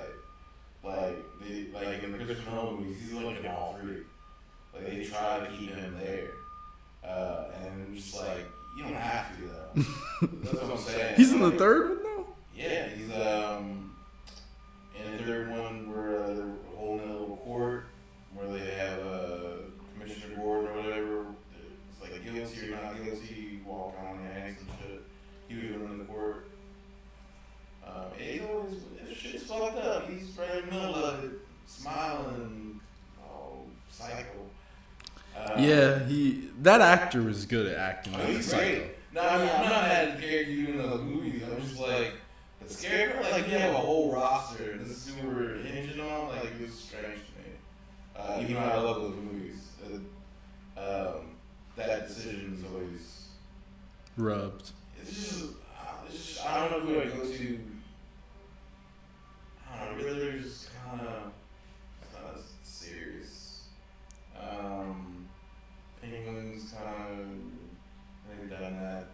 [0.83, 3.97] Like they like in the Christopher Nolan movies, he's like in all three.
[4.73, 6.29] Like they try to keep him there,
[7.03, 10.27] uh, and I'm just like you don't have to though.
[10.43, 11.15] That's what I'm saying.
[11.17, 12.00] He's in the third one though.
[12.61, 13.95] Yeah, he's um
[15.03, 17.85] in the third one where uh, they're holding a little court
[18.33, 19.57] where they have a
[19.93, 21.25] commissioner board or whatever.
[21.89, 23.35] It's like guilty or not guilty.
[23.35, 25.01] You walk on the hands and shit.
[25.47, 26.49] He was running the court.
[27.85, 28.75] Um, he's always
[29.07, 30.09] this shit's fucked up.
[30.09, 31.31] He's right in the middle of it,
[31.65, 32.79] smiling,
[33.27, 34.25] oh psycho.
[35.35, 38.83] Uh, Yeah, he that actor was good at acting Oh, he's great.
[39.13, 41.43] No, I mean, I'm not mad at character you in the movies.
[41.43, 42.13] I'm just like,
[42.67, 46.29] Scarecrow, like, you have a whole roster, and this is who we're hinging on.
[46.29, 47.55] Like, it was strange to me.
[48.15, 49.67] Uh, even though I love those movies,
[50.77, 51.35] uh, um,
[51.75, 53.27] that decision is always.
[54.17, 54.71] Rubbed.
[55.01, 57.59] It's just, uh, it's just, I don't know who I go to.
[59.73, 61.31] I don't know, Riddler's kind of,
[62.01, 63.63] it's not as serious.
[64.39, 65.27] Um,
[66.01, 67.27] Penguin's kind of,
[68.49, 69.07] they've done that.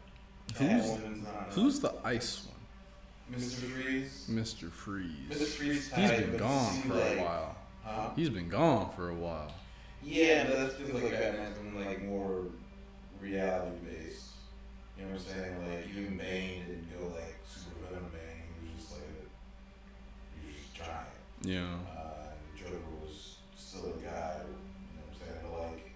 [0.58, 1.56] Who's-.
[1.56, 2.57] Who's the ice one?
[3.32, 3.56] Mr.
[3.56, 4.26] Freeze?
[4.30, 4.66] Mr.
[4.66, 4.72] Mr.
[4.72, 5.56] Freeze.
[5.56, 7.56] Freeze He's been gone for a while.
[7.84, 8.10] Huh?
[8.16, 9.54] He's been gone for a while.
[10.04, 12.46] Yeah, but that feels like Batman's been like more
[13.22, 14.32] reality based.
[14.98, 15.68] You know what I'm saying?
[15.68, 18.48] Like even Bane didn't go like super venom Bane.
[18.62, 21.08] He was just like a, he was just giant.
[21.42, 21.76] Yeah.
[21.92, 24.42] Uh, and Joker was still a guy.
[24.48, 25.40] You know what I'm saying?
[25.44, 25.92] But like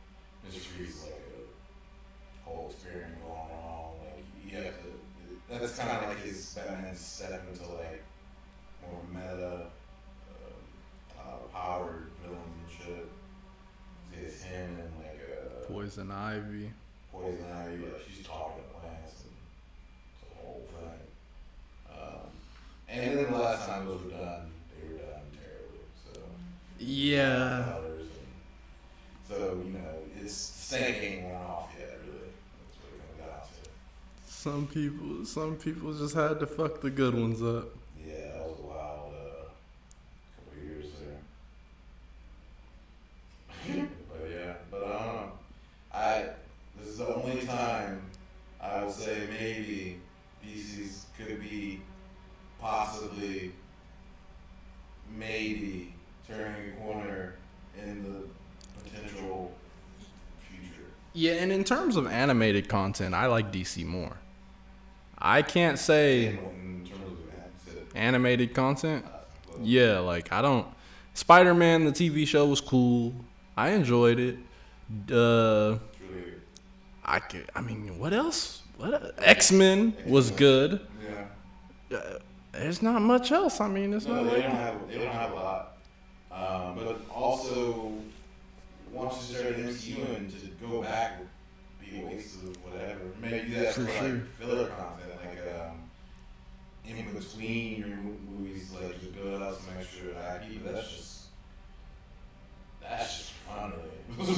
[0.48, 0.60] Mr.
[0.60, 3.96] Freeze like a whole experiment going wrong.
[4.04, 4.91] Like you have to.
[5.52, 8.04] That's kind of like his Batman step into like
[8.82, 9.66] more meta,
[10.32, 13.08] uh, uh, powered villains and shit.
[14.14, 16.72] It's him and like uh, Poison Ivy.
[17.12, 17.84] Poison Ivy.
[17.84, 19.34] Like she's talking to plants and
[20.22, 21.98] it's a whole thing.
[21.98, 22.30] Um,
[22.88, 25.86] and then the last time those were done, they were done terribly.
[26.04, 26.22] So
[26.80, 27.66] Yeah.
[27.74, 32.00] colors and so you know it's stank ain't worn off yet.
[34.42, 37.68] Some people, some people just had to fuck the good ones up.
[38.04, 40.88] Yeah, that was wild uh, a couple years
[43.68, 43.88] there.
[44.10, 45.32] but yeah, but um,
[45.94, 46.26] I
[46.80, 48.02] this is the only time
[48.60, 50.00] I will say maybe
[50.44, 51.82] DC's could be
[52.60, 53.52] possibly
[55.16, 55.94] maybe
[56.28, 57.36] turning a corner
[57.80, 58.24] in the
[58.84, 59.52] potential
[60.50, 60.88] future.
[61.14, 64.18] Yeah, and in terms of animated content, I like DC more.
[65.22, 67.18] I can't say In, in terms of
[67.92, 69.06] that, animated content.
[69.62, 70.66] Yeah, like I don't.
[71.14, 73.14] Spider Man, the TV show was cool.
[73.56, 74.38] I enjoyed it.
[75.14, 75.78] Uh,
[77.06, 77.50] I could.
[77.56, 78.62] I mean, what else?
[78.78, 80.80] What X Men was good.
[81.90, 81.98] yeah.
[81.98, 82.20] Uh,
[82.54, 83.62] there's not much else.
[83.62, 85.78] I mean, it's No, not they like don't have they don't have a lot.
[86.32, 87.94] Um, but also,
[88.92, 91.28] once you start MCU and to go back would
[91.90, 93.00] be a waste of whatever.
[93.22, 94.08] Maybe that's For for, sure.
[94.14, 95.11] like filler content, like
[95.50, 95.90] um,
[96.86, 100.64] in between your mo- movies, like just build out some extra IP.
[100.64, 101.22] But that's just
[102.82, 103.88] that's just fun, really.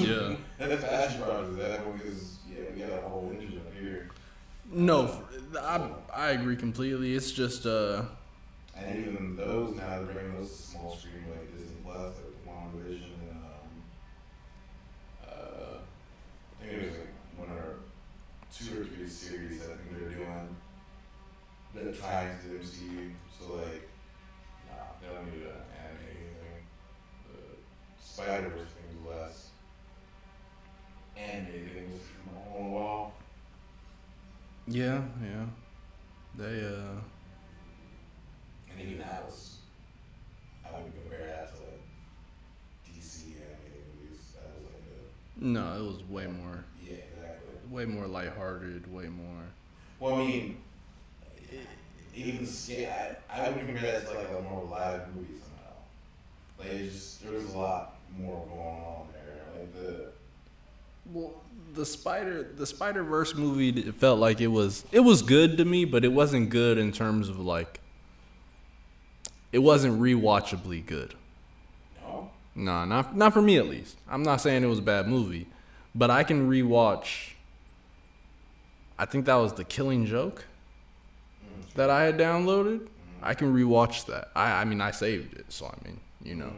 [0.06, 0.36] Yeah.
[0.60, 4.10] that's that's probably that one because yeah, we got a whole engine up here,
[4.72, 5.24] no.
[5.60, 7.16] I I agree completely.
[7.16, 8.04] It's just uh,
[8.76, 12.72] and even those now they're bringing those to small screen like Disney Plus, like Long
[12.86, 15.78] Vision, and um, uh,
[16.62, 17.76] I think it was like one or
[18.56, 20.56] two or three series that I think they're doing
[21.74, 23.12] that tie into the MCU.
[23.38, 23.90] So like,
[24.70, 26.64] nah, they don't need to animate anything.
[27.30, 29.50] The Spider Verse thing was less
[31.18, 33.14] animated things from a while.
[34.68, 35.46] yeah, yeah.
[36.36, 37.00] They uh,
[38.72, 39.58] And even that was,
[40.66, 41.82] I wouldn't compare that to like
[42.88, 44.34] DC animated movies.
[44.34, 44.84] That was like
[45.42, 47.54] a, no, it was way more, yeah, exactly.
[47.70, 49.44] way more lighthearted, way more.
[50.00, 50.58] Well, I mean,
[52.16, 52.92] even scale,
[53.32, 55.74] I, I would compare that to like a more live movie somehow.
[56.60, 59.60] Like, it's just, there was a lot more going on there.
[59.60, 60.06] Like, the,
[61.12, 61.34] Well,
[61.74, 65.66] the spider the Spider Verse movie it felt like it was it was good to
[65.66, 67.80] me, but it wasn't good in terms of like
[69.52, 71.16] it wasn't rewatchably good.
[72.02, 72.30] no?
[72.56, 73.98] Nah, not not for me at least.
[74.08, 75.48] I'm not saying it was a bad movie,
[75.96, 77.32] but I can rewatch.
[79.00, 80.46] I think that was the Killing Joke.
[81.76, 82.88] That I had downloaded.
[83.22, 84.32] I can rewatch that.
[84.36, 86.54] I I mean I saved it, so I mean you know.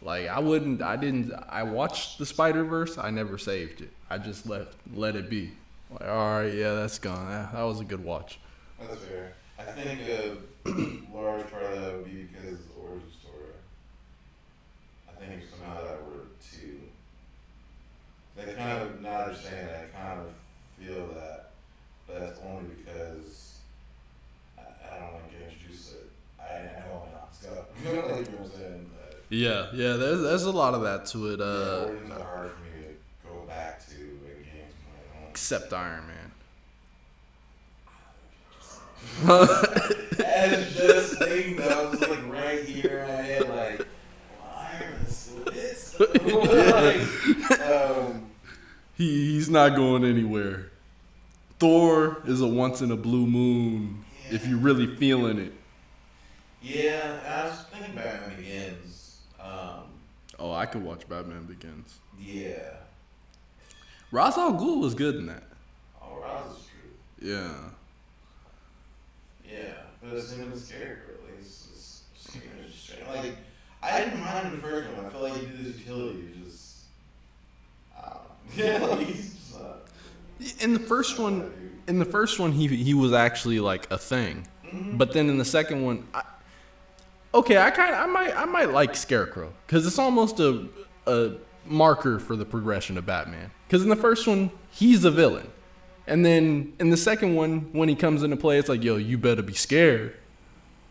[0.00, 1.32] Like I wouldn't, I didn't.
[1.48, 2.98] I watched the Spider Verse.
[2.98, 3.90] I never saved it.
[4.10, 5.52] I just let let it be.
[5.90, 7.28] Like, all right, yeah, that's gone.
[7.28, 8.40] That, that was a good watch.
[8.80, 9.34] That's fair.
[9.58, 10.36] I think a
[11.14, 13.54] large part of that would be because of the origin story.
[15.08, 16.80] I think somehow that word too.
[18.36, 19.90] They kind of not understand that.
[19.94, 20.26] I kind of
[20.78, 21.50] feel that,
[22.08, 23.51] but that's only because
[24.92, 26.10] I, I don't like get introduced to it.
[26.40, 27.68] I, I know I'm not Scott.
[27.84, 28.90] you know what I'm saying?
[28.94, 29.94] But, Yeah, yeah.
[29.94, 31.40] There's there's a lot of that to it.
[31.40, 34.74] Uh, origins are hard for me to go back to in games.
[35.24, 36.32] I except Iron Man.
[40.16, 43.86] That's just thing that was like right here in my head, like,
[44.40, 44.84] why
[45.98, 48.30] like, um,
[48.96, 50.70] He he's not going anywhere.
[51.58, 54.04] Thor is a once in a blue moon.
[54.32, 55.52] If you're really feeling it.
[56.62, 59.18] yeah, I was thinking Batman Begins.
[59.40, 59.84] Um,
[60.38, 61.98] Oh, I could watch Batman Begins.
[62.20, 62.76] yeah.
[64.10, 65.44] Ra's al Ghul was good in that.
[66.02, 67.30] Oh, Roz is true.
[67.32, 67.54] Yeah.
[69.50, 69.72] Yeah,
[70.02, 71.14] but it's even the Scarecrow.
[71.24, 72.36] Like, it's, it's, it's,
[72.66, 73.06] it's just.
[73.08, 73.36] Like,
[73.82, 75.04] I didn't mind him the first one.
[75.06, 76.28] I felt like he did his utility.
[76.44, 76.76] Just,
[77.98, 78.64] I don't know.
[78.64, 79.82] Yeah, like, he's just not.
[80.62, 81.52] In the first one,
[81.86, 85.44] in the first one, he he was actually like a thing, but then in the
[85.44, 86.22] second one, I,
[87.34, 90.68] okay, I kind I might I might like Scarecrow because it's almost a
[91.06, 91.32] a
[91.66, 93.50] marker for the progression of Batman.
[93.66, 95.50] Because in the first one, he's a villain,
[96.06, 99.18] and then in the second one, when he comes into play, it's like, yo, you
[99.18, 100.16] better be scared.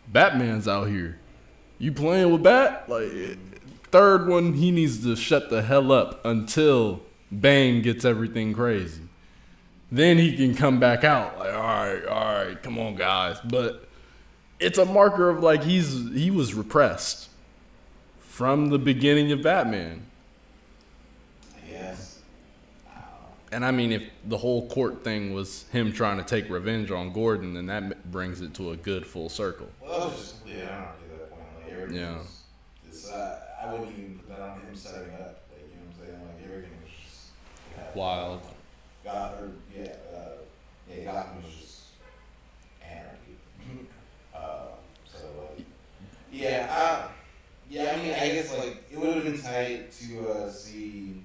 [0.07, 1.19] Batman's out here.
[1.77, 2.89] You playing with Bat?
[2.89, 3.37] Like
[3.91, 7.01] third one, he needs to shut the hell up until
[7.39, 9.01] Bane gets everything crazy
[9.91, 13.87] then he can come back out like all right all right come on guys but
[14.59, 17.29] it's a marker of like he's he was repressed
[18.19, 20.05] from the beginning of batman
[21.69, 22.19] Yes.
[23.51, 27.11] and i mean if the whole court thing was him trying to take revenge on
[27.11, 30.63] gordon then that brings it to a good full circle Well, that was just completely
[30.63, 31.43] anarchy at that point.
[31.63, 32.17] Like everything Yeah.
[32.17, 32.41] was,
[32.87, 35.41] it's, uh, I wouldn't even put that on him setting up.
[35.51, 36.21] Like you know what I'm saying?
[36.27, 37.27] Like everything was just
[37.77, 38.41] yeah, wild
[39.03, 40.29] God, or yeah, uh,
[40.89, 41.81] yeah, Gotham was just
[42.83, 43.87] anarchy.
[44.35, 44.67] uh,
[45.05, 45.65] so like,
[46.31, 47.07] yeah, uh,
[47.69, 47.95] yeah.
[47.95, 51.23] I mean, I guess like it would have been tight to uh, see.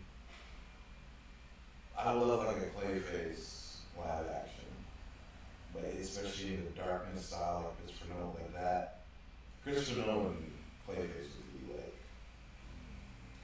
[1.98, 4.64] I love like a Clayface live action,
[5.74, 9.00] but especially in the darkness style like Christopher Nolan, like that.
[9.62, 10.52] Christopher Nolan
[10.88, 11.96] Clayface would be like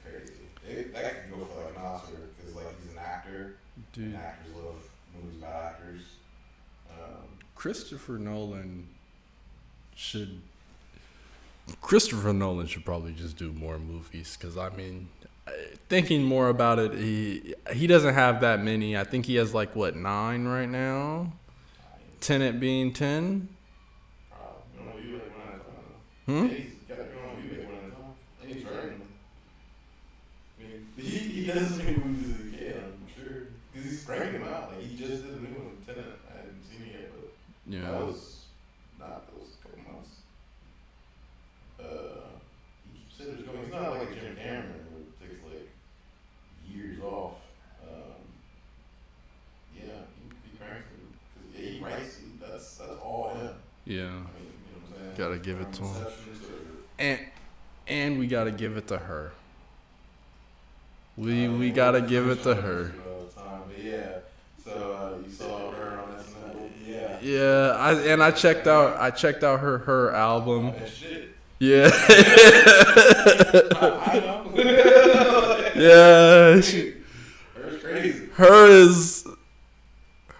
[0.04, 0.32] crazy.
[0.68, 3.56] It, that could go for like an Oscar because like he's an actor
[3.92, 4.06] Dude.
[4.06, 4.76] And actors love
[5.14, 6.02] movies about actors.
[6.90, 8.88] Um, Christopher Nolan
[9.94, 10.40] should.
[11.80, 15.08] Christopher Nolan should probably just do more movies because I mean,
[15.46, 15.52] uh,
[15.88, 18.96] thinking more about it, he he doesn't have that many.
[18.96, 21.32] I think he has like what nine right now.
[22.20, 23.48] Tenet being ten.
[24.30, 24.62] probably.
[24.78, 26.48] You know, you like one at a time.
[26.48, 26.54] Hmm.
[26.54, 28.14] He's got you know, you like one at a time.
[28.42, 29.08] And he's writing them.
[30.58, 33.42] I mean, he, he does as movies as he can, I'm sure.
[33.72, 34.72] Because he's cranking them out.
[34.72, 36.04] Like, he just did a new one, Tenet.
[36.32, 37.90] I hadn't seen it yet, but Yeah.
[37.90, 38.44] that was
[38.98, 40.10] not, that was a couple months.
[41.78, 42.28] Uh,
[42.92, 45.68] he keeps saying it's going, It's not like a Jim Cameron where it takes like
[46.68, 47.34] years off.
[47.82, 48.22] Um,
[49.76, 49.82] yeah,
[50.18, 51.14] he, he cranks them.
[51.34, 53.54] Cause yeah, he writes, that's, that's all him.
[53.84, 54.02] Yeah.
[54.02, 55.16] I mean, you know what I'm saying?
[55.16, 56.06] Gotta give it to him.
[56.98, 57.20] And
[57.88, 59.32] and we gotta give it to her.
[61.16, 62.92] We we gotta give it to her.
[63.66, 64.18] But yeah.
[64.64, 66.68] So uh, you saw her on SNL.
[66.86, 67.18] Yeah.
[67.20, 70.72] Yeah, I and I checked out I checked out her her album.
[71.58, 71.88] Yeah.
[75.74, 76.60] Yeah.
[76.60, 76.94] She,
[78.34, 79.26] her is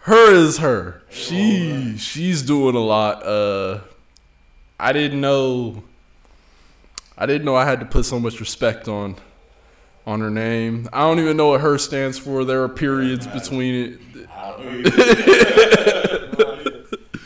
[0.02, 1.02] her is her.
[1.10, 3.24] She she's doing a lot.
[3.26, 3.80] Uh
[4.78, 5.82] I didn't know
[7.16, 9.16] I didn't know I had to put so much respect on
[10.06, 10.88] on her name.
[10.92, 11.78] I don't even know what H.E.R.
[11.78, 12.44] stands for.
[12.44, 13.74] There are periods between
[14.14, 14.28] it.
[14.30, 14.90] I don't know.
[14.90, 16.18] either.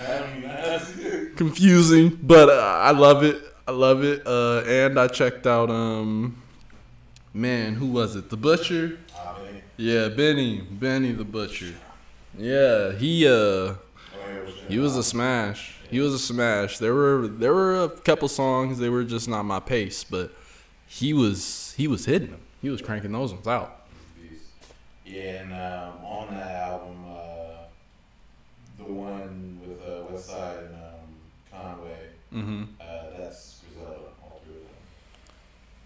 [0.01, 1.37] I don't even ask.
[1.37, 3.43] confusing, but uh, I love it.
[3.67, 4.27] I love it.
[4.27, 6.43] Uh, and I checked out um,
[7.33, 8.31] man, who was it?
[8.31, 8.99] The Butcher.
[9.15, 9.37] Ah.
[9.77, 11.75] Yeah, Benny, Benny the Butcher.
[12.39, 13.75] Yeah, he uh,
[14.69, 15.75] he was a smash.
[15.91, 16.79] He was a smash.
[16.79, 18.79] There were there were a couple songs.
[18.79, 20.33] They were just not my pace, but
[20.87, 22.41] he was he was hitting them.
[22.67, 23.87] He was cranking those ones out.
[25.05, 27.67] Yeah, and um, on that album, uh,
[28.77, 31.07] the one with uh, Westside and um,
[31.53, 32.65] Conway, Mm-hmm.
[32.81, 32.85] uh,
[33.17, 34.71] that's Griselda, all three of them.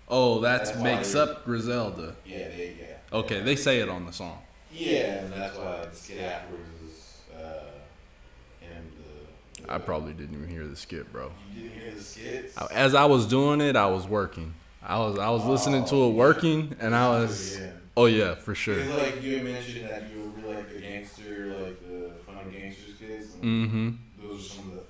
[0.08, 2.16] Oh, that That's makes up Griselda.
[2.24, 3.18] Yeah, they yeah.
[3.18, 4.38] Okay, they say it on the song.
[4.72, 7.64] Yeah, and that's why the skit afterwards is uh,
[8.62, 8.90] him.
[9.58, 11.30] The, the I probably didn't even hear the skit, bro.
[11.54, 12.56] you didn't hear the skits.
[12.70, 14.54] As I was doing it, I was working.
[14.82, 17.58] I was I was listening to it working, and I was
[17.96, 18.78] oh yeah for sure.
[18.78, 22.58] It's like you had mentioned that you were really like the gangster, like the funny
[22.58, 23.26] gangsters skits.
[23.42, 23.90] Mm-hmm.
[24.22, 24.82] Those are some of the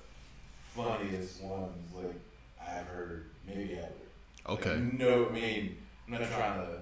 [0.75, 2.15] funniest ones like
[2.61, 3.87] I've heard, maybe ever.
[4.49, 4.75] Okay.
[4.75, 5.77] Like, no, I mean,
[6.07, 6.77] I'm not trying to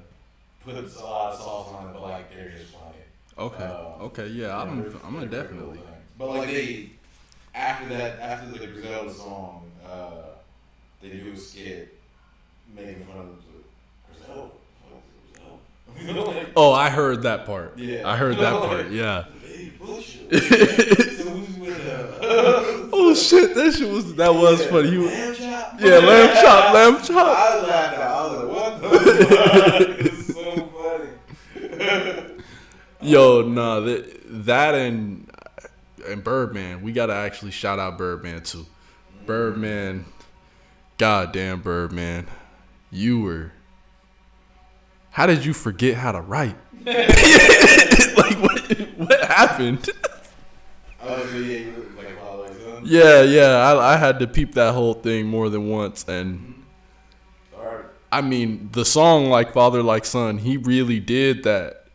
[0.64, 2.95] put a lot of sauce on it, but like they're just funny.
[3.38, 3.64] Okay.
[3.64, 4.27] Uh, Okay.
[4.27, 5.94] Yeah, I'm they're- I'm gonna they're pretty cool definitely.
[6.18, 6.90] But like they,
[7.56, 10.23] after that, after the Griselda song, uh,
[11.02, 11.98] they do a skit
[12.76, 14.52] making fun of the Griselda.
[14.90, 16.32] Fuck is Griselda?
[16.40, 17.78] Like, Oh, I heard that part.
[17.78, 18.08] Yeah.
[18.08, 18.90] I heard that part.
[18.91, 19.26] Yeah.
[19.46, 20.32] Hey, bullshit.
[20.34, 22.20] so who's with
[22.91, 24.90] Oh shit, that shit was that was funny.
[24.91, 25.80] You, lamb chop?
[25.82, 27.38] yeah, lamb chop, lamb chop.
[27.38, 27.98] I laughed.
[27.98, 28.90] I was like, what the
[29.26, 30.16] fuck?
[30.30, 30.70] So
[31.76, 32.44] funny.
[33.02, 35.30] Yo, nah, that that and
[36.08, 38.66] and Birdman, we gotta actually shout out Birdman too.
[39.26, 40.06] Birdman,
[40.98, 42.28] goddamn Birdman,
[42.91, 43.52] you were.
[45.11, 46.56] How did you forget how to write?
[46.86, 48.72] like what?
[48.98, 49.90] What happened?
[51.02, 51.66] Oh, so yeah,
[51.98, 52.84] like Wild Like Son?
[52.86, 56.56] Yeah, yeah, I, I had to peep that whole thing more than once, and.
[58.11, 61.86] I mean the song like Father Like Son, he really did that.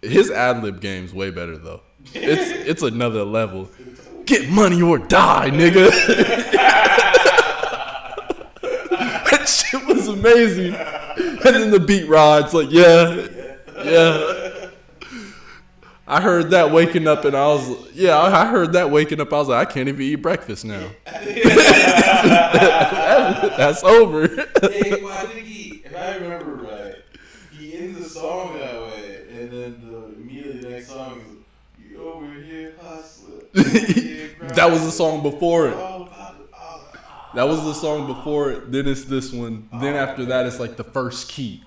[0.00, 1.82] His ad lib game's way better though.
[2.14, 3.68] It's it's another level.
[4.24, 5.90] Get money or die, nigga.
[9.42, 10.74] that shit was amazing.
[10.74, 13.26] And then the beat rides like, yeah,
[13.84, 14.68] yeah.
[16.06, 19.32] I heard that waking up and I was, yeah, I heard that waking up.
[19.32, 20.90] I was like, I can't even eat breakfast now.
[23.56, 24.26] That's over.
[24.26, 26.96] Hey, well, I think he, if I remember right,
[27.58, 31.26] he ends the song that way, and then the immediately the next song is,
[31.90, 33.46] "You over here hustling."
[34.54, 35.74] That was the song before it.
[35.74, 35.91] all about it, all about it."
[37.34, 38.70] That was the song before it.
[38.70, 39.68] Then it's this one.
[39.72, 41.64] Then oh, after that, it's like the first key.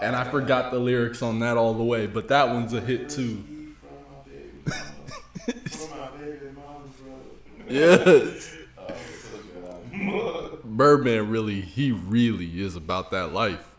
[0.00, 3.08] And I forgot the lyrics on that all the way, but that one's a hit
[3.10, 3.42] too.
[3.44, 3.76] From
[4.06, 7.24] my baby mama, from my baby mama's brother.
[7.68, 7.96] Yeah.
[8.06, 10.60] Oh, it's such a good album.
[10.64, 13.74] Birdman really, he really is about that life.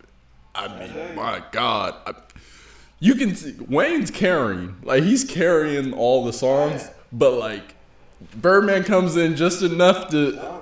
[0.53, 1.95] I mean, my God.
[2.05, 2.15] I,
[2.99, 7.75] you can see Wayne's carrying, like, he's carrying all the songs, but like,
[8.35, 10.58] Birdman comes in just enough to.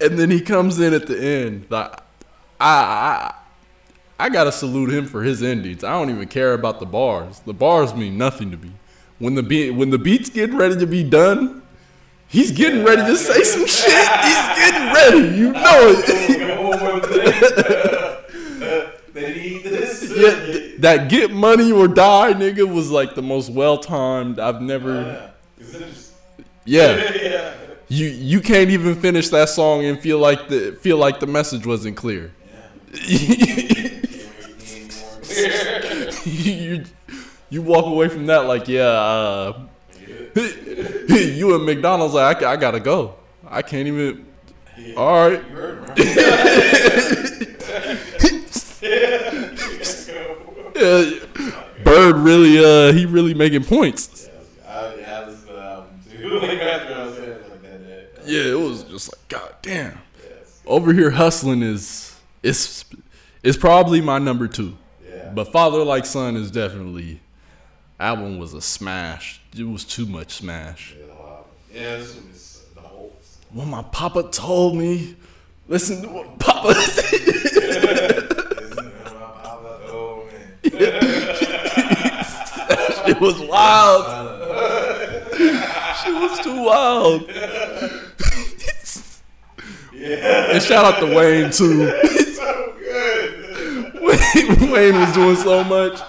[0.00, 1.66] And then he comes in at the end.
[1.68, 1.92] Like,
[2.60, 3.34] I, I,
[4.18, 5.84] I gotta salute him for his endings.
[5.84, 7.40] I don't even care about the bars.
[7.40, 8.72] The bars mean nothing to me.
[9.18, 11.62] When the beat when the beat's getting ready to be done,
[12.28, 13.90] he's getting ready to say some shit.
[13.90, 15.36] He's getting ready.
[15.36, 17.92] You know it.
[20.08, 20.46] they need this.
[20.48, 24.38] yeah, th- that get money or die nigga was like the most well timed.
[24.38, 25.02] I've never.
[25.02, 25.30] Yeah.
[25.70, 26.12] Just-
[26.64, 27.54] Yeah, yeah.
[27.88, 31.64] you you can't even finish that song and feel like the feel like the message
[31.66, 32.32] wasn't clear.
[36.24, 36.84] you
[37.50, 38.82] you walk away from that like yeah.
[38.82, 39.60] Uh,
[40.36, 43.14] you and McDonald's like I, I gotta go.
[43.48, 44.26] I can't even.
[44.96, 45.42] All right.
[50.78, 51.10] Yeah,
[51.84, 54.28] Bird really uh he really making points.
[54.66, 54.70] I,
[55.06, 56.28] I listened to the album too.
[56.40, 58.06] like after I was there, like that day.
[58.26, 59.98] Yeah, it was just like god damn.
[60.66, 62.84] Over here hustling is it's
[63.42, 64.76] it's probably my number two.
[65.08, 65.30] Yeah.
[65.34, 67.20] But Father Like Son is definitely
[67.98, 69.40] album was a smash.
[69.56, 70.94] It was too much smash.
[71.72, 73.12] Yeah, this one is the whole.
[73.52, 75.16] What my papa told me.
[75.68, 76.68] Listen to what Papa
[83.08, 84.04] It was wild.
[86.02, 87.30] she was too wild.
[89.94, 90.52] Yeah.
[90.52, 91.88] And shout out to Wayne too.
[92.34, 93.94] so good.
[93.94, 96.00] Wayne, Wayne was doing so much.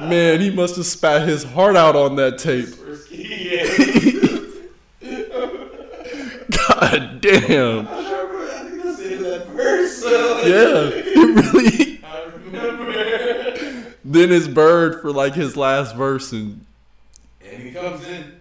[0.00, 2.66] Man, he must have spat his heart out on that tape.
[2.66, 3.56] First key.
[3.56, 3.66] Yeah.
[6.68, 7.88] God damn.
[7.88, 9.98] I think I that verse.
[9.98, 11.93] So, like, Yeah, it really.
[14.04, 16.66] Then it's Bird for like his last verse, and
[17.42, 18.40] And he comes in.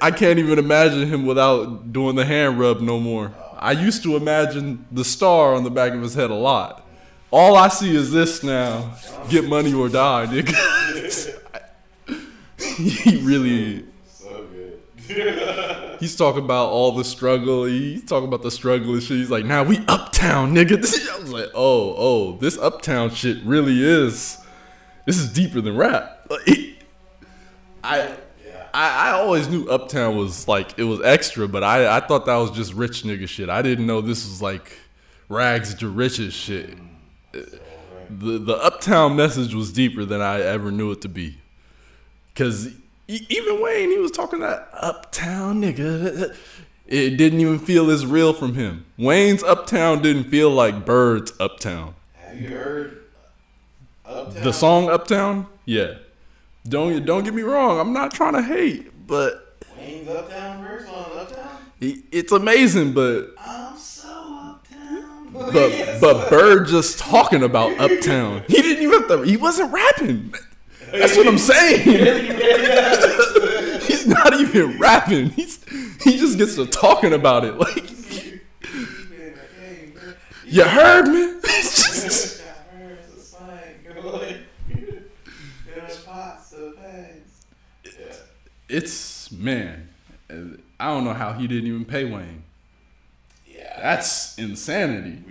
[0.00, 3.34] I can't even imagine him without doing the hand rub no more.
[3.58, 6.86] I used to imagine the star on the back of his head a lot.
[7.30, 8.94] All I see is this now.
[9.28, 11.38] Get money or die, nigga.
[13.02, 13.84] he really.
[16.00, 17.64] he's talking about all the struggle.
[17.64, 19.18] He's talking about the struggle and shit.
[19.18, 20.72] He's like, now we uptown, nigga.
[21.14, 24.38] I was like, oh, oh, this uptown shit really is.
[25.06, 26.18] This is deeper than rap.
[26.30, 26.78] Like,
[27.84, 27.98] I
[28.46, 28.68] yeah.
[28.72, 32.36] I, I always knew Uptown was like it was extra, but I, I thought that
[32.36, 33.50] was just rich nigga shit.
[33.50, 34.78] I didn't know this was like
[35.28, 36.78] rags to riches shit.
[37.32, 37.58] Mm.
[38.08, 41.38] The the Uptown message was deeper than I ever knew it to be.
[42.34, 42.68] Cause
[43.08, 46.34] even Wayne, he was talking that Uptown nigga.
[46.86, 48.84] It didn't even feel as real from him.
[48.98, 51.94] Wayne's Uptown didn't feel like Bird's Uptown.
[52.14, 53.04] Have you heard
[54.04, 54.44] Uptown?
[54.44, 55.94] The song Uptown, yeah.
[56.68, 57.80] Don't don't get me wrong.
[57.80, 61.58] I'm not trying to hate, but Wayne's Uptown verse on Uptown?
[61.80, 65.32] It's amazing, but I'm so uptown.
[65.32, 68.44] but but Bird just talking about Uptown.
[68.46, 70.34] He didn't even have to, he wasn't rapping.
[70.92, 71.82] That's what I'm saying.
[73.82, 75.30] He's not even rapping.
[75.30, 75.58] He's
[76.02, 77.54] he just gets to talking about it.
[77.58, 77.90] Like
[80.46, 81.40] you heard me.
[88.68, 89.90] It's man.
[90.80, 92.42] I don't know how he didn't even pay Wayne.
[93.46, 93.78] Yeah.
[93.82, 95.22] That's insanity.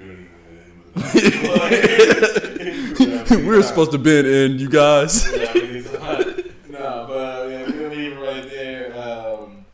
[0.96, 1.02] We
[3.38, 5.26] we were supposed to been in, you guys.
[5.32, 8.94] no, but yeah, we're gonna leave right there.
[9.02, 9.66] Um,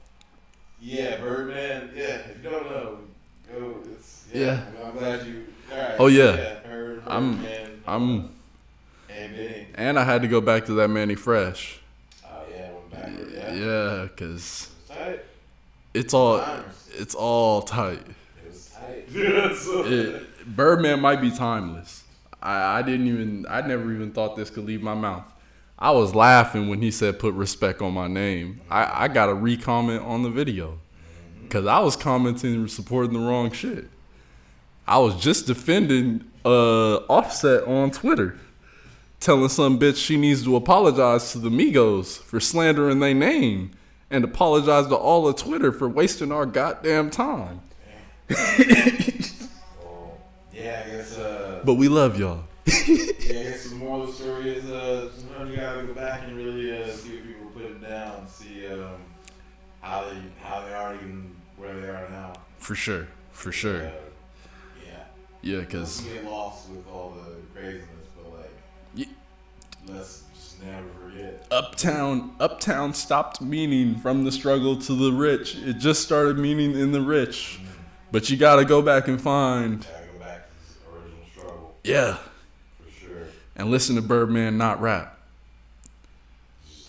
[0.81, 1.91] yeah, Birdman.
[1.95, 2.99] Yeah, if you don't know,
[3.51, 3.75] go.
[3.91, 4.61] It's, yeah, Yeah.
[4.87, 5.45] I'm glad you.
[5.71, 6.59] Right, Oh, yeah.
[6.65, 8.29] Bird, I'm- Birdman, I'm
[9.09, 9.67] and Benny.
[9.75, 11.79] and I had to go back to that Mannie Fresh.
[12.25, 13.31] Oh yeah, went backward.
[13.33, 15.25] Yeah, Yeah, cause It
[15.93, 16.41] it's all
[16.97, 17.99] it's all tight.
[17.99, 19.09] It was tight.
[19.57, 22.03] So- It, Birdman might be timeless.
[22.41, 25.25] I, I didn't even I never even thought this could leave my mouth.
[25.79, 28.61] I was laughing when he said put respect on my name.
[28.69, 30.79] I, I got a re-comment on the video.
[31.49, 33.87] Cause I was commenting supporting the wrong shit.
[34.87, 38.37] I was just defending uh offset on Twitter.
[39.19, 43.71] Telling some bitch she needs to apologize to the Migos for slandering their name
[44.09, 47.61] and apologize to all of Twitter for wasting our goddamn time.
[50.57, 51.17] Yeah, I guess.
[51.17, 52.43] Uh, But we love y'all.
[52.65, 56.23] yeah, I guess the moral of the story is uh, sometimes you gotta go back
[56.23, 58.97] and really uh, see what people were putting down, see um,
[59.81, 62.33] how they how they are even where they are now.
[62.57, 63.07] For sure.
[63.31, 63.83] For Uh, sure.
[63.83, 65.03] yeah,
[65.43, 68.51] Yeah, let's because get lost with all the craziness, but like,
[68.95, 69.09] Ye-
[69.87, 71.45] let's just never forget.
[71.51, 75.55] Uptown Uptown stopped meaning from the struggle to the rich.
[75.55, 77.59] It just started meaning in the rich.
[78.11, 82.17] But you gotta go back and find, Gotta go back to his original struggle yeah,
[82.83, 83.27] for sure.
[83.55, 85.17] and listen to Birdman not rap.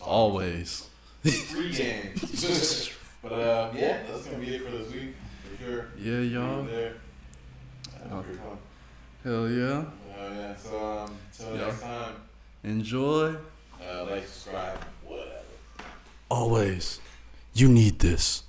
[0.03, 0.89] Always.
[1.23, 2.13] free game.
[3.23, 5.87] but uh, yeah, that's gonna be it for this week for sure.
[5.99, 6.63] Yeah, y'all.
[6.63, 6.95] There.
[8.05, 8.59] That was pretty fun.
[9.25, 9.85] Hell yeah.
[10.19, 10.57] Oh yeah.
[10.57, 11.67] So um, till Yeah.
[11.67, 12.13] next time,
[12.65, 13.35] Enjoy.
[13.83, 15.31] uh, like, subscribe, whatever.
[16.31, 17.01] Always.
[17.55, 18.43] You need this.